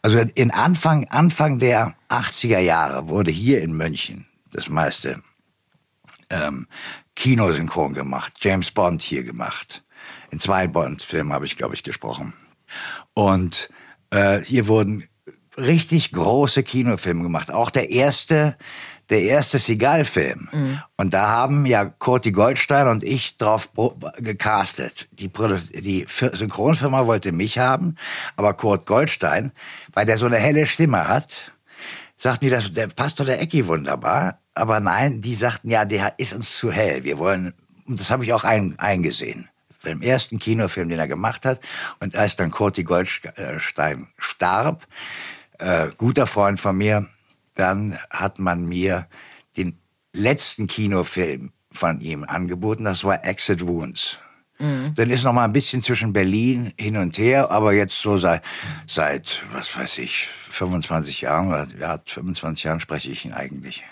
Also 0.01 0.19
in 0.19 0.51
Anfang 0.51 1.05
Anfang 1.09 1.59
der 1.59 1.95
80er 2.09 2.59
Jahre 2.59 3.09
wurde 3.09 3.31
hier 3.31 3.61
in 3.61 3.73
München 3.73 4.25
das 4.51 4.69
meiste 4.69 5.21
ähm, 6.29 6.67
Kinosynchron 7.15 7.93
gemacht, 7.93 8.33
James 8.39 8.71
Bond 8.71 9.01
hier 9.01 9.23
gemacht. 9.23 9.83
In 10.31 10.39
zwei 10.39 10.67
Bond-Filmen 10.67 11.33
habe 11.33 11.45
ich, 11.45 11.57
glaube 11.57 11.75
ich, 11.75 11.83
gesprochen. 11.83 12.33
Und 13.13 13.69
äh, 14.11 14.39
hier 14.39 14.67
wurden 14.67 15.07
richtig 15.57 16.11
große 16.11 16.63
Kinofilme 16.63 17.23
gemacht. 17.23 17.51
Auch 17.51 17.69
der 17.69 17.89
erste, 17.89 18.57
der 19.09 19.23
erste 19.23 19.59
Seagal-Film. 19.59 20.49
Mhm. 20.51 20.79
Und 20.97 21.13
da 21.13 21.29
haben 21.29 21.65
ja 21.65 21.85
Kurti 21.85 22.31
Goldstein 22.31 22.87
und 22.87 23.03
ich 23.03 23.37
drauf 23.37 23.69
gecastet. 24.17 25.07
Die, 25.11 25.29
die 25.29 26.05
Fir- 26.05 26.35
Synchronfirma 26.35 27.07
wollte 27.07 27.31
mich 27.31 27.57
haben, 27.57 27.95
aber 28.35 28.53
Kurt 28.53 28.85
Goldstein, 28.85 29.51
weil 29.93 30.05
der 30.05 30.17
so 30.17 30.25
eine 30.25 30.37
helle 30.37 30.67
Stimme 30.67 31.07
hat, 31.07 31.51
sagten 32.17 32.45
die, 32.45 32.51
das, 32.51 32.71
der 32.71 32.87
passt 32.87 33.19
doch 33.19 33.25
der 33.25 33.41
Ecki 33.41 33.65
wunderbar. 33.67 34.39
Aber 34.53 34.79
nein, 34.79 35.21
die 35.21 35.35
sagten, 35.35 35.69
ja, 35.69 35.85
der 35.85 36.13
ist 36.17 36.33
uns 36.33 36.57
zu 36.57 36.71
hell. 36.71 37.03
Wir 37.03 37.17
wollen, 37.17 37.53
und 37.87 37.99
das 37.99 38.09
habe 38.09 38.25
ich 38.25 38.33
auch 38.33 38.43
ein, 38.43 38.77
eingesehen. 38.77 39.47
Beim 39.81 40.01
ersten 40.01 40.39
Kinofilm, 40.39 40.89
den 40.89 40.99
er 40.99 41.07
gemacht 41.07 41.45
hat. 41.45 41.61
Und 42.01 42.17
als 42.17 42.35
dann 42.35 42.51
Kurti 42.51 42.83
Goldstein 42.83 44.07
starb, 44.17 44.85
äh, 45.57 45.87
guter 45.97 46.27
Freund 46.27 46.59
von 46.59 46.77
mir, 46.77 47.07
dann 47.59 47.97
hat 48.09 48.39
man 48.39 48.65
mir 48.65 49.07
den 49.57 49.77
letzten 50.13 50.67
Kinofilm 50.67 51.51
von 51.71 52.01
ihm 52.01 52.23
angeboten. 52.23 52.83
Das 52.85 53.03
war 53.03 53.23
Exit 53.25 53.65
Wounds. 53.67 54.17
Dann 54.61 55.09
ist 55.09 55.23
noch 55.23 55.31
mal 55.31 55.45
ein 55.45 55.53
bisschen 55.53 55.81
zwischen 55.81 56.11
Berlin 56.11 56.73
hin 56.77 56.97
und 56.97 57.17
her, 57.17 57.49
aber 57.49 57.71
jetzt 57.71 57.97
so 58.01 58.17
seit, 58.17 58.41
seit 58.87 59.41
was 59.53 59.77
weiß 59.77 59.99
ich, 59.99 60.27
25 60.49 61.21
Jahren 61.21 61.47
oder 61.47 61.65
ja, 61.79 61.97
25 62.05 62.65
Jahren 62.65 62.81
spreche 62.81 63.09
ich 63.09 63.23
ihn 63.23 63.31
eigentlich. 63.31 63.83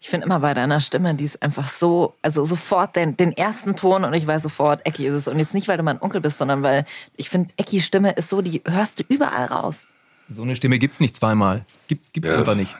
Ich 0.00 0.08
finde 0.08 0.26
immer 0.26 0.40
bei 0.40 0.52
deiner 0.52 0.80
Stimme, 0.80 1.14
die 1.14 1.22
ist 1.22 1.40
einfach 1.44 1.68
so, 1.70 2.14
also 2.22 2.44
sofort 2.44 2.96
den, 2.96 3.16
den 3.16 3.36
ersten 3.36 3.76
Ton 3.76 4.02
und 4.02 4.14
ich 4.14 4.26
weiß 4.26 4.42
sofort, 4.42 4.84
Ecki 4.84 5.06
ist 5.06 5.14
es. 5.14 5.28
Und 5.28 5.38
jetzt 5.38 5.54
nicht, 5.54 5.68
weil 5.68 5.76
du 5.76 5.84
mein 5.84 6.02
Onkel 6.02 6.20
bist, 6.20 6.38
sondern 6.38 6.64
weil 6.64 6.86
ich 7.16 7.30
finde, 7.30 7.50
Eckis 7.56 7.86
Stimme 7.86 8.10
ist 8.10 8.28
so, 8.28 8.42
die 8.42 8.62
hörst 8.66 8.98
du 8.98 9.04
überall 9.08 9.44
raus. 9.44 9.86
So 10.28 10.42
eine 10.42 10.56
Stimme 10.56 10.80
gibt's 10.80 10.98
nicht 10.98 11.14
zweimal. 11.14 11.64
Gibt, 11.86 12.12
gibt's 12.12 12.30
Ja. 12.30 12.38
einfach 12.38 12.56
nicht. 12.56 12.74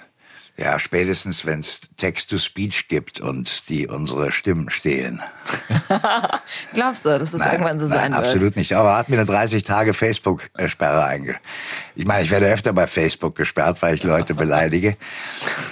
Ja, 0.59 0.79
spätestens 0.79 1.45
wenn 1.45 1.61
es 1.61 1.83
Text-to-Speech 1.99 2.89
gibt 2.89 3.21
und 3.21 3.69
die 3.69 3.87
unsere 3.87 4.33
Stimmen 4.33 4.71
stehlen. 4.71 5.23
Glaubst 6.73 7.05
du, 7.05 7.19
dass 7.19 7.35
es 7.35 7.41
irgendwann 7.45 7.79
so 7.79 7.87
sein 7.87 8.13
nein, 8.13 8.13
wird? 8.13 8.25
absolut 8.25 8.57
nicht. 8.57 8.73
Aber 8.73 8.91
er 8.93 8.97
hat 8.97 9.11
mir 9.11 9.17
eine 9.17 9.27
30 9.27 9.63
Tage 9.65 9.93
Facebook-Sperre 9.93 11.05
einge. 11.05 11.37
Ich 11.95 12.07
meine, 12.07 12.23
ich 12.25 12.31
werde 12.31 12.47
öfter 12.47 12.73
bei 12.73 12.87
Facebook 12.87 13.35
gesperrt, 13.35 13.83
weil 13.83 13.97
ich 13.97 14.03
Leute 14.03 14.33
beleidige. 14.35 14.97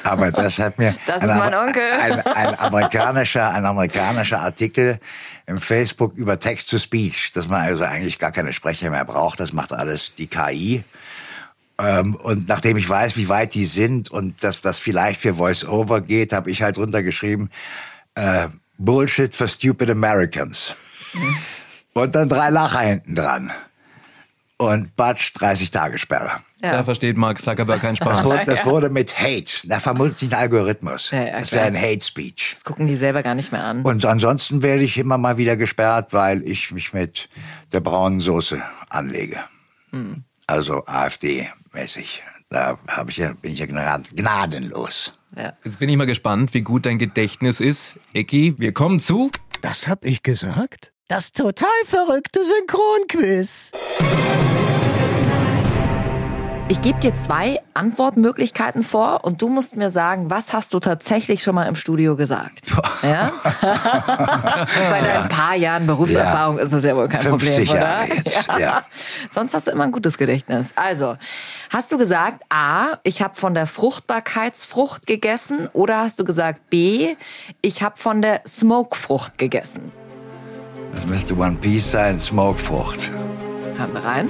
Aber 0.02 0.30
das 0.30 0.58
hat 0.58 0.78
mir 0.78 0.94
Das 1.06 1.22
ist 1.22 1.28
mein 1.28 1.54
Am- 1.54 1.68
Onkel. 1.68 1.90
Ein, 1.90 2.20
ein 2.20 2.58
amerikanischer, 2.58 3.50
ein 3.54 3.64
amerikanischer 3.64 4.40
Artikel 4.40 5.00
im 5.46 5.58
Facebook 5.60 6.12
über 6.14 6.38
Text-to-Speech, 6.38 7.32
dass 7.32 7.48
man 7.48 7.62
also 7.62 7.84
eigentlich 7.84 8.18
gar 8.18 8.32
keine 8.32 8.52
Sprecher 8.52 8.90
mehr 8.90 9.06
braucht. 9.06 9.40
Das 9.40 9.54
macht 9.54 9.72
alles 9.72 10.14
die 10.16 10.26
KI. 10.26 10.84
Ähm, 11.78 12.14
und 12.14 12.48
nachdem 12.48 12.76
ich 12.76 12.88
weiß, 12.88 13.16
wie 13.16 13.28
weit 13.28 13.54
die 13.54 13.64
sind 13.64 14.10
und 14.10 14.44
dass 14.44 14.60
das 14.60 14.78
vielleicht 14.78 15.20
für 15.20 15.34
Voice-Over 15.34 16.00
geht, 16.00 16.32
habe 16.32 16.50
ich 16.50 16.62
halt 16.62 16.78
runtergeschrieben, 16.78 17.50
äh, 18.14 18.48
Bullshit 18.78 19.34
for 19.34 19.48
stupid 19.48 19.90
Americans. 19.90 20.74
Und 21.94 22.14
dann 22.14 22.28
drei 22.28 22.50
Lacher 22.50 22.80
hinten 22.80 23.14
dran. 23.14 23.52
Und 24.56 24.94
Batsch, 24.96 25.32
30 25.34 25.70
Tage 25.70 25.98
Sperre. 25.98 26.40
Da 26.60 26.82
versteht 26.84 27.16
Mark 27.16 27.40
Zuckerberg 27.40 27.80
keinen 27.80 27.96
Spaß. 27.96 28.18
Das 28.18 28.24
wurde, 28.24 28.44
das 28.46 28.64
wurde 28.64 28.88
mit 28.88 29.20
Hate. 29.20 29.50
Da 29.64 29.80
vermutet 29.80 30.18
sich 30.18 30.32
ein 30.32 30.38
Algorithmus. 30.38 31.10
Ja, 31.10 31.26
ja, 31.26 31.40
das 31.40 31.52
wäre 31.52 31.64
ein 31.66 31.76
Hate 31.76 32.02
Speech. 32.02 32.52
Das 32.54 32.64
gucken 32.64 32.86
die 32.86 32.96
selber 32.96 33.22
gar 33.22 33.34
nicht 33.34 33.52
mehr 33.52 33.64
an. 33.64 33.82
Und 33.82 34.04
ansonsten 34.04 34.62
werde 34.62 34.82
ich 34.82 34.96
immer 34.96 35.18
mal 35.18 35.36
wieder 35.36 35.56
gesperrt, 35.56 36.12
weil 36.12 36.48
ich 36.48 36.70
mich 36.70 36.92
mit 36.92 37.28
der 37.72 37.80
braunen 37.80 38.20
Soße 38.20 38.62
anlege. 38.88 39.40
Hm. 39.90 40.24
Also 40.46 40.84
AfD-mäßig. 41.74 42.22
Da 42.50 42.78
hab 42.88 43.08
ich 43.10 43.16
ja, 43.18 43.32
bin 43.32 43.52
ich 43.52 43.58
ja 43.58 43.66
gnad- 43.66 44.14
gnadenlos. 44.14 45.12
Jetzt 45.64 45.78
bin 45.80 45.88
ich 45.88 45.96
mal 45.96 46.06
gespannt, 46.06 46.54
wie 46.54 46.62
gut 46.62 46.86
dein 46.86 46.98
Gedächtnis 46.98 47.60
ist. 47.60 47.96
Ecki, 48.12 48.54
wir 48.58 48.72
kommen 48.72 49.00
zu. 49.00 49.30
Das 49.62 49.88
hab 49.88 50.04
ich 50.04 50.22
gesagt? 50.22 50.92
Das 51.08 51.32
total 51.32 51.68
verrückte 51.84 52.40
Synchronquiz. 52.44 53.72
Ich 56.74 56.82
gebe 56.82 56.98
dir 56.98 57.14
zwei 57.14 57.60
Antwortmöglichkeiten 57.74 58.82
vor 58.82 59.22
und 59.22 59.40
du 59.40 59.48
musst 59.48 59.76
mir 59.76 59.90
sagen, 59.90 60.28
was 60.28 60.52
hast 60.52 60.74
du 60.74 60.80
tatsächlich 60.80 61.40
schon 61.40 61.54
mal 61.54 61.66
im 61.66 61.76
Studio 61.76 62.16
gesagt? 62.16 62.72
Ja? 63.00 63.32
Bei 64.90 65.00
deinen 65.00 65.28
paar 65.28 65.54
Jahren 65.54 65.86
Berufserfahrung 65.86 66.58
ist 66.58 66.72
das 66.72 66.82
ja 66.82 66.96
wohl 66.96 67.06
kein 67.06 67.20
50 67.20 67.30
Problem, 67.30 67.68
oder? 67.68 67.80
Jahre 67.80 68.14
jetzt, 68.14 68.48
ja. 68.58 68.82
Sonst 69.30 69.54
hast 69.54 69.68
du 69.68 69.70
immer 69.70 69.84
ein 69.84 69.92
gutes 69.92 70.18
Gedächtnis. 70.18 70.66
Also, 70.74 71.16
hast 71.70 71.92
du 71.92 71.96
gesagt 71.96 72.42
A, 72.48 72.98
ich 73.04 73.22
habe 73.22 73.36
von 73.36 73.54
der 73.54 73.68
Fruchtbarkeitsfrucht 73.68 75.06
gegessen 75.06 75.68
oder 75.74 75.98
hast 75.98 76.18
du 76.18 76.24
gesagt 76.24 76.70
B, 76.70 77.14
ich 77.62 77.84
habe 77.84 77.96
von 77.98 78.20
der 78.20 78.42
Smokefrucht 78.48 79.38
gegessen? 79.38 79.92
Das 80.92 81.06
müsste 81.06 81.38
One 81.38 81.56
Piece 81.60 81.92
sein, 81.92 82.18
Smokefrucht. 82.18 83.12
Haben 83.78 83.92
wir 83.92 84.04
rein? 84.04 84.28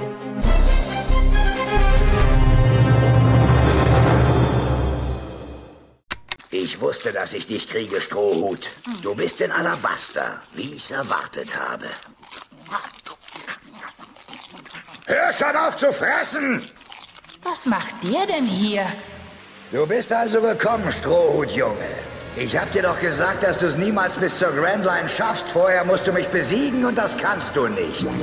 Ich 6.63 6.79
wusste, 6.79 7.11
dass 7.11 7.33
ich 7.33 7.47
dich 7.47 7.67
kriege, 7.67 7.99
Strohhut. 7.99 8.69
Du 9.01 9.13
bist 9.13 9.41
in 9.41 9.51
Alabaster, 9.51 10.39
wie 10.53 10.73
ich's 10.75 10.89
erwartet 10.89 11.49
habe. 11.53 11.87
Hör 15.05 15.33
schon 15.33 15.55
auf 15.55 15.75
zu 15.75 15.91
fressen! 15.91 16.63
Was 17.43 17.65
macht 17.65 17.95
der 18.01 18.25
denn 18.25 18.45
hier? 18.45 18.85
Du 19.71 19.85
bist 19.85 20.13
also 20.13 20.39
gekommen, 20.39 20.89
Strohhut, 20.93 21.51
Junge. 21.51 21.91
Ich 22.37 22.57
hab 22.57 22.71
dir 22.71 22.83
doch 22.83 23.01
gesagt, 23.01 23.43
dass 23.43 23.57
du 23.57 23.65
es 23.65 23.75
niemals 23.75 24.15
bis 24.15 24.39
zur 24.39 24.53
Grand 24.53 24.85
Line 24.85 25.09
schaffst. 25.09 25.45
Vorher 25.51 25.83
musst 25.83 26.07
du 26.07 26.13
mich 26.13 26.27
besiegen 26.29 26.85
und 26.85 26.97
das 26.97 27.17
kannst 27.17 27.53
du 27.53 27.67
nicht. 27.67 28.05
Was 28.05 28.13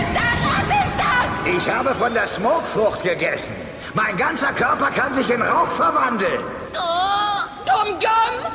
ist 0.00 0.12
das? 0.20 0.38
Was 0.50 0.68
ist 0.82 0.96
das? 0.98 1.56
Ich 1.56 1.70
habe 1.70 1.94
von 1.94 2.12
der 2.12 2.26
Smokefrucht 2.26 3.04
gegessen. 3.04 3.71
Mein 3.94 4.16
ganzer 4.16 4.52
Körper 4.52 4.90
kann 4.90 5.12
sich 5.14 5.28
in 5.28 5.42
Rauch 5.42 5.70
verwandeln. 5.72 6.40
Oh, 6.74 7.42
Gum 7.66 7.98
Gum! 7.98 8.52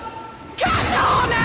Kanone! 0.57 1.35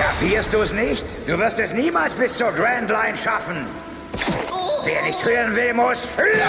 Kapierst 0.00 0.52
du 0.52 0.62
es 0.62 0.72
nicht? 0.72 1.04
Du 1.26 1.38
wirst 1.38 1.58
es 1.58 1.72
niemals 1.74 2.14
bis 2.14 2.36
zur 2.38 2.52
Grand 2.52 2.88
Line 2.88 3.16
schaffen. 3.22 3.66
Wer 4.84 5.02
nicht 5.02 5.22
hören 5.24 5.54
will, 5.54 5.74
muss 5.74 5.98
fühlen. 6.16 6.40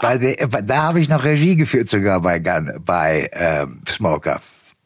bei 0.00 0.18
der, 0.18 0.46
da 0.46 0.82
habe 0.82 1.00
ich 1.00 1.08
noch 1.08 1.24
Regie 1.24 1.56
geführt 1.56 1.88
sogar 1.88 2.20
bei, 2.20 2.38
Gun, 2.40 2.82
bei 2.84 3.30
ähm, 3.32 3.80
Smoker. 3.88 4.40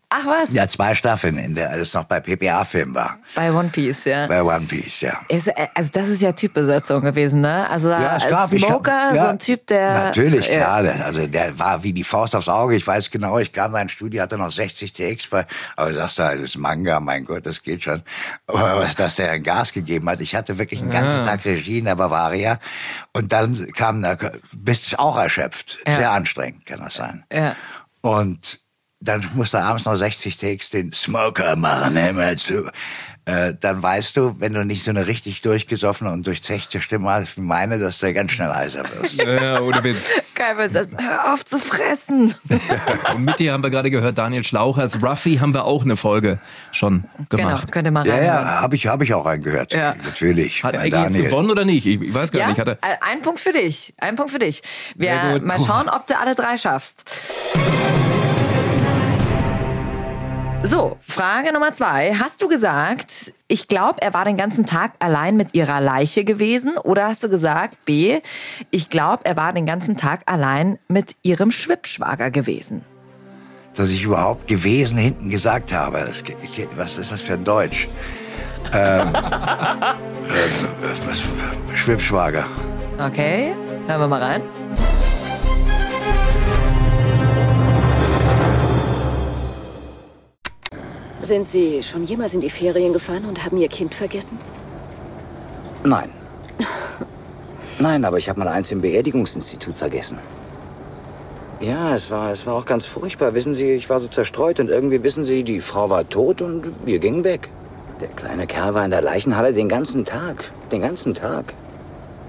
Ach 0.09 0.25
was? 0.25 0.53
Ja, 0.53 0.69
zwei 0.69 0.95
Staffeln, 0.95 1.37
in 1.37 1.57
der 1.57 1.71
alles 1.71 1.93
noch 1.93 2.05
bei 2.05 2.21
PPA-Film 2.21 2.95
war. 2.95 3.19
Bei 3.35 3.53
One 3.53 3.71
Piece, 3.71 4.05
ja. 4.05 4.29
Bei 4.29 4.41
One 4.41 4.65
Piece, 4.67 5.01
ja. 5.01 5.21
Ist, 5.29 5.49
äh, 5.49 5.67
also 5.75 5.91
das 5.93 6.07
ist 6.07 6.23
ja 6.23 6.31
Typbesetzung 6.31 7.03
gewesen, 7.03 7.41
ne? 7.41 7.69
Also 7.69 7.91
Ja, 7.91 8.17
es 8.17 8.29
gab- 8.29 8.53
ich 8.53 8.63
Smoker, 8.65 9.15
ja, 9.15 9.23
so 9.25 9.29
ein 9.31 9.39
Typ, 9.41 9.67
der... 9.67 10.05
Natürlich, 10.05 10.47
Ja. 10.47 10.59
klar. 10.59 10.83
der- 10.85 11.05
Also 11.05 11.27
der 11.27 11.59
war 11.59 11.83
wie 11.83 11.93
die 11.93 12.05
Faust 12.05 12.37
aufs 12.37 12.49
Auge. 12.49 12.77
Ich 12.77 12.87
weiß 12.87 13.11
genau, 13.11 13.39
ich 13.39 13.53
kam 13.53 13.73
da 13.73 13.81
ins 13.81 13.91
Studio, 13.93 14.23
hatte 14.23 14.39
noch 14.39 14.53
60 14.53 14.93
TX 14.93 15.27
bei, 15.27 15.45
aber 15.75 15.93
sagst 15.93 16.19
du, 16.21 16.23
das 16.23 16.39
ist 16.39 16.57
Manga, 16.57 17.01
mein 17.01 17.25
Gott, 17.25 17.45
das 17.45 17.61
geht 17.61 17.83
schon. 17.83 18.03
Aber 18.47 18.79
was, 18.79 18.95
dass 18.95 19.17
der 19.17 19.33
ein 19.33 19.43
Gas 19.43 19.73
gegeben 19.73 20.09
hat. 20.09 20.21
Ich 20.21 20.37
hatte 20.37 20.57
wirklich 20.57 20.81
einen 20.83 20.91
ganzen 20.91 21.19
Ja. 21.19 21.25
Tag 21.25 21.45
Regie 21.45 21.81
in 21.81 21.87
der 21.87 21.97
Bavaria 21.97 22.61
und 23.13 23.33
dann 23.33 23.73
kam, 23.73 24.03
da 24.03 24.17
bist 24.53 24.93
du 24.93 25.01
auch 25.01 25.19
erschöpft. 25.19 25.81
Sehr 25.85 26.13
anstrengend 26.13 26.65
kann 26.65 26.81
das 26.85 26.95
sein. 26.95 27.25
Ja. 27.33 27.57
Und 28.03 28.61
dann 29.01 29.29
musste 29.35 29.59
er 29.59 29.65
abends 29.65 29.85
noch 29.85 29.97
60 29.97 30.37
Takes 30.39 30.71
den 30.71 30.93
Smoker 30.93 31.55
machen, 31.57 31.95
mal 32.17 32.37
zu. 32.37 32.71
äh, 33.27 33.55
dann 33.61 33.83
weißt 33.83 34.17
du, 34.17 34.37
wenn 34.39 34.55
du 34.55 34.65
nicht 34.65 34.85
so 34.85 34.91
eine 34.91 35.07
richtig 35.07 35.43
durchgesoffene 35.43 36.11
und 36.13 36.27
durchzechte 36.27 36.81
Stimme 36.81 37.11
hast 37.11 37.37
wie 37.37 37.41
meine, 37.43 37.79
dass 37.79 37.99
du 37.99 38.13
ganz 38.15 38.33
schnell 38.33 38.49
heiser 38.53 38.85
wirst. 38.95 39.15
Ja, 39.21 39.61
ohne 39.61 39.83
Witz. 39.85 40.09
Geil, 40.35 40.57
weil 40.57 40.71
das, 40.71 40.93
hör 40.97 41.33
auf 41.33 41.45
zu 41.45 41.59
fressen. 41.59 42.35
Und 43.15 43.25
mit 43.25 43.39
dir 43.39 43.53
haben 43.55 43.63
wir 43.63 43.71
gerade 43.71 43.91
gehört, 43.91 44.19
Daniel 44.19 44.45
Schlauch. 44.45 44.77
Als 44.79 45.03
Ruffy 45.03 45.37
haben 45.39 45.55
wir 45.55 45.65
auch 45.65 45.83
eine 45.83 45.97
Folge 45.97 46.39
schon 46.73 47.05
gemacht. 47.31 47.63
Genau, 47.63 47.71
könnt 47.71 47.87
ihr 47.89 47.91
mal 47.91 48.07
Ja, 48.07 48.21
ja, 48.23 48.45
habe 48.61 48.77
ich, 48.77 48.87
hab 48.87 49.01
ich 49.03 49.15
auch 49.15 49.25
reingehört. 49.25 49.73
Ja. 49.73 49.95
Natürlich. 50.05 50.63
Hat 50.63 50.75
Eggy 50.75 50.97
jetzt 50.97 51.15
gewonnen 51.17 51.51
oder 51.51 51.65
nicht? 51.65 51.87
Ich, 51.87 52.01
ich 52.01 52.15
weiß 52.15 52.31
gar 52.33 52.41
Ja, 52.41 52.49
nicht. 52.49 52.61
Hat 52.61 52.69
er, 52.69 52.75
äh, 52.75 52.97
ein 53.01 53.23
Punkt 53.23 53.41
für 53.41 53.53
dich. 53.53 53.95
Ein 53.99 54.15
Punkt 54.17 54.31
für 54.31 54.39
dich. 54.39 54.63
Wir 54.95 55.41
mal 55.43 55.59
schauen, 55.59 55.89
ob 55.89 56.07
du 56.07 56.19
alle 56.19 56.35
drei 56.35 56.59
schaffst. 56.59 57.05
So, 60.67 60.97
Frage 61.01 61.53
Nummer 61.53 61.73
zwei. 61.75 62.13
Hast 62.15 62.43
du 62.43 62.49
gesagt, 62.49 63.33
ich 63.47 63.69
glaube, 63.69 64.03
er 64.03 64.13
war 64.15 64.25
den 64.25 64.37
ganzen 64.37 64.67
Tag 64.67 64.95
allein 64.99 65.37
mit 65.37 65.55
ihrer 65.55 65.81
Leiche 65.81 66.25
gewesen? 66.25 66.77
Oder 66.77 67.07
hast 67.07 67.23
du 67.23 67.29
gesagt, 67.29 67.85
B, 67.85 68.19
ich 68.73 68.91
glaube, 68.91 69.25
er 69.27 69.37
war 69.37 69.53
den 69.53 69.65
ganzen 69.65 69.97
Tag 69.97 70.23
allein 70.27 70.81
mit 70.89 71.15
ihrem 71.23 71.53
Schwippschwager 71.53 72.33
gewesen? 72.33 72.85
Dass 73.77 73.91
ich 73.91 74.03
überhaupt 74.03 74.49
gewesen 74.49 74.99
hinten 74.99 75.31
gesagt 75.31 75.73
habe. 75.73 75.99
Das, 75.99 76.25
was 76.75 76.99
ist 76.99 77.13
das 77.13 77.21
für 77.21 77.35
ein 77.35 77.45
Deutsch? 77.45 77.87
Ähm, 78.73 79.15
äh, 79.15 79.93
was, 81.07 81.79
Schwippschwager. 81.79 82.45
Okay, 82.99 83.55
hören 83.87 84.01
wir 84.01 84.09
mal 84.09 84.21
rein. 84.21 84.43
Sind 91.27 91.49
Sie 91.49 91.83
schon 91.83 92.05
jemals 92.05 92.35
in 92.35 92.41
die 92.41 92.51
Ferien 92.51 92.93
gefahren 92.93 93.25
und 93.25 93.45
haben 93.45 93.57
Ihr 93.57 93.67
Kind 93.67 93.93
vergessen? 93.93 94.39
Nein. 95.83 96.09
Nein, 97.81 98.05
aber 98.05 98.19
ich 98.19 98.29
habe 98.29 98.39
mal 98.39 98.47
eins 98.47 98.71
im 98.71 98.81
Beerdigungsinstitut 98.81 99.77
vergessen. 99.77 100.19
Ja, 101.59 101.97
es 101.97 102.13
war, 102.13 102.31
es 102.31 102.47
war 102.47 102.55
auch 102.55 102.65
ganz 102.65 102.87
furchtbar. 102.87 103.35
Wissen 103.35 103.55
Sie, 103.55 103.73
ich 103.73 103.91
war 103.91 103.99
so 103.99 104.07
zerstreut 104.07 104.61
und 104.61 104.71
irgendwie, 104.71 105.03
wissen 105.03 105.25
Sie, 105.25 105.43
die 105.43 105.61
Frau 105.61 105.91
war 105.91 106.09
tot 106.09 106.43
und 106.43 106.73
wir 106.85 107.01
gingen 107.01 107.25
weg. 107.25 107.49
Der 108.01 108.09
kleine 108.09 108.47
Kerl 108.47 108.75
war 108.75 108.85
in 108.85 108.93
der 108.93 109.03
Leichenhalle 109.03 109.53
den 109.53 109.69
ganzen 109.69 110.05
Tag. 110.05 110.45
Den 110.71 110.83
ganzen 110.83 111.13
Tag. 111.13 111.55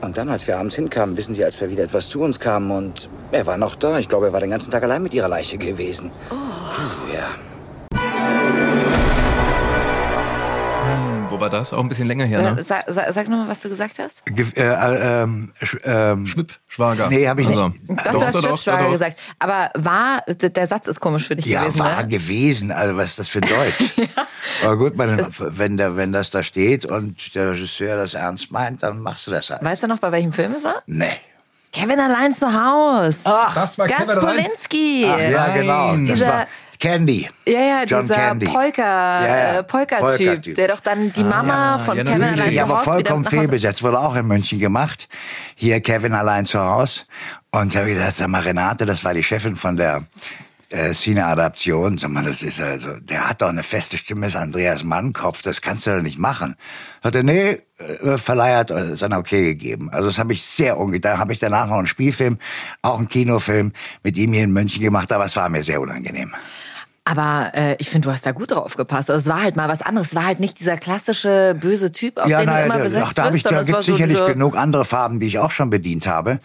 Und 0.02 0.18
dann, 0.18 0.28
als 0.28 0.48
wir 0.48 0.58
abends 0.58 0.74
hinkamen, 0.74 1.16
wissen 1.18 1.36
Sie, 1.36 1.46
als 1.46 1.62
wir 1.62 1.70
wieder 1.70 1.84
etwas 1.84 2.10
zu 2.10 2.22
uns 2.22 2.40
kamen 2.40 2.72
und 2.72 3.10
er 3.32 3.46
war 3.46 3.58
noch 3.58 3.76
da. 3.76 4.00
Ich 4.00 4.10
glaube, 4.10 4.26
er 4.26 4.34
war 4.34 4.40
den 4.40 4.50
ganzen 4.50 4.72
Tag 4.72 4.82
allein 4.82 5.04
mit 5.04 5.14
ihrer 5.14 5.28
Leiche 5.28 5.60
gewesen. 5.60 6.10
Oh. 6.32 7.14
Ja. 7.14 7.28
War 11.52 11.60
das? 11.60 11.74
Auch 11.74 11.80
ein 11.80 11.90
bisschen 11.90 12.08
länger 12.08 12.26
her, 12.26 12.54
ne? 12.54 12.62
Äh, 12.62 12.64
Sag, 12.64 12.86
sag, 12.88 13.12
sag 13.14 13.28
nochmal, 13.28 13.48
was 13.48 13.60
du 13.62 13.70
gesagt 13.70 14.00
hast. 14.00 14.26
Ge 14.26 14.46
äh, 14.56 14.62
äh, 14.64 15.24
ähm, 15.24 15.52
sch 15.62 15.78
ähm, 15.84 16.26
Schwippschwager. 16.28 17.08
Nee, 17.10 17.28
habe 17.28 17.42
ich 17.42 17.48
Also, 17.48 17.70
nicht. 17.70 17.82
Doch, 18.06 18.12
du 18.12 18.22
hast 18.26 18.40
Schwippschwager 18.42 18.90
gesagt. 18.92 19.20
Aber 19.40 19.70
war, 19.76 20.24
der 20.28 20.68
Satz 20.68 20.88
ist 20.88 21.00
komisch 21.00 21.28
für 21.28 21.36
dich 21.36 21.46
Ja, 21.46 21.64
gewesen, 21.66 21.80
war 21.80 22.02
ne? 22.04 22.08
gewesen. 22.08 22.72
Also 22.72 22.98
was 22.98 23.06
ist 23.08 23.20
das 23.20 23.30
für 23.30 23.40
ein 23.40 23.50
Deutsch? 23.50 23.94
Aber 24.64 24.78
gut, 24.78 24.96
man, 24.96 25.26
wenn, 25.40 25.78
der, 25.78 25.96
wenn 25.98 26.12
das 26.12 26.30
da 26.32 26.44
steht 26.44 26.86
und 26.86 27.36
der 27.36 27.52
Regisseur 27.52 27.96
das 27.98 28.14
ernst 28.14 28.52
meint, 28.52 28.84
dann 28.84 29.00
machst 29.02 29.28
du 29.28 29.32
das 29.32 29.50
halt. 29.50 29.64
Weißt 29.64 29.84
du 29.84 29.88
noch, 29.88 30.00
bei 30.00 30.12
welchem 30.12 30.34
Film 30.34 30.54
es 30.54 30.64
war? 30.64 30.82
Nee. 30.86 31.18
Kevin 31.74 32.00
allein 32.00 32.34
zu 32.34 32.48
Haus. 32.52 33.20
Ach, 33.26 33.54
das 33.54 33.78
war 33.78 33.88
Gas 33.88 34.08
Kevin? 34.08 34.20
Polinski. 34.20 35.06
Ach, 35.08 35.20
ja, 35.20 35.48
genau. 35.50 35.92
Das 35.92 36.04
Dieser- 36.16 36.28
war 36.28 36.48
Candy. 36.80 37.30
Ja, 37.48 37.60
ja, 37.60 37.84
John 37.86 38.04
dieser 38.04 38.16
Candy. 38.16 38.46
Polka, 38.46 39.22
Ja, 39.22 39.28
ja, 39.28 39.60
äh, 39.60 39.64
Polka-Typ, 39.64 40.00
Polka-Typ. 40.28 40.56
der 40.56 40.68
doch 40.68 40.80
dann 40.80 41.12
die 41.14 41.24
Mama 41.24 41.80
von 41.80 41.98
ja, 41.98 42.04
Kevin 42.04 42.20
natürlich. 42.20 42.42
allein 42.42 42.54
Ja, 42.54 42.66
zu 42.66 42.66
aber 42.66 42.74
Haus 42.78 42.86
wieder 42.86 42.94
vollkommen 42.94 43.26
Hause. 43.26 43.36
fehlbesetzt. 43.38 43.84
Wurde 43.84 44.00
auch 44.00 44.16
in 44.16 44.28
München 44.28 44.60
gemacht. 44.60 45.08
Hier 45.56 45.82
Kevin 45.82 46.14
allein 46.14 46.46
zu 46.46 46.60
Hause. 46.60 47.02
Und 47.52 47.74
da 47.74 47.80
habe 47.80 47.90
ich 47.90 47.96
gesagt, 47.96 48.18
sag 48.18 48.28
mal, 48.28 48.42
Renate, 48.42 48.86
das 48.86 49.04
war 49.04 49.14
die 49.14 49.24
Chefin 49.24 49.56
von 49.56 49.76
der 49.78 50.04
äh, 50.70 50.94
Cine-Adaption. 50.94 51.98
Sag 51.98 52.12
mal, 52.12 52.24
das 52.24 52.42
ist 52.42 52.60
also, 52.60 53.00
der 53.00 53.30
hat 53.30 53.42
doch 53.42 53.50
eine 53.50 53.64
feste 53.64 53.98
Stimme, 53.98 54.28
ist 54.28 54.36
Andreas 54.36 54.84
Mannkopf, 54.84 55.42
das 55.42 55.62
kannst 55.62 55.88
du 55.88 55.96
doch 55.96 56.02
nicht 56.04 56.20
machen. 56.20 56.56
Hat 57.04 57.16
er, 57.16 57.24
nee, 57.24 57.62
äh, 57.80 58.18
Verleih 58.18 58.58
hat 58.58 58.70
äh, 58.72 58.98
sein 58.98 59.14
Okay 59.14 59.44
gegeben. 59.46 59.90
Also 59.92 60.08
das 60.10 60.18
habe 60.20 60.34
ich 60.34 60.44
sehr 60.44 60.78
ungedacht. 60.78 61.14
Da 61.16 61.18
habe 61.20 61.32
ich 61.34 61.40
danach 61.40 61.68
noch 61.68 61.78
einen 61.78 61.88
Spielfilm, 61.88 62.38
auch 62.82 62.98
einen 62.98 63.08
Kinofilm 63.08 63.72
mit 64.04 64.18
ihm 64.18 64.34
hier 64.34 64.44
in 64.44 64.52
München 64.52 64.82
gemacht, 64.84 65.12
aber 65.12 65.26
es 65.26 65.36
war 65.36 65.48
mir 65.50 65.64
sehr 65.64 65.80
unangenehm. 65.80 66.34
Aber 67.10 67.52
äh, 67.54 67.76
ich 67.80 67.90
finde, 67.90 68.08
du 68.10 68.12
hast 68.14 68.26
da 68.26 68.34
gut 68.34 68.52
drauf 68.52 68.76
gepasst. 68.76 69.10
Also 69.10 69.22
es 69.22 69.34
war 69.34 69.42
halt 69.42 69.56
mal 69.56 69.70
was 69.70 69.82
anderes. 69.82 70.08
Es 70.08 70.16
war 70.16 70.26
halt 70.26 70.42
nicht 70.42 70.60
dieser 70.60 70.76
klassische 70.76 71.56
böse 71.60 71.94
Typ, 71.94 72.18
auf 72.18 72.28
ja, 72.28 72.40
den 72.40 72.48
du 72.48 72.54
nein, 72.54 72.66
immer 72.66 72.78
da, 72.80 72.84
besetzt 72.84 73.06
ach, 73.08 73.14
da, 73.14 73.24
wirst, 73.26 73.36
ich, 73.38 73.44
da 73.44 73.64
gibt 73.64 73.78
es 73.80 73.86
so 73.86 73.94
sicherlich 73.94 74.18
diese- 74.18 74.34
genug 74.34 74.58
andere 74.58 74.84
Farben, 74.84 75.20
die 75.20 75.28
ich 75.28 75.40
auch 75.40 75.52
schon 75.52 75.70
bedient 75.70 76.06
habe. 76.06 76.40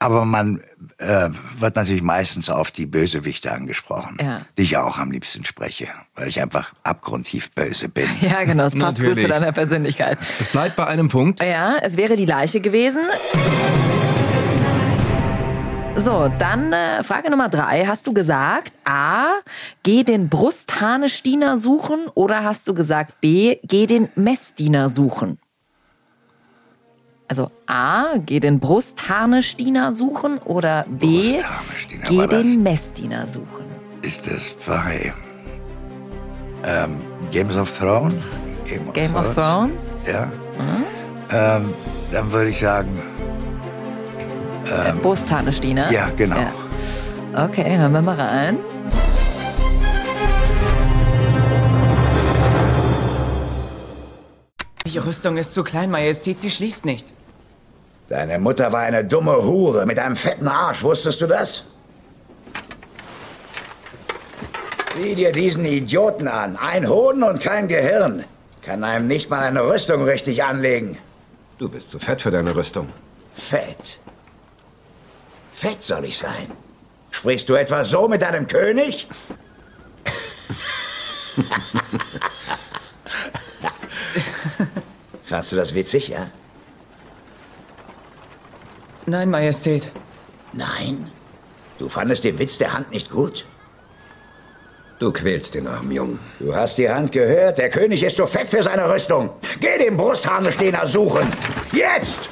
Aber 0.00 0.24
man 0.26 0.60
äh, 0.98 1.28
wird 1.58 1.76
natürlich 1.76 2.02
meistens 2.02 2.50
auf 2.50 2.70
die 2.72 2.86
Bösewichte 2.86 3.52
angesprochen, 3.52 4.18
Ja. 4.20 4.42
die 4.58 4.62
ich 4.64 4.76
auch 4.76 4.98
am 4.98 5.12
liebsten 5.12 5.44
spreche, 5.44 5.86
weil 6.16 6.28
ich 6.28 6.42
einfach 6.42 6.72
abgrundtief 6.82 7.50
böse 7.52 7.88
bin. 7.88 8.08
Ja, 8.20 8.44
genau, 8.44 8.64
es 8.64 8.76
passt 8.76 8.98
gut 8.98 9.06
Natürlich. 9.06 9.22
zu 9.22 9.28
deiner 9.28 9.52
Persönlichkeit. 9.52 10.18
Es 10.40 10.48
bleibt 10.48 10.76
bei 10.76 10.86
einem 10.88 11.08
Punkt. 11.08 11.40
Ja, 11.42 11.76
es 11.80 11.96
wäre 11.96 12.16
die 12.16 12.26
Leiche 12.26 12.60
gewesen. 12.60 13.00
So, 15.96 16.30
dann 16.38 16.72
äh, 16.72 17.04
Frage 17.04 17.30
Nummer 17.30 17.48
drei. 17.48 17.84
Hast 17.86 18.06
du 18.06 18.14
gesagt, 18.14 18.72
A, 18.84 19.34
geh 19.82 20.04
den 20.04 20.28
Brustharnestiner 20.28 21.58
suchen 21.58 22.06
oder 22.14 22.42
hast 22.44 22.66
du 22.66 22.74
gesagt, 22.74 23.20
B, 23.20 23.58
geh 23.62 23.86
den 23.86 24.08
Messdiener 24.14 24.88
suchen? 24.88 25.38
Also 27.28 27.50
A, 27.66 28.16
geh 28.18 28.40
den 28.40 28.58
Brustharnestiner 28.58 29.92
suchen 29.92 30.38
oder 30.38 30.86
B, 30.88 31.38
geh 32.08 32.26
den 32.26 32.62
Messdiener 32.62 33.28
suchen. 33.28 33.66
Ist 34.00 34.26
das 34.26 34.56
bei 34.66 35.12
ähm, 36.64 37.00
Games 37.30 37.56
of 37.56 37.78
Thrones? 37.78 38.14
Game, 38.64 38.92
Game 38.92 39.14
of 39.14 39.34
Thrones? 39.34 40.06
Ja. 40.06 40.26
Mhm. 40.26 40.84
Ähm, 41.30 41.74
dann 42.10 42.32
würde 42.32 42.50
ich 42.50 42.60
sagen, 42.60 43.00
Äh, 44.72 44.92
Brustharnestiner? 45.02 45.90
ja, 45.90 46.08
genau. 46.16 46.36
Ja. 46.36 47.44
Okay, 47.44 47.78
hören 47.78 47.92
wir 47.92 48.02
mal 48.02 48.18
rein. 48.20 48.58
Die 54.86 54.98
Rüstung 54.98 55.36
ist 55.36 55.54
zu 55.54 55.62
klein, 55.64 55.90
Majestät, 55.90 56.40
sie 56.40 56.50
schließt 56.50 56.84
nicht. 56.84 57.12
Deine 58.08 58.38
Mutter 58.38 58.72
war 58.72 58.80
eine 58.80 59.04
dumme 59.04 59.42
Hure 59.42 59.86
mit 59.86 59.98
einem 59.98 60.16
fetten 60.16 60.48
Arsch, 60.48 60.82
wusstest 60.82 61.20
du 61.22 61.26
das? 61.26 61.64
Sieh 64.96 65.14
dir 65.14 65.32
diesen 65.32 65.64
Idioten 65.64 66.28
an. 66.28 66.56
Ein 66.56 66.86
Hoden 66.86 67.22
und 67.22 67.40
kein 67.40 67.68
Gehirn. 67.68 68.24
Kann 68.60 68.84
einem 68.84 69.06
nicht 69.06 69.30
mal 69.30 69.40
eine 69.40 69.66
Rüstung 69.66 70.04
richtig 70.04 70.44
anlegen. 70.44 70.98
Du 71.56 71.70
bist 71.70 71.90
zu 71.90 71.98
fett 71.98 72.20
für 72.20 72.30
deine 72.30 72.54
Rüstung. 72.54 72.88
Fett. 73.34 74.01
Fett 75.62 75.80
soll 75.80 76.04
ich 76.06 76.18
sein. 76.18 76.50
Sprichst 77.12 77.48
du 77.48 77.54
etwa 77.54 77.84
so 77.84 78.08
mit 78.08 78.20
deinem 78.20 78.48
König? 78.48 79.06
Fandst 85.22 85.52
du 85.52 85.56
das 85.56 85.72
witzig, 85.72 86.08
ja? 86.08 86.26
Nein, 89.06 89.30
Majestät. 89.30 89.88
Nein? 90.52 91.12
Du 91.78 91.88
fandest 91.88 92.24
den 92.24 92.40
Witz 92.40 92.58
der 92.58 92.72
Hand 92.72 92.90
nicht 92.90 93.08
gut? 93.08 93.44
Du 94.98 95.12
quälst 95.12 95.54
den 95.54 95.68
armen 95.68 95.92
Jungen. 95.92 96.18
Du 96.40 96.56
hast 96.56 96.76
die 96.76 96.90
Hand 96.90 97.12
gehört. 97.12 97.58
Der 97.58 97.70
König 97.70 98.02
ist 98.02 98.16
zu 98.16 98.26
fett 98.26 98.48
für 98.48 98.64
seine 98.64 98.90
Rüstung. 98.92 99.30
Geh 99.60 99.78
den 99.78 99.96
Brustharnestehner 99.96 100.88
suchen. 100.88 101.32
Jetzt! 101.72 102.28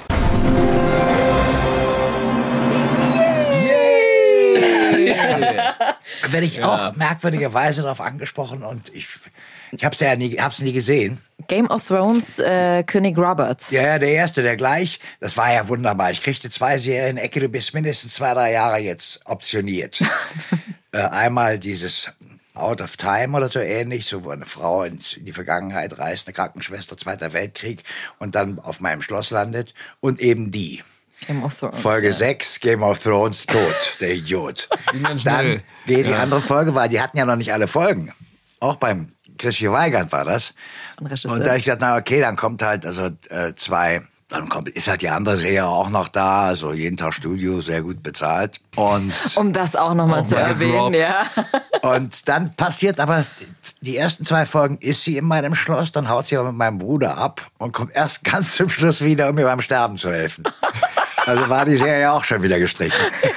Werde 6.28 6.46
ich 6.46 6.62
auch 6.62 6.94
merkwürdigerweise 6.96 7.82
darauf 7.82 8.00
angesprochen 8.00 8.62
und 8.62 8.94
ich, 8.94 9.06
ich 9.72 9.84
habe 9.84 9.94
es 9.94 10.00
ja 10.00 10.16
nie, 10.16 10.36
hab's 10.36 10.60
nie 10.60 10.72
gesehen. 10.72 11.20
Game 11.48 11.68
of 11.68 11.86
Thrones, 11.86 12.38
äh, 12.38 12.82
König 12.84 13.16
Robert. 13.16 13.70
Ja, 13.70 13.82
ja, 13.82 13.98
der 13.98 14.10
erste, 14.10 14.42
der 14.42 14.56
gleich. 14.56 15.00
Das 15.20 15.36
war 15.36 15.52
ja 15.52 15.68
wunderbar. 15.68 16.10
Ich 16.10 16.22
kriegte 16.22 16.50
zwei 16.50 16.78
Serien, 16.78 17.16
Ecke, 17.16 17.40
du 17.40 17.48
bist 17.48 17.74
mindestens 17.74 18.14
zwei, 18.14 18.34
drei 18.34 18.52
Jahre 18.52 18.78
jetzt 18.78 19.20
optioniert. 19.24 20.00
äh, 20.92 20.98
einmal 20.98 21.58
dieses 21.58 22.10
Out 22.54 22.80
of 22.80 22.96
Time 22.96 23.36
oder 23.36 23.48
so 23.48 23.58
ähnlich, 23.60 24.06
so 24.06 24.24
wo 24.24 24.30
eine 24.30 24.46
Frau 24.46 24.84
in 24.84 25.00
die 25.20 25.32
Vergangenheit 25.32 25.98
reist, 25.98 26.26
eine 26.26 26.34
Krankenschwester, 26.34 26.96
Zweiter 26.96 27.32
Weltkrieg 27.32 27.84
und 28.18 28.34
dann 28.34 28.58
auf 28.58 28.80
meinem 28.80 29.02
Schloss 29.02 29.30
landet. 29.30 29.74
Und 30.00 30.20
eben 30.20 30.50
die. 30.50 30.82
Game 31.26 31.42
of 31.44 31.54
Thrones. 31.58 31.80
Folge 31.80 32.08
ja. 32.08 32.12
6, 32.14 32.60
Game 32.60 32.82
of 32.82 32.98
Thrones, 32.98 33.46
tot, 33.46 33.74
der 34.00 34.14
Idiot. 34.14 34.68
Dann 35.24 35.62
geht 35.86 36.06
die 36.06 36.10
Ja. 36.10 36.18
andere 36.18 36.40
Folge, 36.40 36.74
weil 36.74 36.88
die 36.88 37.00
hatten 37.00 37.16
ja 37.18 37.24
noch 37.24 37.36
nicht 37.36 37.52
alle 37.52 37.68
Folgen. 37.68 38.12
Auch 38.60 38.76
beim 38.76 39.12
Christian 39.38 39.72
Weigand 39.72 40.12
war 40.12 40.24
das. 40.24 40.52
Und 41.00 41.46
da 41.46 41.54
ich 41.56 41.64
gesagt, 41.64 41.80
na 41.80 41.96
okay, 41.96 42.20
dann 42.20 42.36
kommt 42.36 42.62
halt 42.62 42.84
also 42.84 43.10
äh, 43.30 43.54
zwei, 43.56 44.02
dann 44.28 44.48
kommt, 44.50 44.68
ist 44.68 44.86
halt 44.86 45.00
die 45.00 45.08
andere 45.08 45.38
Serie 45.38 45.66
auch 45.66 45.88
noch 45.88 46.08
da, 46.08 46.48
also 46.48 46.72
jeden 46.74 46.96
Tag 46.98 47.14
Studio, 47.14 47.60
sehr 47.62 47.80
gut 47.82 48.02
bezahlt. 48.02 48.60
Und, 48.76 49.12
Um 49.36 49.52
das 49.54 49.74
auch 49.76 49.94
nochmal 49.94 50.20
Oh, 50.20 50.28
zu 50.28 50.36
erwähnen, 50.36 50.92
ja. 50.94 51.24
und 51.82 52.28
dann 52.28 52.54
passiert 52.54 53.00
aber, 53.00 53.24
die 53.80 53.96
ersten 53.96 54.26
zwei 54.26 54.44
Folgen 54.44 54.76
ist 54.78 55.04
sie 55.04 55.16
in 55.16 55.24
meinem 55.24 55.54
Schloss, 55.54 55.90
dann 55.90 56.10
haut 56.10 56.26
sie 56.26 56.36
aber 56.36 56.48
mit 56.52 56.58
meinem 56.58 56.76
Bruder 56.78 57.16
ab 57.16 57.50
und 57.56 57.72
kommt 57.72 57.94
erst 57.96 58.22
ganz 58.24 58.56
zum 58.56 58.68
Schluss 58.68 59.00
wieder, 59.00 59.30
um 59.30 59.36
mir 59.36 59.46
beim 59.46 59.62
Sterben 59.62 59.96
zu 59.96 60.12
helfen. 60.12 60.44
Also 61.30 61.48
war 61.48 61.64
die 61.64 61.76
Serie 61.76 62.10
auch 62.12 62.24
schon 62.24 62.42
wieder 62.42 62.58
gestrichen. 62.58 63.00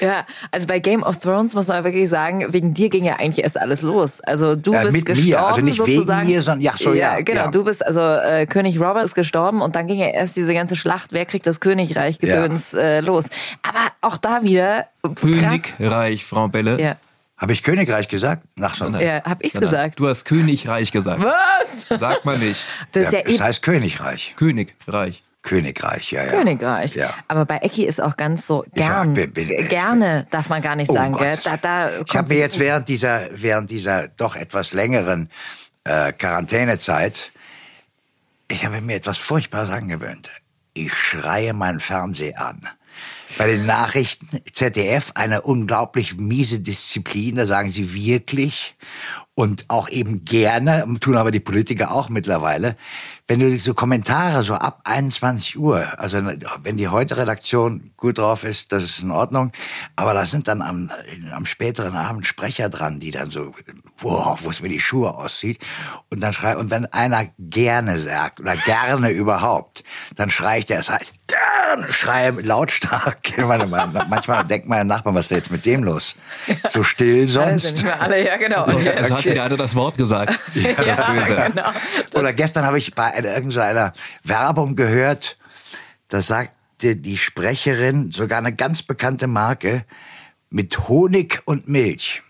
Ja, 0.00 0.24
also 0.52 0.66
bei 0.66 0.78
Game 0.78 1.02
of 1.02 1.18
Thrones 1.18 1.54
muss 1.54 1.66
man 1.66 1.82
wirklich 1.82 2.08
sagen, 2.08 2.52
wegen 2.52 2.72
dir 2.74 2.88
ging 2.90 3.04
ja 3.04 3.16
eigentlich 3.16 3.42
erst 3.44 3.58
alles 3.58 3.82
los. 3.82 4.20
Also 4.20 4.54
du 4.54 4.72
Äh, 4.72 4.82
bist 4.82 4.92
mit 4.92 5.08
mir, 5.08 5.14
gestorben 5.14 5.44
also 5.46 5.60
nicht 5.62 5.78
wegen 5.86 5.94
sozusagen. 5.96 6.28
mir, 6.28 6.42
sondern- 6.42 6.60
ja, 6.60 6.72
so, 6.76 6.92
ja, 6.94 7.20
genau. 7.20 7.40
ja. 7.46 7.50
Du 7.50 7.64
bist 7.64 7.84
also 7.84 8.00
äh, 8.00 8.46
König 8.46 8.78
Robert 8.80 9.04
ist 9.04 9.14
gestorben 9.14 9.60
und 9.62 9.74
dann 9.74 9.86
ging 9.88 9.98
ja 9.98 10.08
erst 10.08 10.36
diese 10.36 10.54
ganze 10.54 10.76
Schlacht, 10.76 11.12
wer 11.12 11.24
kriegt 11.26 11.46
das 11.46 11.58
Königreich 11.60 12.18
gedöns 12.20 12.74
äh, 12.74 13.00
los. 13.00 13.24
Aber 13.62 13.80
auch 14.02 14.18
da 14.18 14.42
wieder. 14.42 14.86
Königreich, 15.16 16.24
Frau 16.24 16.48
Belle. 16.48 16.80
Ja. 16.80 16.96
Habe 17.36 17.52
ich 17.52 17.62
Königreich 17.62 18.08
gesagt? 18.08 18.42
Nach 18.56 18.76
so 18.76 18.86
Ja, 18.88 19.22
hab 19.24 19.42
ich's 19.42 19.54
Nein, 19.54 19.62
nein, 19.64 19.70
gesagt. 19.70 20.00
Du 20.00 20.08
hast 20.08 20.24
Königreich 20.24 20.92
gesagt. 20.92 21.22
Was? 21.22 21.86
Sag 21.98 22.24
mal 22.24 22.36
nicht. 22.38 22.64
Das 22.92 23.04
ist 23.06 23.12
ja, 23.12 23.22
das 23.22 23.32
eben 23.32 23.42
heißt 23.42 23.62
Königreich. 23.62 24.34
Königreich. 24.36 25.22
Königreich, 25.42 26.10
ja, 26.12 26.24
ja. 26.24 26.30
Königreich. 26.30 26.94
Ja. 26.94 27.14
Aber 27.28 27.44
bei 27.46 27.58
Ecki 27.58 27.84
ist 27.86 28.00
auch 28.00 28.16
ganz 28.16 28.46
so 28.46 28.64
gern. 28.74 29.14
bin- 29.14 29.32
bin- 29.32 29.68
gerne 29.68 30.26
darf 30.30 30.48
man 30.48 30.60
gar 30.62 30.76
nicht 30.76 30.90
Oh 30.90 30.94
sagen, 30.94 31.12
Gott. 31.12 31.40
Da, 31.44 31.56
da 31.56 32.00
Ich 32.06 32.16
habe 32.16 32.34
mir 32.34 32.40
jetzt 32.40 32.58
während 32.58 32.88
dieser, 32.88 33.28
während 33.32 33.70
dieser 33.70 34.08
doch 34.08 34.36
etwas 34.36 34.72
längeren 34.72 35.30
äh, 35.84 36.12
Quarantänezeit, 36.12 37.32
ich 38.48 38.64
habe 38.64 38.80
mir 38.80 38.96
etwas 38.96 39.16
Furchtbares 39.18 39.70
angewöhnt. 39.70 40.30
Ich 40.74 40.92
schreie 40.92 41.52
meinen 41.52 41.80
Fernseher 41.80 42.40
an. 42.44 42.68
Bei 43.36 43.46
den 43.46 43.66
Nachrichten, 43.66 44.40
ZDF, 44.52 45.12
eine 45.14 45.42
unglaublich 45.42 46.16
miese 46.16 46.60
Disziplin, 46.60 47.36
da 47.36 47.46
sagen 47.46 47.70
sie 47.70 47.92
wirklich 47.94 48.74
und 49.34 49.66
auch 49.68 49.88
eben 49.90 50.24
gerne, 50.24 50.84
tun 51.00 51.16
aber 51.16 51.30
die 51.30 51.38
Politiker 51.40 51.92
auch 51.92 52.08
mittlerweile, 52.08 52.76
wenn 53.28 53.40
du 53.40 53.58
so 53.58 53.74
Kommentare 53.74 54.42
so 54.42 54.54
ab 54.54 54.80
21 54.84 55.58
Uhr, 55.58 55.86
also 56.00 56.18
wenn 56.62 56.76
die 56.78 56.88
heute 56.88 57.18
Redaktion 57.18 57.90
gut 57.98 58.16
drauf 58.16 58.42
ist, 58.42 58.72
das 58.72 58.84
ist 58.84 59.02
in 59.02 59.10
Ordnung, 59.10 59.52
aber 59.96 60.14
da 60.14 60.24
sind 60.24 60.48
dann 60.48 60.62
am, 60.62 60.90
am 61.30 61.44
späteren 61.44 61.94
Abend 61.94 62.26
Sprecher 62.26 62.70
dran, 62.70 63.00
die 63.00 63.10
dann 63.10 63.30
so, 63.30 63.54
wow, 64.00 64.38
wo 64.42 64.50
es 64.50 64.60
mir 64.60 64.68
die 64.68 64.80
Schuhe 64.80 65.14
aussieht 65.14 65.58
und 66.10 66.20
dann 66.20 66.32
schreit, 66.32 66.56
und 66.56 66.70
wenn 66.70 66.86
einer 66.86 67.26
gerne 67.38 67.98
sagt 67.98 68.40
oder 68.40 68.54
gerne 68.56 69.10
überhaupt, 69.10 69.84
dann 70.16 70.30
schrei 70.30 70.58
ich 70.58 70.66
der, 70.66 70.80
es 70.80 70.88
heißt, 70.88 71.12
gerne, 71.26 71.92
schreie 71.92 72.30
lautstark. 72.30 73.36
Manchmal 74.08 74.44
denkt 74.44 74.68
meine 74.68 74.84
Nachbarn, 74.84 75.14
was 75.14 75.22
ist 75.22 75.30
denn 75.30 75.38
jetzt 75.38 75.50
mit 75.50 75.66
dem 75.66 75.84
los? 75.84 76.14
So 76.70 76.82
still 76.82 77.20
Alle 77.20 77.26
sonst. 77.26 77.62
sind 77.62 77.74
nicht 77.74 77.84
mehr 77.84 78.00
alle, 78.00 78.24
ja 78.24 78.36
genau. 78.36 78.66
Okay. 78.78 78.94
Es 78.96 79.10
hat 79.10 79.24
wieder 79.24 79.44
einer 79.44 79.56
das 79.56 79.74
Wort 79.74 79.96
gesagt. 79.96 80.38
Ja, 80.54 80.74
das 80.74 81.06
Böse. 81.06 81.50
genau. 81.52 81.70
Oder 82.14 82.32
gestern 82.32 82.64
habe 82.64 82.78
ich 82.78 82.94
bei 82.94 83.12
einer, 83.12 83.34
irgendeiner 83.34 83.92
Werbung 84.24 84.76
gehört, 84.76 85.36
da 86.08 86.20
sagte 86.22 86.96
die 86.96 87.16
Sprecherin, 87.16 88.10
sogar 88.10 88.38
eine 88.38 88.54
ganz 88.54 88.82
bekannte 88.82 89.26
Marke, 89.26 89.84
mit 90.50 90.88
Honig 90.88 91.42
und 91.44 91.68
Milch. 91.68 92.22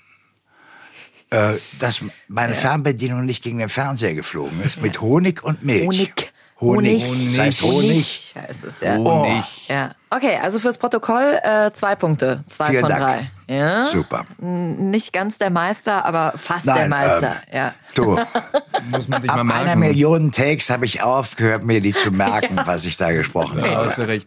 Äh, 1.30 1.54
dass 1.78 2.02
meine 2.26 2.54
Fernbedienung 2.54 3.26
nicht 3.26 3.44
gegen 3.44 3.58
den 3.58 3.68
Fernseher 3.68 4.14
geflogen 4.14 4.62
ist. 4.64 4.80
Mit 4.80 5.02
Honig 5.02 5.44
und 5.44 5.62
Milch. 5.62 5.86
Honig. 5.86 6.32
Honig. 6.60 7.04
Honig. 7.04 7.38
Heißt 7.38 7.62
Honig. 7.62 8.34
heißt 8.36 8.64
es, 8.64 8.80
ja. 8.80 8.96
Honig. 8.96 9.68
Ja. 9.68 9.92
Okay, 10.10 10.38
also 10.42 10.58
fürs 10.58 10.76
Protokoll 10.78 11.38
äh, 11.42 11.70
zwei 11.72 11.94
Punkte. 11.94 12.42
Zwei 12.48 12.68
Vielen 12.70 12.80
von 12.80 12.88
Dank. 12.90 13.02
drei. 13.02 13.30
Ja? 13.54 13.86
Super. 13.92 14.24
N- 14.40 14.90
Nicht 14.90 15.12
ganz 15.12 15.38
der 15.38 15.50
Meister, 15.50 16.04
aber 16.04 16.32
fast 16.36 16.64
Nein, 16.64 16.76
der 16.78 16.88
Meister. 16.88 17.36
ähm, 17.50 17.56
ja. 17.56 17.74
Du, 17.94 18.18
Muss 18.90 19.06
man 19.06 19.22
sich 19.22 19.30
ab 19.30 19.44
mal 19.44 19.54
einer 19.54 19.64
merken. 19.76 19.80
Million 19.80 20.32
Takes 20.32 20.68
habe 20.70 20.84
ich 20.86 21.02
aufgehört, 21.02 21.62
mir 21.64 21.80
die 21.80 21.92
zu 21.92 22.10
merken, 22.10 22.58
was 22.64 22.84
ich 22.86 22.96
da 22.96 23.12
gesprochen 23.12 23.60
Ja, 23.60 23.70
habe. 23.76 23.86
hast 23.90 23.98
du 23.98 24.08
recht. 24.08 24.26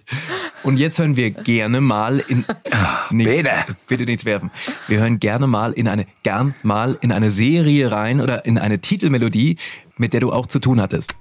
Und 0.64 0.78
jetzt 0.78 1.00
hören 1.00 1.16
wir 1.18 1.32
gerne 1.32 1.82
mal 1.82 2.20
in. 2.28 2.46
Nee, 3.10 3.24
Bitte. 3.42 3.52
bitte 3.88 4.04
nichts 4.06 4.24
werfen. 4.24 4.52
Wir 4.88 5.00
hören 5.00 5.20
gerne 5.20 5.48
mal 5.48 5.74
in 5.74 5.88
eine, 5.88 6.06
gern 6.24 6.54
mal 6.64 6.98
in 7.02 7.12
eine 7.12 7.30
Serie 7.32 7.92
rein 7.92 8.22
oder 8.22 8.46
in 8.46 8.58
eine 8.58 8.80
Titelmelodie, 8.80 9.58
mit 9.98 10.14
der 10.14 10.22
du 10.22 10.32
auch 10.32 10.46
zu 10.46 10.60
tun 10.60 10.80
hattest. 10.80 11.14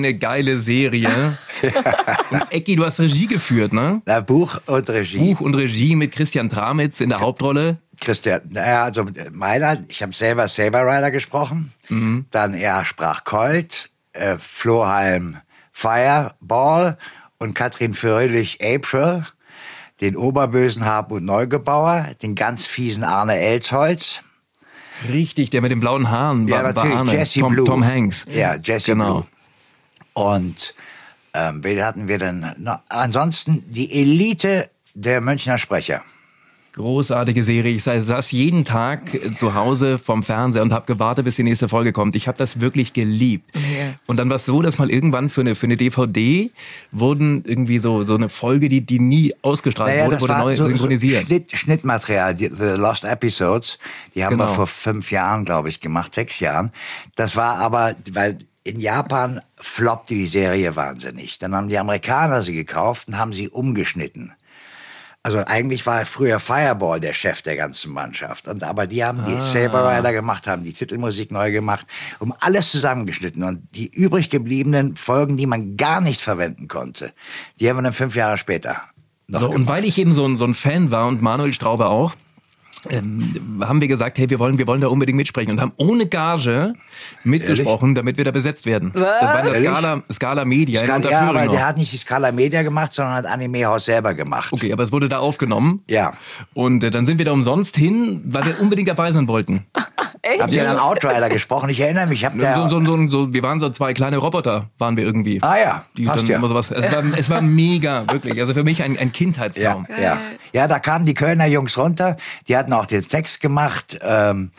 Eine 0.00 0.14
geile 0.18 0.58
Serie. 0.58 1.38
Und 2.30 2.52
Ecki, 2.52 2.76
du 2.76 2.84
hast 2.84 2.98
Regie 3.00 3.26
geführt, 3.26 3.72
ne? 3.72 4.02
Na, 4.06 4.20
Buch 4.20 4.60
und 4.66 4.88
Regie. 4.88 5.18
Buch 5.18 5.40
und 5.40 5.54
Regie 5.54 5.94
mit 5.94 6.12
Christian 6.12 6.48
Tramitz 6.48 7.00
in 7.00 7.10
der 7.10 7.20
Hauptrolle. 7.20 7.76
Christian, 8.00 8.40
naja, 8.48 8.84
also 8.84 9.06
meiner, 9.32 9.78
ich 9.88 10.02
habe 10.02 10.12
selber 10.14 10.48
Saber 10.48 10.82
Rider 10.86 11.10
gesprochen, 11.10 11.72
dann 12.30 12.54
er 12.54 12.84
sprach 12.86 13.24
Colt, 13.24 13.90
äh, 14.14 14.36
Floheim 14.38 15.36
Fireball 15.70 16.96
und 17.38 17.54
Katrin 17.54 17.92
Fröhlich 17.94 18.58
April, 18.62 19.24
den 20.00 20.16
oberbösen 20.16 20.84
Hartmut 20.86 21.22
Neugebauer, 21.22 22.08
den 22.22 22.34
ganz 22.34 22.64
fiesen 22.64 23.04
Arne 23.04 23.36
Elsholz. 23.38 24.22
Richtig, 25.10 25.50
der 25.50 25.60
mit 25.62 25.70
den 25.70 25.80
blauen 25.80 26.10
Haaren 26.10 26.46
Ja, 26.48 26.56
war, 26.56 26.62
war 26.62 26.72
natürlich, 26.84 26.96
Arne. 26.96 27.12
Jesse 27.12 27.40
Tom, 27.40 27.52
Blue. 27.54 27.64
Tom 27.66 27.84
Hanks. 27.84 28.24
Ja, 28.30 28.56
Jesse 28.62 28.92
Genau. 28.92 29.12
Blue. 29.12 29.26
Und 30.14 30.74
ähm, 31.34 31.62
wen 31.62 31.82
hatten 31.84 32.08
wir 32.08 32.18
denn? 32.18 32.44
noch? 32.58 32.80
ansonsten 32.88 33.64
die 33.70 33.92
Elite 33.92 34.68
der 34.94 35.20
Münchner 35.20 35.58
Sprecher. 35.58 36.02
Großartige 36.72 37.42
Serie. 37.42 37.74
Ich 37.74 37.82
sa- 37.82 38.00
saß 38.00 38.30
jeden 38.30 38.64
Tag 38.64 39.12
äh, 39.12 39.34
zu 39.34 39.54
Hause 39.54 39.98
vom 39.98 40.22
Fernseher 40.22 40.62
und 40.62 40.72
habe 40.72 40.86
gewartet, 40.86 41.24
bis 41.24 41.34
die 41.34 41.42
nächste 41.42 41.68
Folge 41.68 41.92
kommt. 41.92 42.14
Ich 42.14 42.28
habe 42.28 42.38
das 42.38 42.60
wirklich 42.60 42.92
geliebt. 42.92 43.50
Ja. 43.56 43.94
Und 44.06 44.18
dann 44.20 44.28
war 44.30 44.36
es 44.36 44.46
so, 44.46 44.62
dass 44.62 44.78
mal 44.78 44.88
irgendwann 44.88 45.30
für 45.30 45.40
eine, 45.40 45.56
für 45.56 45.66
eine 45.66 45.76
DVD 45.76 46.50
wurden 46.92 47.42
irgendwie 47.44 47.80
so, 47.80 48.04
so 48.04 48.14
eine 48.14 48.28
Folge, 48.28 48.68
die, 48.68 48.82
die 48.82 49.00
nie 49.00 49.34
ausgestrahlt 49.42 49.96
Naja, 49.96 50.06
wurde, 50.06 50.20
wurde 50.20 50.38
neu 50.38 50.56
so, 50.56 50.62
so 50.64 50.70
synchronisiert. 50.70 51.26
Schnitt, 51.26 51.50
Schnittmaterial, 51.56 52.36
die, 52.36 52.46
The 52.56 52.76
Lost 52.76 53.02
Episodes, 53.02 53.76
die 54.14 54.24
haben 54.24 54.36
wir 54.38 54.44
Genau. 54.44 54.54
vor 54.54 54.66
fünf 54.68 55.10
Jahren, 55.10 55.44
glaube 55.44 55.68
ich, 55.70 55.80
gemacht, 55.80 56.14
sechs 56.14 56.38
Jahren. 56.38 56.70
Das 57.16 57.34
war 57.34 57.56
aber, 57.58 57.96
weil 58.12 58.38
in 58.64 58.78
Japan 58.78 59.40
floppte 59.58 60.14
die 60.14 60.26
Serie 60.26 60.76
wahnsinnig. 60.76 61.38
Dann 61.38 61.54
haben 61.54 61.68
die 61.68 61.78
Amerikaner 61.78 62.42
sie 62.42 62.54
gekauft 62.54 63.08
und 63.08 63.18
haben 63.18 63.32
sie 63.32 63.48
umgeschnitten. 63.48 64.32
Also 65.22 65.38
eigentlich 65.46 65.84
war 65.84 66.06
früher 66.06 66.40
Fireball 66.40 66.98
der 66.98 67.12
Chef 67.12 67.42
der 67.42 67.56
ganzen 67.56 67.92
Mannschaft. 67.92 68.48
Und 68.48 68.62
aber 68.62 68.86
die 68.86 69.04
haben 69.04 69.22
die 69.26 69.34
Ah. 69.34 69.52
Saber 69.52 69.90
Rider 69.90 70.12
gemacht, 70.12 70.46
haben 70.46 70.64
die 70.64 70.72
Titelmusik 70.72 71.30
neu 71.30 71.52
gemacht, 71.52 71.86
um 72.20 72.34
alles 72.40 72.70
zusammengeschnitten. 72.70 73.42
Und 73.42 73.68
die 73.74 73.92
übrig 73.92 74.30
gebliebenen 74.30 74.96
Folgen, 74.96 75.36
die 75.36 75.46
man 75.46 75.76
gar 75.76 76.00
nicht 76.00 76.22
verwenden 76.22 76.68
konnte, 76.68 77.12
die 77.58 77.68
haben 77.68 77.76
wir 77.76 77.82
dann 77.82 77.92
fünf 77.92 78.16
Jahre 78.16 78.38
später 78.38 78.82
noch 79.26 79.40
So, 79.40 79.50
und 79.50 79.68
weil 79.68 79.84
ich 79.84 79.98
eben 79.98 80.12
so 80.12 80.26
ein, 80.26 80.36
so 80.36 80.46
ein 80.46 80.54
Fan 80.54 80.90
war 80.90 81.06
und 81.06 81.20
Manuel 81.20 81.52
Straube 81.52 81.86
auch, 81.86 82.14
ähm, 82.88 83.62
haben 83.62 83.82
wir 83.82 83.88
gesagt, 83.88 84.16
hey, 84.18 84.30
wir 84.30 84.38
wollen, 84.38 84.56
wir 84.56 84.66
wollen 84.66 84.80
da 84.80 84.88
unbedingt 84.88 85.16
mitsprechen 85.16 85.52
und 85.52 85.60
haben 85.60 85.72
ohne 85.76 86.06
Gage 86.06 86.74
mitgesprochen, 87.24 87.94
damit 87.94 88.16
wir 88.16 88.24
da 88.24 88.30
besetzt 88.30 88.66
werden. 88.66 88.90
Was? 88.94 89.20
Das 89.20 89.30
war 89.30 89.46
in 89.54 89.62
der? 89.62 89.72
Scala, 89.72 90.02
Scala 90.12 90.44
Media 90.44 90.80
in 90.80 90.86
Skal- 90.86 91.10
ja, 91.10 91.20
aber 91.20 91.44
noch. 91.44 91.52
der 91.52 91.66
hat 91.66 91.76
nicht 91.78 91.92
die 91.92 91.96
Scala 91.98 92.32
Media 92.32 92.62
gemacht, 92.62 92.92
sondern 92.92 93.14
hat 93.14 93.26
Anime 93.26 93.64
House 93.66 93.84
selber 93.86 94.14
gemacht. 94.14 94.52
Okay, 94.52 94.72
aber 94.72 94.82
es 94.82 94.92
wurde 94.92 95.08
da 95.08 95.18
aufgenommen. 95.18 95.82
Ja. 95.88 96.12
Und 96.54 96.82
äh, 96.84 96.90
dann 96.90 97.06
sind 97.06 97.18
wir 97.18 97.24
da 97.24 97.32
umsonst 97.32 97.76
hin, 97.76 98.22
weil 98.26 98.44
wir 98.46 98.60
unbedingt 98.60 98.88
dabei 98.88 99.12
sein 99.12 99.28
wollten. 99.28 99.66
Echt? 100.22 100.42
Habt 100.42 100.52
ihr 100.52 100.64
dann 100.64 100.78
Outrider 100.78 101.28
gesprochen? 101.30 101.70
Ich 101.70 101.80
erinnere 101.80 102.06
mich, 102.06 102.20
ich 102.20 102.24
hab 102.26 102.38
der, 102.38 102.54
So, 102.54 102.68
so, 102.68 102.84
so, 102.84 103.08
so, 103.08 103.32
wir 103.32 103.42
waren 103.42 103.58
so 103.58 103.70
zwei 103.70 103.94
kleine 103.94 104.18
Roboter, 104.18 104.68
waren 104.76 104.96
wir 104.96 105.04
irgendwie. 105.04 105.42
Ah 105.42 105.56
ja, 105.58 105.84
Die 105.96 106.04
passt 106.04 106.20
dann 106.22 106.26
ja. 106.28 106.36
immer 106.36 106.48
sowas. 106.48 106.70
Es 106.70 106.92
war, 106.92 107.02
es 107.16 107.30
war 107.30 107.40
mega, 107.40 108.06
wirklich. 108.12 108.38
Also 108.38 108.52
für 108.52 108.62
mich 108.64 108.82
ein, 108.82 108.98
ein 108.98 109.06
ja, 109.08 109.12
Kindheitstraum. 109.12 109.86
ja. 110.00 110.18
Ja, 110.52 110.66
da 110.68 110.78
kamen 110.78 111.06
die 111.06 111.14
Kölner 111.14 111.46
Jungs 111.46 111.78
runter. 111.78 112.16
Die 112.48 112.56
hatten 112.56 112.72
auch 112.72 112.84
den 112.86 113.02
Text 113.06 113.40
gemacht. 113.40 113.98
Ähm, 114.02 114.50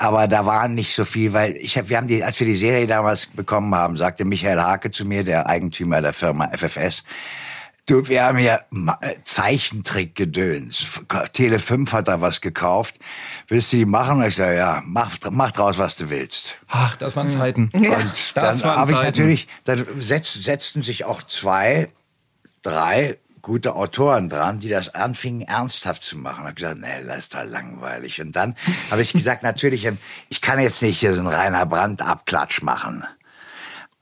aber 0.00 0.26
da 0.28 0.46
waren 0.46 0.74
nicht 0.74 0.94
so 0.94 1.04
viel, 1.04 1.34
weil 1.34 1.52
ich 1.56 1.76
hab, 1.76 1.90
wir 1.90 1.98
haben 1.98 2.08
die, 2.08 2.24
als 2.24 2.40
wir 2.40 2.46
die 2.46 2.54
Serie 2.54 2.86
damals 2.86 3.26
bekommen 3.26 3.74
haben, 3.74 3.98
sagte 3.98 4.24
Michael 4.24 4.58
Hake 4.58 4.90
zu 4.90 5.04
mir, 5.04 5.24
der 5.24 5.46
Eigentümer 5.46 6.00
der 6.00 6.14
Firma 6.14 6.48
FFS, 6.56 7.04
Du, 7.86 8.06
wir 8.06 8.22
haben 8.22 8.38
hier 8.38 8.60
äh, 9.00 9.14
Zeichentrickgedöns. 9.24 10.86
Tele 11.32 11.58
5 11.58 11.92
hat 11.92 12.06
da 12.06 12.20
was 12.20 12.40
gekauft. 12.40 12.94
Willst 13.48 13.72
du 13.72 13.78
die 13.78 13.84
machen? 13.84 14.18
Und 14.18 14.28
ich 14.28 14.36
sage, 14.36 14.56
ja, 14.56 14.80
mach, 14.86 15.16
mach 15.32 15.50
draus, 15.50 15.76
was 15.76 15.96
du 15.96 16.08
willst. 16.08 16.56
Ach, 16.68 16.94
das 16.96 17.16
waren 17.16 17.28
Zeiten. 17.28 17.68
Und 17.72 18.12
Das 18.34 18.60
dann 18.60 18.76
habe 18.76 18.92
ich 18.92 19.02
natürlich, 19.02 19.48
dann 19.64 19.84
setz, 19.96 20.34
setzten 20.34 20.82
sich 20.82 21.04
auch 21.04 21.24
zwei, 21.24 21.88
drei 22.62 23.16
gute 23.42 23.74
Autoren 23.74 24.28
dran, 24.28 24.60
die 24.60 24.68
das 24.68 24.94
anfingen 24.94 25.46
ernsthaft 25.46 26.02
zu 26.02 26.18
machen. 26.18 26.40
Ich 26.40 26.46
habe 26.46 26.54
gesagt, 26.54 26.80
nee, 26.80 27.06
das 27.06 27.18
ist 27.18 27.34
doch 27.34 27.44
langweilig. 27.44 28.20
Und 28.20 28.36
dann 28.36 28.56
habe 28.90 29.02
ich 29.02 29.12
gesagt, 29.12 29.42
natürlich, 29.42 29.84
ähm, 29.84 29.98
ich 30.28 30.40
kann 30.40 30.58
jetzt 30.58 30.82
nicht 30.82 30.98
hier 30.98 31.14
so 31.14 31.20
einen 31.20 31.28
reiner 31.28 31.66
Brandabklatsch 31.66 32.62
machen. 32.62 33.04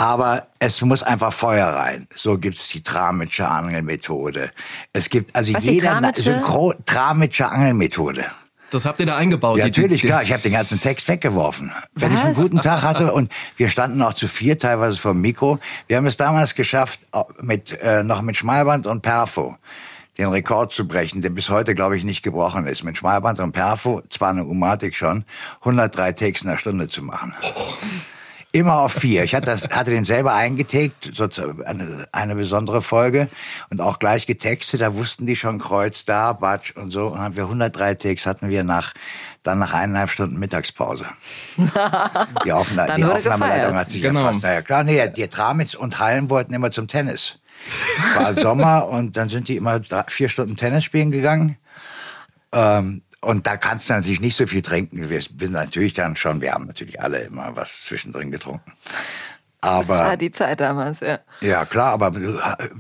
Aber 0.01 0.47
es 0.61 0.81
muss 0.81 1.03
einfach 1.03 1.33
Feuer 1.33 1.67
rein. 1.67 2.07
So 2.15 2.39
gibt's 2.39 2.69
die 2.69 2.85
Tramitsche 2.85 3.49
Angelmethode. 3.49 4.53
Es 4.93 5.11
gibt 5.11 5.35
also 5.35 5.53
Was, 5.53 5.65
jeder? 5.65 6.13
Synchro 6.15 6.73
Tramitsche 6.87 7.49
Angelmethode. 7.49 8.27
Das 8.71 8.85
habt 8.85 9.01
ihr 9.01 9.07
da 9.07 9.17
eingebaut. 9.17 9.59
Ja, 9.59 9.65
natürlich, 9.67 10.03
die- 10.03 10.07
klar. 10.09 10.23
Ich 10.23 10.33
habe 10.33 10.43
den 10.43 10.53
ganzen 10.53 10.79
Text 10.81 11.09
weggeworfen. 11.09 11.73
Wenn 11.95 12.13
ich 12.13 12.19
einen 12.19 12.37
Was? 12.37 12.43
guten 12.43 12.61
Tag 12.61 12.83
hatte 12.83 13.13
und 13.13 13.33
wir 13.57 13.69
standen 13.69 14.03
auch 14.03 14.13
zu 14.15 14.29
vier, 14.29 14.59
teilweise 14.59 14.99
vom 14.99 15.21
Mikro. 15.21 15.59
Wir 15.87 15.97
haben 15.97 16.07
es 16.07 16.17
damals 16.17 16.55
geschafft, 16.55 17.01
mit, 17.41 17.73
äh, 17.81 18.03
noch 18.03 18.21
mit 18.23 18.37
Schmalband 18.37 18.87
und 18.87 19.01
Perfo 19.03 19.57
den 20.19 20.27
Rekord 20.29 20.73
zu 20.73 20.87
brechen, 20.89 21.23
der 21.23 21.31
bis 21.31 21.49
heute, 21.49 21.77
glaube 21.77 21.97
ich, 21.97 22.03
nicht 22.03 22.23
gebrochen 22.25 22.67
ist. 22.67 22.83
Mit 22.83 22.97
Schmalband 22.99 23.39
und 23.39 23.53
Perfo, 23.53 24.03
zwar 24.11 24.31
eine 24.31 24.45
Umatik 24.45 24.97
schon, 24.97 25.25
103 25.61 26.11
Takes 26.13 26.43
in 26.43 26.49
der 26.49 26.59
Stunde 26.59 26.89
zu 26.89 27.03
machen. 27.03 27.35
Immer 28.51 28.79
auf 28.79 28.93
vier. 28.93 29.25
Ich 29.25 29.35
hatte, 29.35 29.45
das, 29.47 29.65
hatte 29.69 29.91
den 29.91 30.05
selber 30.05 30.33
eingetaked, 30.35 31.11
so 31.13 31.29
zu- 31.29 31.63
eine, 31.67 32.09
eine 32.13 32.35
besondere 32.35 32.81
Folge 32.81 33.29
und 33.69 33.83
auch 33.83 33.99
gleich 33.99 34.27
getextet. 34.27 34.81
Da 34.81 34.95
wussten 34.95 35.27
die 35.27 35.37
schon 35.37 35.59
Kreuz 35.59 36.07
da, 36.07 36.33
Batsch 36.33 36.75
und 36.75 36.91
so. 36.91 37.09
Und 37.09 37.19
haben 37.19 37.37
wir 37.37 37.43
103 37.45 37.95
Takes 37.97 38.25
hatten 38.25 38.49
wir 38.49 38.65
nach, 38.65 38.95
dann 39.43 39.59
nach 39.59 39.75
eineinhalb 39.75 40.09
Stunden 40.11 40.39
Mittagspause. 40.39 41.05
Die, 42.45 42.53
Aufna 42.53 42.87
die 42.97 43.05
Aufnahmeleitung 43.05 43.75
hat 43.75 43.91
sich 43.91 44.01
Genau. 44.01 44.21
erfasst. 44.21 44.43
Naja, 44.43 44.63
klar, 44.63 44.83
nee, 44.83 45.07
die 45.09 45.29
Tramitz 45.29 45.75
und 45.75 45.99
Hallen 45.99 46.31
wollten 46.31 46.55
immer 46.55 46.71
zum 46.71 46.89
Tennis. 46.89 47.39
War 48.17 48.35
Sommer 48.35 48.89
und 48.89 49.17
dann 49.19 49.29
sind 49.29 49.49
die 49.49 49.57
immer 49.57 49.79
drei, 49.81 50.05
vier 50.09 50.29
Stunden 50.31 50.57
Tennis 50.57 50.85
spielen 50.85 51.11
gegangen. 51.11 51.59
Ähm, 52.53 53.03
und 53.21 53.47
da 53.47 53.57
kannst 53.57 53.89
du 53.89 53.95
natürlich 53.95 54.21
nicht 54.21 54.37
so 54.37 54.47
viel 54.47 54.63
trinken. 54.63 55.11
Wir 55.11 55.21
sind 55.21 55.53
natürlich 55.53 55.95
dann 55.95 56.17
schon, 56.17 56.41
wir 56.41 56.53
haben 56.53 56.67
natürlich 56.67 57.01
alle 57.01 57.19
immer 57.21 57.57
was 57.57 57.85
zwischendrin 57.85 58.31
getrunken. 58.31 58.73
Das 59.61 59.89
war 59.89 60.07
Aber 60.07 60.17
die 60.17 60.31
Zeit 60.31 60.61
damals, 60.61 61.01
ja. 61.01 61.19
ja 61.41 61.65
klar, 61.65 61.93
aber 61.93 62.13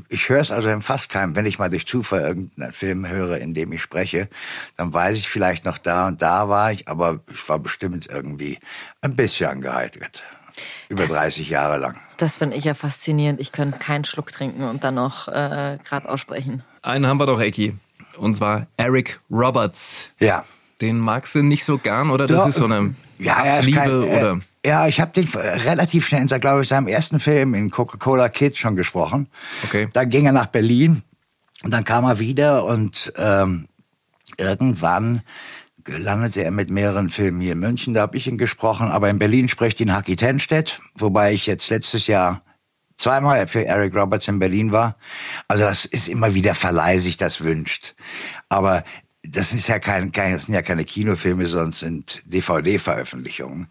ich 0.09 0.28
höre 0.28 0.41
es 0.41 0.53
also 0.53 0.68
in 0.68 0.80
fast 0.80 1.09
keinem. 1.09 1.34
Wenn 1.34 1.45
ich 1.45 1.59
mal 1.59 1.70
durch 1.70 1.89
Zufall 1.89 2.20
irgendeinen 2.20 2.72
Film 2.72 3.09
höre, 3.09 3.39
in 3.39 3.53
dem 3.53 3.72
ich 3.72 3.82
spreche, 3.82 4.28
dann 4.76 4.95
weiß 4.95 5.16
ich 5.18 5.28
vielleicht 5.28 5.64
noch 5.64 5.78
da 5.78 6.07
und 6.07 6.22
da 6.22 6.49
war 6.49 6.70
ich, 6.70 6.86
aber 6.86 7.18
ich 7.32 7.49
war 7.49 7.59
bestimmt 7.59 8.07
irgendwie 8.09 8.59
ein 9.01 9.16
bisschen 9.16 9.61
geheitert. 9.61 10.22
Über 10.89 11.07
30 11.07 11.49
Jahre 11.51 11.78
lang. 11.78 11.97
Das 12.16 12.36
finde 12.36 12.57
ich 12.57 12.64
ja 12.64 12.74
faszinierend. 12.74 13.41
Ich 13.41 13.53
könnte 13.53 13.78
keinen 13.78 14.05
Schluck 14.05 14.30
trinken 14.32 14.62
und 14.62 14.84
dann 14.84 14.95
noch 14.95 15.28
äh, 15.28 15.78
gerade 15.84 16.09
aussprechen. 16.09 16.62
Einen 16.82 17.07
haben 17.07 17.18
wir 17.18 17.26
doch, 17.26 17.41
Eki. 17.41 17.76
Und 18.19 18.35
zwar 18.35 18.66
Eric 18.77 19.21
Roberts. 19.31 20.07
Ja. 20.19 20.45
Den 20.81 20.99
magst 20.99 21.35
du 21.35 21.43
nicht 21.43 21.64
so 21.64 21.79
gern, 21.79 22.11
oder? 22.11 22.27
Das 22.27 22.39
Ja, 22.39 22.47
ist 22.49 22.59
so 22.59 22.64
eine 22.66 22.95
Ja, 23.19 23.37
Hassliebe, 23.37 23.77
kein, 23.79 23.91
äh, 23.91 24.19
oder? 24.19 24.41
Ja, 24.64 24.87
ich 24.87 25.01
habe 25.01 25.12
den 25.12 25.27
relativ 25.27 26.07
schnell, 26.07 26.21
in, 26.21 26.41
glaube 26.41 26.62
ich, 26.62 26.69
seinem 26.69 26.89
ersten 26.89 27.19
Film 27.19 27.55
in 27.55 27.71
Coca-Cola 27.71 28.29
Kids 28.29 28.59
schon 28.59 28.77
gesprochen. 28.77 29.29
Okay. 29.64 29.89
Dann 29.93 30.11
ging 30.11 30.27
er 30.27 30.33
nach 30.33 30.47
Berlin 30.47 31.03
und 31.64 31.73
dann 31.73 31.85
kam 31.85 32.05
er 32.05 32.19
wieder 32.19 32.64
und 32.64 33.12
ähm, 33.16 33.66
irgendwann 34.37 35.23
landete 35.87 36.45
er 36.45 36.51
mit 36.51 36.71
mehreren 36.71 37.09
Filmen 37.09 37.41
hier 37.41 37.53
in 37.53 37.61
München, 37.61 37.95
da 37.95 38.03
habe 38.03 38.16
ich 38.16 38.27
ihn 38.27 38.37
gesprochen, 38.39 38.89
aber 38.89 39.09
in 39.09 39.19
Berlin 39.19 39.49
spricht 39.49 39.81
ihn 39.81 39.95
Haki 39.95 40.16
Tenstedt, 40.16 40.81
wobei 40.95 41.33
ich 41.33 41.47
jetzt 41.47 41.71
letztes 41.71 42.07
Jahr 42.07 42.43
zweimal 42.99 43.46
für 43.46 43.64
Eric 43.64 43.94
Roberts 43.94 44.28
in 44.28 44.38
Berlin 44.38 44.72
war. 44.72 44.99
Also 45.46 45.64
das 45.64 45.84
ist 45.84 46.09
immer 46.09 46.34
wieder 46.34 46.55
Verleih 46.55 46.99
sich 46.99 47.16
das 47.16 47.40
wünscht. 47.40 47.94
Aber 48.49 48.84
das 49.22 49.53
ist 49.53 49.68
ja 49.68 49.78
kein, 49.78 50.12
kein, 50.12 50.32
das 50.32 50.46
sind 50.46 50.55
ja 50.55 50.62
keine 50.62 50.84
Kinofilme, 50.84 51.46
sondern 51.46 51.72
sind 51.72 52.22
DVD-Veröffentlichungen. 52.24 53.68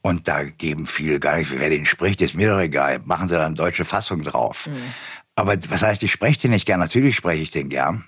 Und 0.00 0.28
da 0.28 0.44
geben 0.44 0.86
viele 0.86 1.20
gar 1.20 1.38
nicht, 1.38 1.58
wer 1.58 1.70
den 1.70 1.86
spricht, 1.86 2.20
ist 2.20 2.34
mir 2.34 2.50
doch 2.50 2.60
egal. 2.60 3.00
Machen 3.04 3.28
sie 3.28 3.36
dann 3.36 3.54
deutsche 3.54 3.84
Fassung 3.84 4.22
drauf. 4.22 4.68
Aber 5.34 5.56
was 5.68 5.82
heißt, 5.82 6.02
ich 6.02 6.12
spreche 6.12 6.42
den 6.42 6.50
nicht 6.52 6.66
gern? 6.66 6.80
Natürlich 6.80 7.16
spreche 7.16 7.42
ich 7.42 7.50
den 7.50 7.68
gern. 7.68 8.04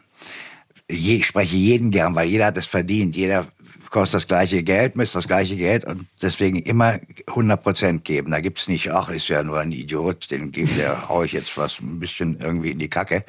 Je, 0.91 1.17
ich 1.19 1.27
spreche 1.27 1.57
jeden 1.57 1.93
gern, 1.93 2.17
weil 2.17 2.27
jeder 2.27 2.47
hat 2.47 2.57
es 2.57 2.67
verdient. 2.67 3.15
Jeder 3.15 3.47
kostet 3.91 4.15
das 4.15 4.27
gleiche 4.29 4.63
Geld, 4.63 4.97
misst 4.97 5.15
das 5.15 5.27
gleiche 5.27 5.57
Geld 5.57 5.85
und 5.85 6.07
deswegen 6.23 6.57
immer 6.61 6.99
100 7.27 7.63
Prozent 7.63 8.05
geben. 8.05 8.31
Da 8.31 8.41
gibt's 8.41 8.69
nicht, 8.69 8.91
ach, 8.91 9.11
ist 9.11 9.29
ja 9.29 9.43
nur 9.43 9.59
ein 9.59 9.73
Idiot, 9.73 10.31
den 10.31 10.53
gebe 10.53 10.73
der 10.75 11.09
hau 11.09 11.23
ich 11.25 11.33
jetzt 11.33 11.57
was 11.59 11.81
ein 11.81 11.99
bisschen 11.99 12.39
irgendwie 12.41 12.71
in 12.71 12.79
die 12.79 12.89
Kacke. 12.89 13.25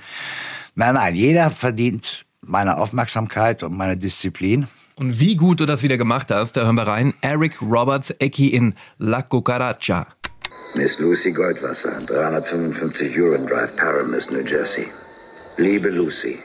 Nein, 0.75 0.93
nein, 0.93 1.15
jeder 1.15 1.49
verdient 1.49 2.25
meine 2.41 2.77
Aufmerksamkeit 2.77 3.63
und 3.63 3.75
meine 3.75 3.97
Disziplin. 3.97 4.67
Und 4.95 5.19
wie 5.19 5.35
gut 5.35 5.59
du 5.59 5.65
das 5.65 5.83
wieder 5.83 5.97
gemacht 5.97 6.31
hast, 6.31 6.53
da 6.53 6.63
hören 6.63 6.75
wir 6.75 6.87
rein. 6.87 7.13
Eric 7.21 7.61
Roberts, 7.61 8.13
Eki 8.19 8.49
in 8.49 8.75
La 8.97 9.21
Cucaracha. 9.21 10.07
Miss 10.75 10.99
Lucy 10.99 11.31
Goldwasser, 11.31 11.99
355 12.05 13.17
Huron 13.17 13.45
Drive, 13.45 13.75
Paramus, 13.75 14.31
New 14.31 14.45
Jersey. 14.45 14.87
Liebe 15.57 15.89
Lucy, 15.89 16.39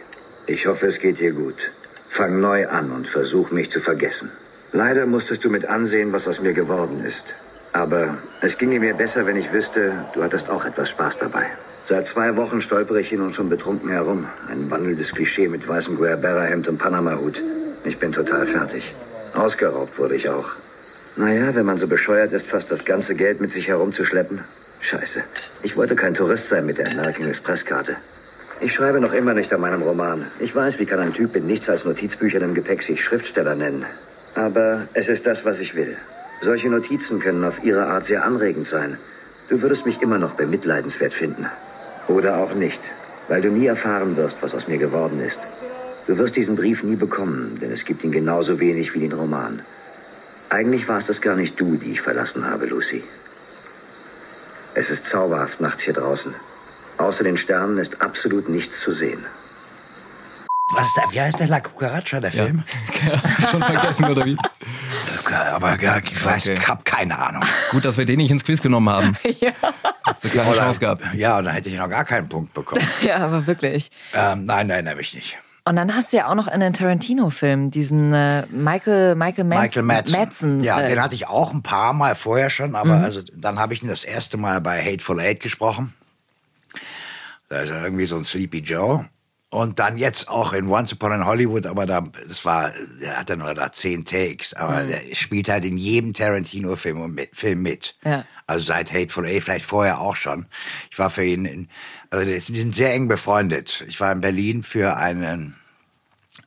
ich 0.47 0.67
hoffe, 0.67 0.87
es 0.87 0.99
geht 0.99 1.21
dir 1.21 1.33
gut. 1.33 1.71
Fang 2.09 2.40
neu 2.40 2.68
an 2.68 2.90
und 2.92 3.09
versuch 3.09 3.50
mich 3.50 3.70
zu 3.70 3.80
vergessen. 3.80 4.30
Leider 4.72 5.07
musstest 5.07 5.44
du 5.44 5.50
mit 5.50 5.66
ansehen, 5.66 6.12
was 6.12 6.26
aus 6.28 6.40
mir 6.40 6.52
geworden 6.52 7.04
ist. 7.04 7.24
Aber 7.72 8.18
es 8.40 8.57
ginge 8.59 8.80
mir 8.80 8.94
besser, 8.94 9.26
wenn 9.26 9.36
ich 9.36 9.52
wüsste, 9.52 10.04
du 10.14 10.22
hattest 10.22 10.48
auch 10.48 10.64
etwas 10.64 10.90
Spaß 10.90 11.18
dabei. 11.18 11.46
Seit 11.84 12.09
zwei 12.09 12.36
Wochen 12.36 12.62
stolpere 12.62 13.00
ich 13.00 13.09
hin 13.09 13.20
und 13.20 13.34
schon 13.34 13.48
betrunken 13.48 13.90
herum. 13.90 14.26
Ein 14.48 14.70
wandelndes 14.70 15.12
Klischee 15.12 15.48
mit 15.48 15.68
weißem 15.68 15.96
Guerrera-Hemd 15.96 16.68
und 16.68 16.78
Panama-Hut. 16.78 17.42
Ich 17.84 17.98
bin 17.98 18.12
total 18.12 18.46
fertig. 18.46 18.94
Ausgeraubt 19.34 19.98
wurde 19.98 20.16
ich 20.16 20.28
auch. 20.28 20.48
Naja, 21.16 21.54
wenn 21.54 21.66
man 21.66 21.78
so 21.78 21.86
bescheuert 21.86 22.32
ist, 22.32 22.46
fast 22.46 22.70
das 22.70 22.84
ganze 22.84 23.14
Geld 23.14 23.40
mit 23.40 23.52
sich 23.52 23.68
herumzuschleppen. 23.68 24.40
Scheiße. 24.80 25.22
Ich 25.62 25.76
wollte 25.76 25.96
kein 25.96 26.14
Tourist 26.14 26.48
sein 26.48 26.66
mit 26.66 26.78
der 26.78 26.90
American 26.90 27.28
Express-Karte. 27.28 27.96
Ich 28.59 28.72
schreibe 28.72 29.00
noch 29.00 29.12
immer 29.12 29.34
nicht 29.34 29.52
an 29.52 29.61
meinem 29.61 29.82
Roman. 29.82 30.26
Ich 30.40 30.57
weiß, 30.57 30.78
wie 30.78 30.86
kann 30.86 30.98
ein 30.98 31.12
Typ 31.12 31.34
mit 31.34 31.44
nichts 31.44 31.68
als 31.68 31.84
Notizbüchern 31.84 32.42
im 32.42 32.54
Gepäck 32.54 32.82
sich 32.82 33.04
Schriftsteller 33.04 33.54
nennen. 33.54 33.84
Aber 34.34 34.88
es 34.94 35.09
ist 35.09 35.26
das, 35.26 35.44
was 35.44 35.61
ich 35.61 35.74
will. 35.74 35.96
Solche 36.40 36.70
Notizen 36.70 37.20
können 37.20 37.44
auf 37.44 37.62
ihre 37.62 37.86
Art 37.86 38.07
sehr 38.07 38.24
anregend 38.24 38.66
sein. 38.66 38.96
Du 39.50 39.61
würdest 39.61 39.84
mich 39.84 40.00
immer 40.00 40.16
noch 40.16 40.34
bemitleidenswert 40.34 41.12
finden. 41.12 41.46
Oder 42.09 42.38
auch 42.38 42.54
nicht, 42.54 42.80
weil 43.28 43.42
du 43.42 43.50
nie 43.50 43.66
erfahren 43.66 44.16
wirst, 44.16 44.38
was 44.40 44.54
aus 44.54 44.68
mir 44.68 44.78
geworden 44.78 45.20
ist. 45.20 45.40
Du 46.07 46.16
wirst 46.16 46.36
diesen 46.36 46.57
Brief 46.57 46.82
nie 46.82 46.96
bekommen, 46.96 47.59
denn 47.61 47.72
es 47.72 47.84
gibt 47.84 48.04
ihn 48.04 48.12
genauso 48.12 48.59
wenig 48.59 48.94
wie 48.94 49.00
den 49.00 49.12
Roman. 49.12 49.61
Eigentlich 50.48 50.88
warst 50.88 51.11
es 51.11 51.20
gar 51.20 51.36
nicht 51.36 51.61
du, 51.61 51.76
die 51.76 51.92
ich 51.92 52.00
verlassen 52.00 52.48
habe, 52.48 52.66
Lucy. 52.66 53.04
Es 54.74 54.88
ist 54.88 55.04
zauberhaft 55.04 55.61
nachts 55.61 55.82
hier 55.82 55.94
draußen. 55.94 56.34
Außer 56.99 57.24
den 57.24 57.36
Sternen 57.36 57.78
ist 57.78 58.01
absolut 58.01 58.49
nichts 58.49 58.80
zu 58.80 58.92
sehen. 58.92 59.24
Was 60.74 60.84
ist 60.86 60.97
da, 60.97 61.03
wie 61.12 61.20
heißt 61.20 61.38
der 61.38 61.47
La 61.49 61.61
Cucaracha, 61.61 62.18
der 62.20 62.32
Film? 62.32 62.64
Hast 63.22 63.38
du 63.44 63.49
schon 63.49 63.62
vergessen, 63.62 64.05
oder 64.07 64.24
wie? 64.24 64.36
Aber 65.53 65.80
ja, 65.80 65.99
ich 65.99 66.24
weiß, 66.24 66.47
ich 66.47 66.66
hab 66.68 66.84
keine 66.84 67.16
Ahnung. 67.18 67.42
Gut, 67.70 67.84
dass 67.84 67.97
wir 67.99 68.05
den 68.05 68.16
nicht 68.16 68.30
ins 68.32 68.44
Quiz 68.44 68.61
genommen 68.61 68.88
haben. 68.90 69.16
ja. 69.40 69.53
Hast 70.05 70.24
du 70.24 70.28
keine 70.28 70.49
Oder- 70.51 70.59
Chance 70.59 70.80
gehabt. 70.80 71.03
Ja, 71.14 71.38
und 71.38 71.44
dann 71.44 71.55
hätte 71.55 71.68
ich 71.68 71.76
noch 71.76 71.88
gar 71.88 72.05
keinen 72.05 72.28
Punkt 72.28 72.53
bekommen. 72.53 72.82
ja, 73.03 73.18
aber 73.18 73.47
wirklich. 73.47 73.90
ähm, 74.14 74.44
nein, 74.47 74.66
nein, 74.66 74.88
habe 74.88 75.01
ich 75.01 75.14
nicht. 75.14 75.38
Und 75.68 75.74
dann 75.76 75.94
hast 75.94 76.12
du 76.12 76.16
ja 76.18 76.28
auch 76.28 76.36
noch 76.36 76.47
in 76.49 76.61
den 76.61 76.72
Tarantino-Film 76.72 77.70
diesen 77.72 78.12
äh, 78.14 78.47
Michael, 78.51 79.16
Michael, 79.16 79.44
Madsen, 79.44 79.64
Michael 79.64 79.82
Madsen. 79.82 80.18
Madsen, 80.20 80.64
ja, 80.64 80.80
äh, 80.80 80.88
den 80.90 81.03
hatte 81.03 81.16
ich 81.16 81.26
auch 81.26 81.53
ein 81.53 81.62
paar 81.62 81.92
Mal 81.92 82.14
vorher 82.14 82.51
schon, 82.51 82.76
aber 82.76 82.97
Mhm. 82.99 83.05
also 83.05 83.20
dann 83.34 83.59
habe 83.59 83.74
ich 83.74 83.82
ihn 83.82 83.88
das 83.88 84.05
erste 84.05 84.36
Mal 84.36 84.61
bei 84.61 84.80
Hateful 84.80 85.18
Eight 85.20 85.40
gesprochen. 85.40 85.92
Da 87.49 87.61
ist 87.61 87.70
er 87.70 87.84
irgendwie 87.84 88.07
so 88.07 88.16
ein 88.16 88.24
Sleepy 88.24 88.59
Joe. 88.59 89.09
Und 89.49 89.78
dann 89.78 89.97
jetzt 89.97 90.28
auch 90.28 90.53
in 90.53 90.68
Once 90.68 90.92
Upon 90.92 91.12
in 91.12 91.24
Hollywood, 91.24 91.66
aber 91.66 91.86
da, 91.86 92.01
das 92.28 92.44
war, 92.44 92.72
der 93.01 93.16
hatte 93.18 93.36
nur 93.36 93.55
da 93.55 93.70
zehn 93.72 94.05
Takes, 94.05 94.53
aber 94.55 94.82
Mhm. 94.82 94.88
der 94.88 95.14
spielt 95.14 95.49
halt 95.49 95.64
in 95.64 95.78
jedem 95.78 96.12
Tarantino-Film 96.12 97.14
mit, 97.14 97.34
Film 97.34 97.62
mit. 97.62 97.94
Ja. 98.05 98.24
Also 98.49 98.64
seit 98.66 98.92
Hateful 98.92 99.24
Eight, 99.24 99.44
vielleicht 99.44 99.64
vorher 99.64 100.01
auch 100.01 100.16
schon. 100.16 100.47
Ich 100.90 100.99
war 100.99 101.11
für 101.11 101.24
ihn, 101.24 101.44
in, 101.44 101.68
also 102.11 102.24
die 102.24 102.38
sind 102.38 102.74
sehr 102.74 102.92
eng 102.92 103.07
befreundet. 103.09 103.84
Ich 103.88 104.01
war 104.01 104.11
in 104.12 104.20
Berlin 104.20 104.62
für 104.64 104.97
einen 104.97 105.57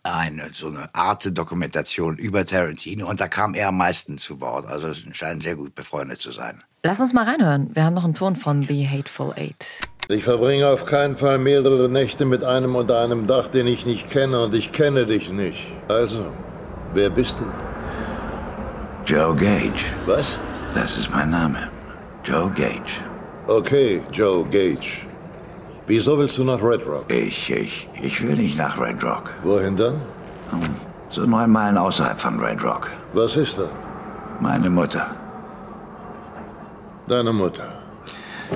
eine 0.04 0.52
so 0.54 0.68
eine 0.68 0.94
Art 0.94 1.36
Dokumentation 1.38 2.18
über 2.18 2.46
Tarantino 2.46 3.10
und 3.10 3.20
da 3.20 3.28
kam 3.28 3.54
er 3.56 3.70
am 3.70 3.78
meisten 3.78 4.18
zu 4.18 4.40
Wort. 4.40 4.68
Also 4.68 4.90
es 4.90 5.04
scheint 5.14 5.42
sehr 5.44 5.56
gut 5.56 5.74
befreundet 5.74 6.22
zu 6.22 6.32
sein. 6.32 6.64
Lass 6.84 7.00
uns 7.00 7.12
mal 7.12 7.26
reinhören. 7.26 7.76
Wir 7.76 7.84
haben 7.86 7.96
noch 7.96 8.04
einen 8.06 8.14
Ton 8.14 8.36
von 8.36 8.64
The 8.64 8.88
Hateful 8.88 9.34
Eight. 9.36 9.66
Ich 10.12 10.24
verbringe 10.24 10.68
auf 10.68 10.86
keinen 10.86 11.16
Fall 11.16 11.38
mehrere 11.38 11.88
Nächte 11.88 12.26
mit 12.26 12.44
einem 12.44 12.76
unter 12.76 13.00
einem 13.00 13.28
Dach, 13.28 13.48
den 13.48 13.68
ich 13.68 13.86
nicht 13.86 14.10
kenne 14.10 14.40
und 14.42 14.56
ich 14.56 14.72
kenne 14.72 15.06
dich 15.06 15.32
nicht. 15.32 15.68
Also, 15.88 16.26
wer 16.96 17.12
bist 17.12 17.36
du? 17.40 17.46
Joe 19.06 19.36
Gage. 19.36 19.86
Was? 20.08 20.26
Das 20.74 20.98
ist 20.98 21.12
mein 21.12 21.30
Name. 21.30 21.60
Joe 22.24 22.50
Gage. 22.50 23.04
Okay, 23.46 24.02
Joe 24.12 24.44
Gage. 24.46 25.06
Wieso 25.86 26.18
willst 26.18 26.40
du 26.40 26.44
nach 26.44 26.64
Red 26.64 26.88
Rock? 26.88 27.06
Ich, 27.12 27.52
ich, 27.52 27.88
ich 28.02 28.28
will 28.28 28.36
nicht 28.36 28.58
nach 28.58 28.82
Red 28.82 29.04
Rock. 29.04 29.30
Wohin 29.44 29.76
dann? 29.76 30.02
Hm, 30.50 30.74
So 31.12 31.22
neun 31.28 31.52
Meilen 31.52 31.78
außerhalb 31.78 32.20
von 32.20 32.40
Red 32.40 32.64
Rock. 32.64 32.88
Was 33.14 33.36
ist 33.36 33.60
da? 33.60 33.70
Meine 34.40 34.72
Mutter. 34.72 35.06
Deine 37.08 37.32
Mutter. 37.32 37.79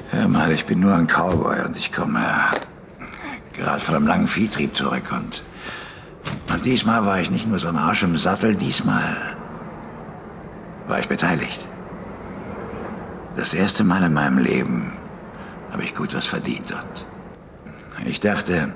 Hör 0.09 0.27
mal, 0.27 0.51
ich 0.51 0.65
bin 0.65 0.79
nur 0.79 0.95
ein 0.95 1.07
Cowboy 1.07 1.61
und 1.65 1.77
ich 1.77 1.91
komme 1.91 2.19
äh, 2.19 3.55
gerade 3.55 3.79
von 3.79 3.95
einem 3.95 4.07
langen 4.07 4.27
Viehtrieb 4.27 4.75
zurück 4.75 5.11
und, 5.11 5.43
und 6.51 6.65
diesmal 6.65 7.05
war 7.05 7.19
ich 7.19 7.29
nicht 7.29 7.47
nur 7.47 7.59
so 7.59 7.67
ein 7.67 7.77
Arsch 7.77 8.01
im 8.01 8.17
Sattel, 8.17 8.55
diesmal 8.55 9.15
war 10.87 10.99
ich 10.99 11.07
beteiligt. 11.07 11.67
Das 13.35 13.53
erste 13.53 13.83
Mal 13.83 14.03
in 14.03 14.13
meinem 14.13 14.39
Leben 14.39 14.93
habe 15.71 15.83
ich 15.83 15.93
gut 15.93 16.15
was 16.15 16.25
verdient 16.25 16.71
und 16.71 18.07
ich 18.07 18.19
dachte, 18.19 18.73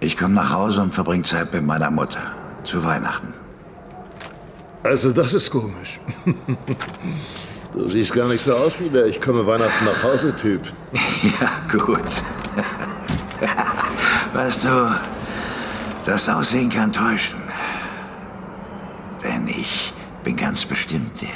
ich 0.00 0.16
komme 0.16 0.34
nach 0.34 0.52
Hause 0.52 0.82
und 0.82 0.94
verbringe 0.94 1.24
Zeit 1.24 1.52
mit 1.52 1.64
meiner 1.64 1.90
Mutter 1.90 2.22
zu 2.62 2.84
Weihnachten. 2.84 3.34
Also, 4.82 5.10
das 5.10 5.34
ist 5.34 5.50
komisch. 5.50 5.98
Du 7.76 7.90
siehst 7.90 8.14
gar 8.14 8.26
nicht 8.26 8.42
so 8.42 8.54
aus 8.54 8.80
wie 8.80 8.88
der 8.88 9.04
Ich 9.04 9.20
komme 9.20 9.46
Weihnachten 9.46 9.84
nach 9.84 10.02
Hause 10.02 10.34
Typ. 10.34 10.62
Ja, 11.22 11.50
gut. 11.70 12.00
Weißt 14.32 14.64
du, 14.64 14.98
das 16.06 16.26
Aussehen 16.26 16.70
kann 16.70 16.90
täuschen. 16.90 17.38
Denn 19.22 19.46
ich 19.46 19.92
bin 20.24 20.36
ganz 20.36 20.64
bestimmt 20.64 21.20
der. 21.20 21.28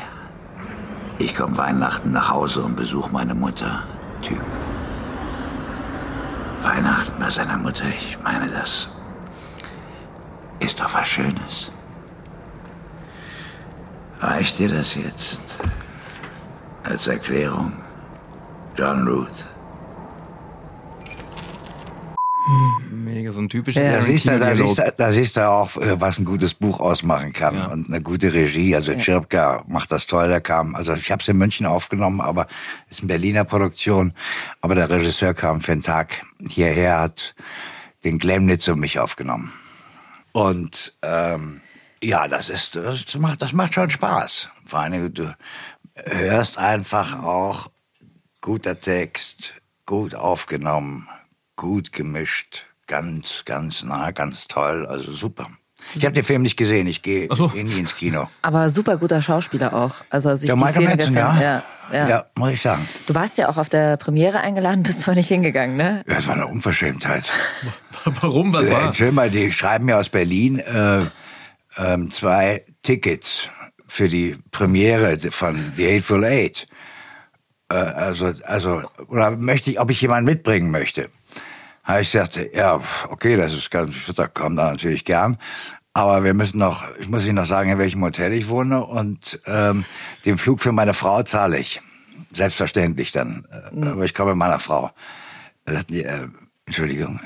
Ich 1.19 1.35
komme 1.35 1.59
Weihnachten 1.59 2.13
nach 2.13 2.31
Hause 2.31 2.63
und 2.63 2.75
besuche 2.75 3.13
meine 3.13 3.35
Mutter. 3.35 3.85
Typ. 4.23 4.41
Weihnachten 6.63 7.13
bei 7.21 7.31
seiner 7.31 7.59
Mutter, 7.59 7.85
ich 7.89 8.19
meine, 8.23 8.49
das 8.49 8.89
ist 10.61 10.81
doch 10.81 10.93
was 10.95 11.07
Schönes. 11.07 11.71
Reicht 14.21 14.59
dir 14.59 14.69
das 14.69 14.95
jetzt? 14.95 15.41
Als 16.91 17.07
Erklärung? 17.07 17.73
John 18.77 19.07
Ruth. 19.07 19.47
Mega, 22.91 23.33
so 23.33 23.41
ein 23.41 23.49
typischer 23.49 23.81
Da 23.81 24.03
siehst, 24.03 24.27
du, 24.27 24.37
da, 24.37 24.57
siehst 24.57 24.77
du, 24.77 24.95
da 24.97 25.13
siehst 25.13 25.37
du 25.37 25.49
auch, 25.49 25.77
äh, 25.77 26.01
was 26.01 26.19
ein 26.19 26.25
gutes 26.25 26.55
Buch 26.55 26.81
ausmachen 26.81 27.33
kann 27.33 27.65
und 27.71 27.87
eine 27.87 28.03
gute 28.03 28.35
Regie. 28.35 28.75
Also 28.75 28.93
Tschirpka 28.95 29.63
macht 29.69 29.93
das 29.93 30.09
toll. 30.09 30.27
Der 30.27 30.41
kam, 30.41 30.75
also 30.75 30.93
ich 30.95 31.13
habe 31.13 31.23
es 31.23 31.29
in 31.29 31.39
München 31.39 31.65
aufgenommen, 31.65 32.21
aber 32.21 32.49
ist 32.89 32.99
eine 32.99 33.09
Berliner 33.09 33.45
Produktion. 33.45 34.13
Aber 34.61 34.75
der 34.75 34.91
Regisseur 34.91 35.33
kam 35.33 35.61
für 35.61 35.71
einen 35.71 35.85
Tag 35.85 36.27
hierher, 36.45 36.99
hat 36.99 37.37
den 38.03 38.19
Glemnitz 38.19 38.67
und 38.67 38.81
mich 38.81 38.99
aufgenommen. 38.99 39.53
Und 40.33 40.93
ähm, 41.03 41.61
ja, 42.03 42.27
das 42.27 42.49
ist, 42.49 42.75
das 42.75 43.15
macht, 43.15 43.43
das 43.43 43.53
macht 43.53 43.75
schon 43.75 43.91
Spaß. 43.91 44.49
Vor 44.65 44.81
allem, 44.81 45.13
du 45.13 45.37
hörst 46.07 46.59
einfach 46.59 47.23
auch 47.23 47.71
guter 48.41 48.81
Text, 48.81 49.55
gut 49.87 50.15
aufgenommen, 50.15 51.09
gut 51.57 51.93
gemischt, 51.93 52.67
ganz, 52.87 53.43
ganz 53.45 53.83
nah, 53.83 54.11
ganz 54.11 54.49
toll, 54.49 54.87
also 54.87 55.13
super. 55.13 55.49
Ich 55.95 56.05
habe 56.05 56.13
den 56.13 56.25
Film 56.25 56.43
nicht 56.43 56.57
gesehen, 56.57 56.87
ich 56.87 57.01
gehe 57.03 57.27
eh 57.27 57.63
nie 57.63 57.79
ins 57.79 57.97
Kino. 57.97 58.29
Aber 58.43 58.69
super 58.69 58.99
guter 58.99 59.23
Schauspieler 59.23 59.73
auch. 59.73 59.95
Also 60.11 60.29
als 60.29 60.43
ich 60.43 60.49
Der 60.49 60.57
die 60.57 60.63
Michael 60.63 60.75
Szene 60.87 60.91
Madsen, 60.91 61.15
gestern, 61.15 61.41
ja. 61.41 61.43
ja, 61.43 61.63
ja. 61.93 62.09
Ja, 62.09 62.25
muss 62.37 62.53
ich 62.53 62.61
sagen. 62.61 62.87
Du 63.07 63.15
warst 63.15 63.39
ja 63.39 63.49
auch 63.49 63.57
auf 63.57 63.71
der 63.71 63.97
Premiere 63.97 64.41
eingeladen, 64.41 64.83
bist 64.85 65.07
aber 65.09 65.15
nicht 65.17 65.29
hingegangen, 65.29 65.77
ne? 65.77 66.03
Das 66.07 66.27
war 66.27 66.35
eine 66.35 66.47
Unverschämtheit. 66.47 67.31
Warum? 68.05 68.53
Was 68.53 68.67
Äh, 68.67 68.73
war? 68.73 68.95
Schön 68.95 69.15
mal, 69.15 69.31
die 69.31 69.51
schreiben 69.51 69.87
mir 69.87 69.97
aus 69.97 70.11
Berlin 70.11 70.59
äh, 70.59 71.07
ähm, 71.79 72.11
zwei 72.11 72.65
Tickets 72.83 73.49
für 73.91 74.09
die 74.09 74.39
Premiere 74.53 75.19
von 75.31 75.73
The 75.77 75.97
Hateful 75.97 76.25
Eight. 76.25 76.69
Äh, 77.69 77.75
also, 77.75 78.33
also, 78.45 78.83
oder 79.09 79.33
möchte 79.33 79.71
ich, 79.71 79.81
ob 79.81 79.91
ich 79.91 80.01
jemanden 80.01 80.31
mitbringen 80.31 80.71
möchte. 80.71 81.11
Habe 81.83 82.03
ich 82.03 82.13
gesagt, 82.13 82.39
ja, 82.55 82.81
okay, 83.09 83.37
das 83.37 83.53
ist 83.53 83.71
ganz, 83.71 83.97
ich 83.97 84.07
würde 84.07 84.29
kommen 84.29 84.57
da 84.57 84.71
natürlich 84.71 85.05
gern. 85.05 85.39
Aber 85.93 86.23
wir 86.23 86.35
müssen 86.35 86.59
noch, 86.59 86.85
ich 87.01 87.09
muss 87.09 87.25
Ihnen 87.25 87.35
noch 87.35 87.47
sagen, 87.47 87.71
in 87.71 87.79
welchem 87.79 88.03
Hotel 88.05 88.33
ich 88.33 88.49
wohne 88.49 88.87
und 88.87 89.41
ähm, 89.47 89.85
den 90.25 90.39
Flug 90.39 90.61
für 90.63 90.71
meine 90.71 90.95
Frau 90.95 91.25
zahle 91.25 91.59
ich. 91.59 91.83
Selbstverständlich 92.33 93.11
dann. 93.11 93.45
Äh, 93.51 93.87
Aber 93.89 94.05
ich 94.05 94.15
komme 94.15 94.31
mit 94.31 94.39
meiner 94.39 94.61
Frau. 94.61 94.93
Die, 95.89 96.05
äh, 96.05 96.29
Entschuldigung, 96.65 97.19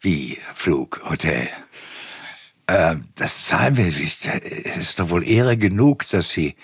wie 0.00 0.38
Flug, 0.54 1.02
Hotel? 1.04 1.48
Äh, 2.70 2.96
das 3.16 3.46
zahlen 3.46 3.76
wir 3.76 3.84
nicht. 3.84 4.28
Es 4.66 4.76
ist 4.76 5.00
doch 5.00 5.10
wohl 5.10 5.26
Ehre 5.26 5.56
genug, 5.56 6.08
dass 6.10 6.28
Sie 6.28 6.54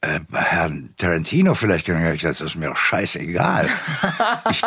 äh, 0.00 0.18
Herrn 0.32 0.90
Tarantino 0.96 1.54
vielleicht 1.54 1.86
können. 1.86 2.04
Ich 2.06 2.22
gesagt, 2.22 2.40
das 2.40 2.50
ist 2.50 2.56
mir 2.56 2.68
doch 2.68 2.76
scheißegal. 2.76 3.68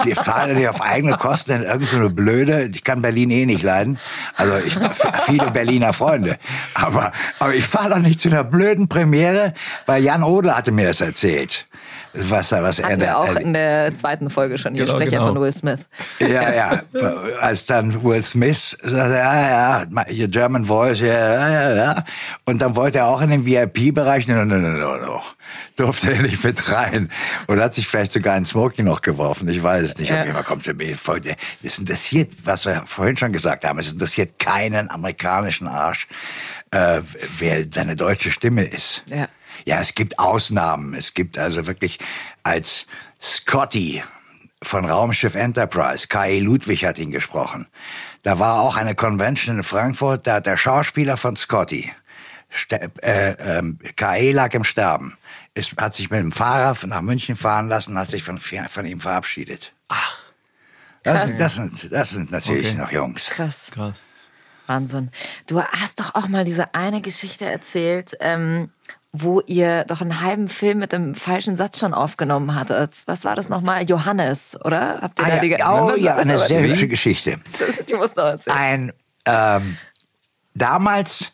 Ich 0.05 0.15
fahre 0.15 0.53
nicht 0.53 0.67
auf 0.69 0.81
eigene 0.81 1.17
Kosten 1.17 1.51
in 1.51 1.61
irgendeine 1.63 2.09
blöde, 2.09 2.71
ich 2.73 2.83
kann 2.83 3.01
Berlin 3.01 3.31
eh 3.31 3.45
nicht 3.45 3.63
leiden. 3.63 3.99
Also 4.35 4.57
ich 4.65 4.75
habe 4.75 4.95
viele 5.25 5.51
Berliner 5.51 5.91
Freunde. 5.91 6.37
Aber, 6.73 7.11
aber 7.39 7.53
ich 7.53 7.65
fahre 7.65 7.89
doch 7.89 7.99
nicht 7.99 8.19
zu 8.19 8.29
einer 8.29 8.43
blöden 8.45 8.87
Premiere, 8.87 9.53
weil 9.85 10.03
Jan 10.03 10.23
Odel 10.23 10.55
hatte 10.55 10.71
mir 10.71 10.87
das 10.87 11.01
erzählt. 11.01 11.67
Was, 12.13 12.49
da- 12.49 12.63
was 12.63 12.79
er 12.79 12.85
Hatten 12.87 12.99
wir 13.01 13.07
da, 13.07 13.15
auch 13.15 13.35
in 13.35 13.53
der 13.53 13.93
zweiten 13.95 14.29
Folge 14.29 14.57
schon. 14.57 14.73
Hier 14.75 14.85
Genau, 14.85 14.97
Sprecher 14.97 15.11
genau. 15.19 15.27
von 15.33 15.41
Will 15.41 15.53
Smith. 15.53 15.79
ja, 16.19 16.53
ja. 16.53 16.81
Als 17.39 17.65
dann 17.65 18.03
Will 18.03 18.23
Smith 18.23 18.77
sagte, 18.81 19.13
ja, 19.15 19.81
ja, 19.81 19.85
your 20.11 20.27
German 20.27 20.65
voice, 20.65 20.99
ja, 20.99 21.07
ja, 21.07 21.49
ja, 21.49 21.75
ja. 21.75 22.03
Und 22.45 22.61
dann 22.61 22.75
wollte 22.75 22.99
er 22.99 23.07
auch 23.07 23.21
in 23.21 23.29
den 23.29 23.45
VIP-Bereich, 23.45 24.27
no, 24.27 24.43
no, 24.45 24.57
no, 24.57 24.69
no, 24.69 24.97
no. 24.97 25.21
Durfte 25.75 26.11
er 26.13 26.21
nicht 26.23 26.43
mit 26.43 26.71
rein. 26.71 27.11
Und 27.47 27.59
hat 27.61 27.73
sich 27.73 27.87
vielleicht 27.87 28.11
sogar 28.11 28.33
ein 28.35 28.45
Smoking 28.45 28.85
noch 28.85 29.01
geworfen. 29.01 29.47
Ich 29.47 29.61
weiß 29.61 29.83
es 29.83 29.97
nicht. 29.97 30.09
Ja. 30.09 30.21
Jeden 30.23 30.33
Fall 30.33 30.43
kommt 30.43 30.67
er 30.67 30.73
mir 30.73 30.95
das 31.63 31.77
interessiert, 31.77 32.31
was 32.43 32.65
wir 32.65 32.83
vorhin 32.85 33.15
schon 33.15 33.31
gesagt 33.31 33.63
haben, 33.63 33.77
es 33.79 33.91
interessiert 33.91 34.39
keinen 34.39 34.89
amerikanischen 34.89 35.67
Arsch, 35.67 36.07
äh, 36.71 37.01
wer 37.37 37.63
seine 37.71 37.95
deutsche 37.95 38.31
Stimme 38.31 38.63
ist. 38.63 39.03
Ja. 39.07 39.27
Ja, 39.67 39.81
es 39.81 39.95
gibt 39.95 40.17
Ausnahmen. 40.17 40.93
Es 40.93 41.13
gibt 41.13 41.37
also 41.37 41.67
wirklich 41.67 41.99
als 42.43 42.87
Scotty 43.21 44.01
von 44.63 44.85
Raumschiff 44.85 45.35
Enterprise, 45.35 46.07
K.E. 46.07 46.39
Ludwig 46.39 46.85
hat 46.85 46.97
ihn 46.97 47.11
gesprochen. 47.11 47.67
Da 48.23 48.39
war 48.39 48.61
auch 48.61 48.77
eine 48.77 48.95
Convention 48.95 49.57
in 49.57 49.63
Frankfurt, 49.63 50.25
da 50.25 50.35
hat 50.35 50.45
der 50.45 50.55
Schauspieler 50.55 51.17
von 51.17 51.35
Scotty, 51.35 51.91
Ste 52.49 52.89
äh, 53.01 53.31
ähm, 53.57 53.77
K.E. 53.97 54.31
lag 54.31 54.53
im 54.53 54.63
Sterben, 54.63 55.17
ist, 55.53 55.75
hat 55.75 55.93
sich 55.93 56.09
mit 56.09 56.21
dem 56.21 56.31
Fahrer 56.31 56.73
nach 56.87 57.01
München 57.01 57.35
fahren 57.35 57.67
lassen 57.67 57.91
und 57.91 57.99
hat 57.99 58.09
sich 58.09 58.23
von, 58.23 58.39
von 58.39 58.85
ihm 58.85 59.01
verabschiedet. 59.01 59.73
Ach. 59.89 60.21
Das, 61.03 61.37
das, 61.37 61.55
sind, 61.55 61.91
das 61.91 62.11
sind 62.11 62.31
natürlich 62.31 62.69
Okay. 62.69 62.77
noch 62.77 62.91
Jungs. 62.93 63.25
Krass. 63.25 63.67
Krass. 63.71 64.01
Wahnsinn. 64.67 65.11
Du 65.47 65.61
hast 65.61 65.99
doch 65.99 66.15
auch 66.15 66.27
mal 66.27 66.45
diese 66.45 66.73
eine 66.75 67.01
Geschichte 67.01 67.45
erzählt, 67.45 68.15
ähm, 68.19 68.69
wo 69.13 69.41
ihr 69.41 69.83
doch 69.85 70.01
einen 70.01 70.21
halben 70.21 70.47
Film 70.47 70.79
mit 70.79 70.91
dem 70.91 71.15
falschen 71.15 71.55
Satz 71.55 71.79
schon 71.79 71.93
aufgenommen 71.93 72.55
hattet. 72.55 72.93
Was 73.05 73.23
war 73.23 73.35
das 73.35 73.49
nochmal? 73.49 73.83
Johannes, 73.89 74.57
oder? 74.63 74.99
Habt 75.01 75.19
ihr 75.19 75.25
Ah, 75.25 75.29
da 75.29 75.35
ja, 75.35 75.41
die 75.41 75.47
ja, 75.49 75.83
oh, 75.83 75.95
ja, 75.95 76.15
eine 76.17 76.37
sehr 76.39 76.61
hübsche 76.61 76.87
Geschichte. 76.87 77.39
Das, 77.59 77.85
die 77.85 77.95
musst 77.95 78.17
du 78.17 78.21
erzählen. 78.21 78.55
ein 78.57 78.93
ähm, 79.25 79.77
damals 80.53 81.33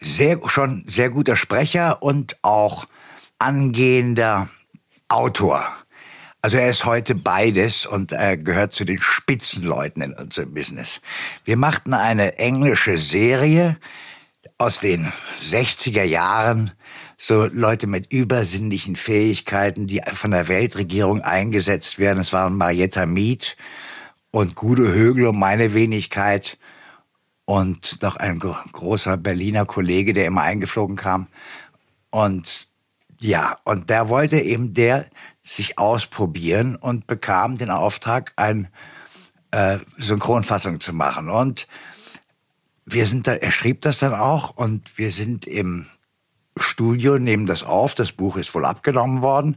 sehr, 0.00 0.38
schon 0.46 0.84
sehr 0.86 1.10
guter 1.10 1.36
Sprecher 1.36 2.02
und 2.02 2.36
auch 2.42 2.86
angehender 3.38 4.48
Autor. 5.08 5.66
Also 6.42 6.56
er 6.56 6.70
ist 6.70 6.84
heute 6.86 7.14
beides 7.14 7.84
und 7.84 8.12
er 8.12 8.36
gehört 8.36 8.72
zu 8.72 8.84
den 8.84 9.00
Spitzenleuten 9.00 10.02
in 10.02 10.14
unserem 10.14 10.54
Business. 10.54 11.00
Wir 11.44 11.56
machten 11.56 11.92
eine 11.92 12.38
englische 12.38 12.96
Serie 12.96 13.76
aus 14.56 14.78
den 14.80 15.12
60er 15.50 16.02
Jahren, 16.02 16.72
so 17.22 17.44
Leute 17.52 17.86
mit 17.86 18.10
übersinnlichen 18.10 18.96
Fähigkeiten, 18.96 19.86
die 19.86 20.00
von 20.14 20.30
der 20.30 20.48
Weltregierung 20.48 21.20
eingesetzt 21.20 21.98
werden. 21.98 22.18
Es 22.18 22.32
waren 22.32 22.56
Marietta 22.56 23.04
Mead 23.04 23.58
und 24.30 24.54
Guido 24.54 24.84
Högel 24.84 25.26
und 25.26 25.38
meine 25.38 25.74
Wenigkeit. 25.74 26.56
und 27.44 28.00
noch 28.00 28.16
ein 28.16 28.38
gro 28.38 28.56
großer 28.72 29.18
Berliner 29.18 29.66
Kollege, 29.66 30.14
der 30.14 30.24
immer 30.26 30.42
eingeflogen 30.42 30.96
kam. 30.96 31.26
Und 32.08 32.68
ja, 33.18 33.58
und 33.64 33.90
der 33.90 34.08
wollte 34.08 34.40
eben 34.40 34.72
der 34.72 35.06
sich 35.42 35.78
ausprobieren 35.78 36.74
und 36.76 37.06
bekam 37.06 37.58
den 37.58 37.70
Auftrag, 37.70 38.32
ein 38.36 38.68
äh, 39.50 39.78
Synchronfassung 39.98 40.80
zu 40.80 40.94
machen. 40.94 41.28
Und 41.28 41.66
wir 42.86 43.04
sind 43.06 43.26
da, 43.26 43.34
er 43.34 43.50
schrieb 43.50 43.82
das 43.82 43.98
dann 43.98 44.14
auch 44.14 44.56
und 44.56 44.96
wir 44.96 45.10
sind 45.10 45.46
im 45.46 45.86
Studio, 46.62 47.18
nehmen 47.18 47.46
das 47.46 47.62
auf. 47.62 47.94
Das 47.94 48.12
Buch 48.12 48.36
ist 48.36 48.54
wohl 48.54 48.64
abgenommen 48.64 49.22
worden. 49.22 49.56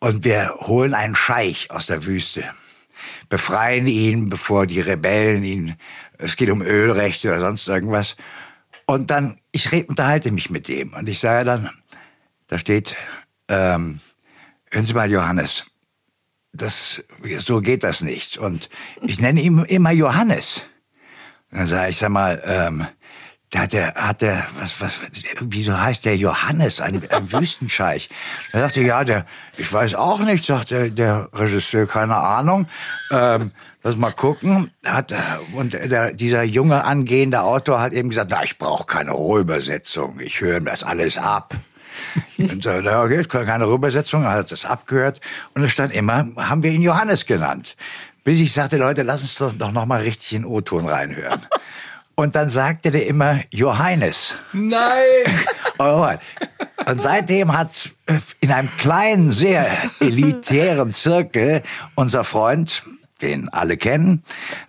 Und 0.00 0.24
wir 0.24 0.56
holen 0.60 0.94
einen 0.94 1.14
Scheich 1.14 1.70
aus 1.70 1.86
der 1.86 2.06
Wüste, 2.06 2.44
befreien 3.28 3.86
ihn, 3.86 4.28
bevor 4.28 4.66
die 4.66 4.80
Rebellen 4.80 5.44
ihn, 5.44 5.76
es 6.18 6.36
geht 6.36 6.50
um 6.50 6.62
Ölrechte 6.62 7.28
oder 7.28 7.40
sonst 7.40 7.68
irgendwas. 7.68 8.16
Und 8.86 9.10
dann, 9.10 9.40
ich 9.52 9.72
unterhalte 9.88 10.30
mich 10.30 10.50
mit 10.50 10.68
dem 10.68 10.92
und 10.92 11.08
ich 11.08 11.20
sage 11.20 11.44
dann, 11.44 11.70
da 12.48 12.58
steht, 12.58 12.96
ähm, 13.48 14.00
hören 14.70 14.86
Sie 14.86 14.94
mal, 14.94 15.10
Johannes, 15.10 15.64
das, 16.52 17.02
so 17.38 17.60
geht 17.60 17.84
das 17.84 18.00
nicht. 18.00 18.38
Und 18.38 18.68
ich 19.02 19.20
nenne 19.20 19.40
ihn 19.40 19.58
immer 19.64 19.92
Johannes. 19.92 20.62
Dann 21.50 21.66
sage 21.66 21.90
ich, 21.90 21.98
sag 21.98 22.10
mal, 22.10 22.42
ähm, 22.44 22.86
da 23.52 23.60
hat 23.60 23.72
der, 23.74 23.94
hat 23.94 24.22
der, 24.22 24.46
was, 24.58 24.80
was, 24.80 24.92
wieso 25.40 25.78
heißt 25.78 26.06
der 26.06 26.16
Johannes, 26.16 26.80
ein, 26.80 27.02
ein 27.10 27.32
Wüstenscheich? 27.32 28.08
Da 28.50 28.60
sagte 28.60 28.80
ja, 28.80 29.04
der, 29.04 29.26
ich 29.58 29.70
weiß 29.70 29.94
auch 29.94 30.20
nicht, 30.20 30.46
sagt 30.46 30.70
der, 30.70 30.88
der 30.88 31.28
Regisseur, 31.34 31.86
keine 31.86 32.16
Ahnung. 32.16 32.66
Ähm, 33.10 33.50
lass 33.82 33.96
mal 33.96 34.10
gucken. 34.10 34.70
Hat, 34.86 35.12
und 35.54 35.74
der, 35.74 36.14
dieser 36.14 36.42
junge 36.44 36.84
angehende 36.84 37.42
Autor 37.42 37.82
hat 37.82 37.92
eben 37.92 38.08
gesagt, 38.08 38.30
na, 38.30 38.42
ich 38.42 38.56
brauche 38.56 38.86
keine 38.86 39.10
Rohübersetzung, 39.10 40.18
ich 40.20 40.40
höre 40.40 40.60
das 40.60 40.82
alles 40.82 41.18
ab. 41.18 41.54
und 42.38 42.62
so, 42.62 42.80
na, 42.80 43.02
okay, 43.02 43.22
keine 43.24 43.66
Rohübersetzung, 43.66 44.22
er 44.24 44.30
hat 44.30 44.50
das 44.50 44.64
abgehört. 44.64 45.20
Und 45.52 45.62
es 45.62 45.72
stand 45.72 45.92
immer, 45.92 46.26
haben 46.38 46.62
wir 46.62 46.70
ihn 46.70 46.80
Johannes 46.80 47.26
genannt. 47.26 47.76
Bis 48.24 48.40
ich 48.40 48.54
sagte, 48.54 48.78
Leute, 48.78 49.02
lass 49.02 49.20
uns 49.20 49.58
doch 49.58 49.72
noch 49.72 49.84
mal 49.84 50.00
richtig 50.00 50.32
in 50.32 50.46
O-Ton 50.46 50.86
reinhören. 50.86 51.42
Und 52.22 52.36
dann 52.36 52.50
sagte 52.50 52.92
der 52.92 53.08
immer 53.08 53.40
Johannes. 53.50 54.34
Nein! 54.52 54.92
Oh, 55.78 56.06
und 56.86 57.00
seitdem 57.00 57.58
hat 57.58 57.90
in 58.38 58.52
einem 58.52 58.68
kleinen, 58.78 59.32
sehr 59.32 59.66
elitären 59.98 60.92
Zirkel 60.92 61.62
unser 61.96 62.22
Freund, 62.22 62.84
den 63.20 63.48
alle 63.48 63.76
kennen, 63.76 64.22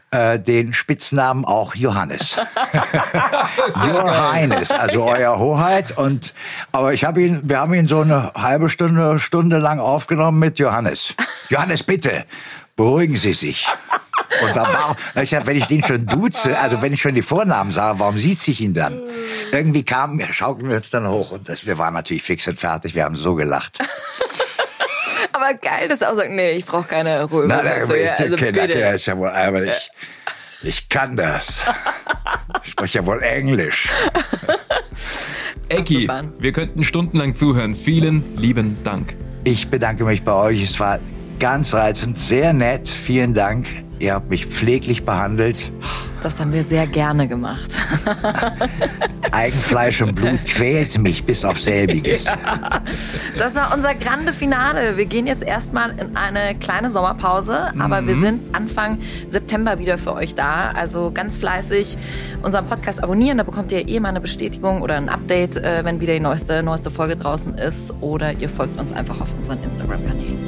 äh, 0.10 0.40
den 0.40 0.74
Spitznamen 0.74 1.46
auch 1.46 1.76
Johannes. 1.76 2.36
Johannes, 3.86 4.72
also 4.72 5.04
euer 5.04 5.38
Hoheit. 5.38 5.96
Und 5.96 6.34
aber 6.72 6.94
ich 6.94 7.04
habe 7.04 7.22
ihn, 7.22 7.42
wir 7.44 7.60
haben 7.60 7.76
ihn 7.76 7.88
so 7.88 8.02
eine 8.02 8.32
halbe 8.34 8.70
Stunde, 8.70 9.20
Stunde 9.20 9.60
lang 9.60 9.80
aufgenommen 9.80 10.40
mit 10.40 10.58
Johannes. 10.58 11.14
Johannes, 11.50 11.84
bitte, 11.84 12.26
beruhigen 12.76 13.18
Sie 13.18 13.34
sich. 13.34 13.68
Und 14.42 14.56
da 14.56 14.64
war, 14.64 14.96
ich 15.24 15.30
gesagt, 15.30 15.48
wenn 15.48 15.58
ich 15.58 15.66
den 15.66 15.84
schon 15.84 16.06
duze, 16.06 16.58
also 16.58 16.82
wenn 16.82 16.94
ich 16.94 17.02
schon 17.02 17.16
die 17.16 17.22
Vornamen 17.22 17.72
sah, 17.72 18.00
warum 18.00 18.18
sieht 18.18 18.40
sich 18.40 18.62
ihn 18.62 18.74
dann? 18.74 19.00
Irgendwie 19.52 19.84
kam, 19.84 20.20
schaukeln 20.32 20.70
wir 20.70 20.78
uns 20.78 20.90
dann 20.90 21.08
hoch 21.08 21.32
und 21.32 21.48
das, 21.48 21.66
wir 21.66 21.78
waren 21.78 21.94
natürlich 21.94 22.24
fix 22.24 22.48
und 22.48 22.60
fertig. 22.60 22.96
Wir 22.96 23.04
haben 23.04 23.16
so 23.16 23.36
gelacht. 23.36 23.80
Aber 25.32 25.54
geil, 25.56 25.88
dass 25.88 26.04
auch 26.04 26.16
sagen, 26.16 26.36
nee, 26.36 26.52
ich 26.52 26.66
brauche 26.66 26.88
keine 26.88 27.24
Ruhe. 27.24 27.46
Na, 27.48 27.62
na, 27.64 27.86
so, 27.86 27.96
ja, 27.96 28.14
also 28.14 28.36
bitte. 28.36 28.68
Der 28.68 28.94
ist 28.94 29.06
ja 29.06 29.18
wohl, 29.18 29.30
aber 29.30 29.64
ich, 29.64 29.90
ich 30.62 30.90
kann 30.90 31.16
das. 31.16 31.62
Ich 32.64 32.72
spreche 32.72 33.00
ja 33.00 33.06
wohl 33.06 33.22
Englisch. 33.22 33.90
Ecki, 35.70 36.10
wir 36.40 36.52
könnten 36.52 36.84
stundenlang 36.84 37.36
zuhören. 37.36 37.76
Vielen 37.76 38.38
lieben 38.38 38.78
Dank. 38.84 39.16
Ich 39.44 39.70
bedanke 39.70 40.04
mich 40.06 40.24
bei 40.24 40.34
euch. 40.34 40.64
Es 40.64 40.80
war 40.80 41.00
ganz 41.40 41.74
reizend, 41.74 42.18
sehr 42.18 42.54
nett. 42.54 42.88
Vielen 42.88 43.34
Dank. 43.34 43.68
Ihr 44.04 44.16
habt 44.16 44.30
mich 44.30 44.46
pfleglich 44.48 45.06
behandelt. 45.06 45.72
Das 46.22 46.38
haben 46.38 46.52
wir 46.52 46.64
sehr 46.64 46.88
gerne 46.88 47.26
gemacht. 47.26 47.72
Eigenfleisch 49.32 50.02
und 50.02 50.14
Blut 50.16 50.46
quält 50.46 50.98
mich 50.98 51.24
bis 51.24 51.46
auf 51.46 51.60
selbiges. 51.60 52.26
Ja. 52.34 52.82
Das 53.38 53.56
war 53.56 53.74
unser 53.74 53.96
grande 53.96 54.34
Finale. 54.34 54.98
Wir 54.98 55.06
gehen 55.06 55.28
jetzt 55.28 55.44
erstmal 55.44 55.92
in 55.92 56.16
eine 56.16 56.56
kleine 56.56 56.90
Sommerpause, 56.90 57.72
aber 57.80 58.02
mhm. 58.02 58.08
wir 58.08 58.16
sind 58.18 58.56
Anfang 58.56 58.98
September 59.28 59.80
wieder 59.80 59.98
für 59.98 60.14
euch 60.14 60.36
da. 60.36 60.72
Also 60.72 61.12
ganz 61.14 61.38
fleißig 61.38 61.98
unseren 62.42 62.66
Podcast 62.66 63.02
abonnieren. 63.02 63.38
Da 63.38 63.44
bekommt 63.44 63.72
ihr 63.72 63.88
eh 63.88 64.00
mal 64.00 64.10
eine 64.10 64.22
Bestätigung 64.22 64.82
oder 64.82 64.96
ein 64.98 65.10
Update, 65.10 65.56
äh, 65.58 65.86
wenn 65.86 66.02
wieder 66.02 66.14
die 66.14 66.20
neueste, 66.20 66.64
neueste 66.64 66.92
Folge 66.92 67.16
draußen 67.16 67.56
ist. 67.58 67.94
Oder 68.02 68.34
ihr 68.34 68.50
folgt 68.50 68.80
uns 68.80 68.92
einfach 68.92 69.22
auf 69.22 69.30
unseren 69.40 69.64
Instagram-Kanälen. 69.64 70.43